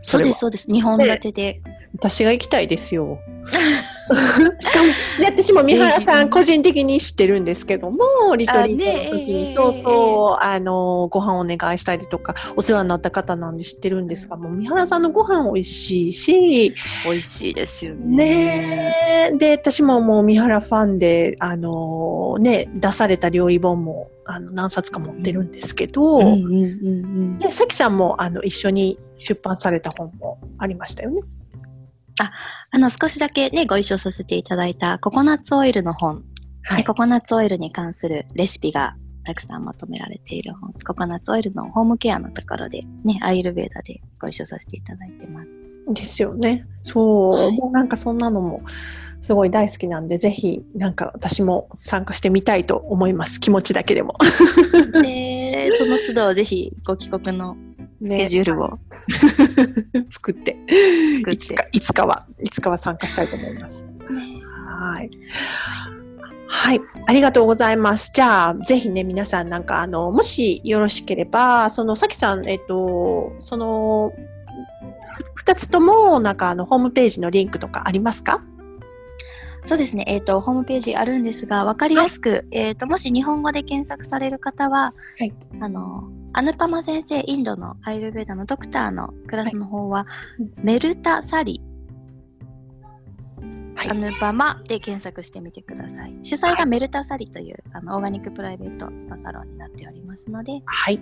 [0.00, 0.70] そうです、そうです。
[0.70, 1.62] 日本立てで。
[1.94, 3.18] 私が行きたいですよ。
[4.60, 4.94] しかも、ね、
[5.24, 16.74] 私も三原さん個人的に知ってるんですけども、リトリートの時に、そうそう、あの、ご飯お願いしたりとか、お世話になった方なんで知ってるんですが、もう三原さんのご飯美味しいし、
[17.04, 19.32] 美味しいですよね。
[19.32, 31.22] ねで、私ももう三原ファンで、あの、ね、出された料理本も、あの何冊か持ってるんですけど、で、さきさんもあの一緒に出版された本もありましたよね。
[32.20, 32.32] あ、
[32.70, 36.24] あの、少しだけね、ご一緒させていただいたココナッツオイルの本、
[36.64, 38.94] はい、ココナッツオイルに関するレシピが
[39.24, 45.56] たくさんまとめられている本、ココナッツオイルのホームケアのところで、ね、アイルベーダでご一緒させていただいてます。
[45.88, 46.66] ですよね。
[46.82, 48.62] そう、はい、もうなんかそんなのも
[49.20, 53.40] すごい大好きなんで、ぜひなんか私も参加してみたいと思います。
[53.40, 54.16] 気持ちだけでも。
[55.02, 57.56] で、その都度はぜひご帰国の
[58.04, 58.68] スケジュールを、
[59.94, 60.56] ね、作って
[61.30, 63.86] いつかいつかはいつかは参加したいと思います。
[64.66, 65.10] はい。
[66.48, 66.80] はい。
[67.06, 68.10] ありがとうございます。
[68.14, 74.12] じゃあ、ぜひね、皆さんなんか、あの、もしよろしければ、その、さきさん、えっと、その、
[75.34, 78.42] 二つとも、なんか、あの、ホームページのリンクとかありますか？
[79.66, 90.06] そうですね、えっ、ー、と、ホームページあるんですが、わかりやすく、はい、えっ、と、もし日本語で検索される方は、はい、あの、アヌパマ先生、インドのアイルベーダのドクターのクラスの方は、は
[90.40, 91.60] い、メルタサリ、
[93.76, 96.18] はい、アヌパマで検索してみてください。
[96.22, 100.98] 主催がメルタサリという、あのオーガニックプライベートスパサロンになっておりますので、はい、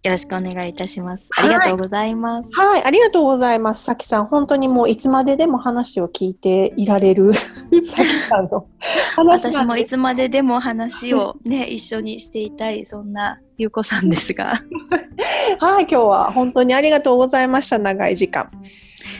[0.05, 1.29] よろしくお願いいたします。
[1.37, 2.51] ありがとうございます。
[2.57, 3.85] はい、はい、ありがとうございます。
[3.85, 7.33] さきさん、本当にもういつまででも話を聞いていられる
[7.85, 8.67] さきさんの
[9.15, 14.61] 話私もいつまででも話をね、一緒にしていたい、そんなゆうこさんですが。
[15.61, 17.79] はい、今日は本当にありがとうございました。
[17.79, 18.51] 長い時間。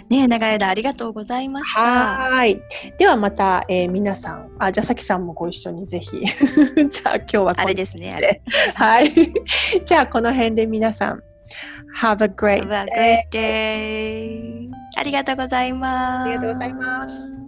[0.09, 1.81] ね長い間ありがとうございました。
[1.81, 2.61] はい。
[2.99, 6.11] ではまた、えー、皆さん、あ、じゃあさきさんもご一緒にぜひ。
[6.89, 8.43] じゃあ今日はあれですね、あれ。
[8.75, 9.11] はい。
[9.85, 11.23] じゃあこの辺で皆さん、
[12.01, 12.63] Have a great.
[12.67, 14.71] Have a great day.
[14.97, 16.27] ありがとうございます。
[16.27, 17.42] ありがとうございます。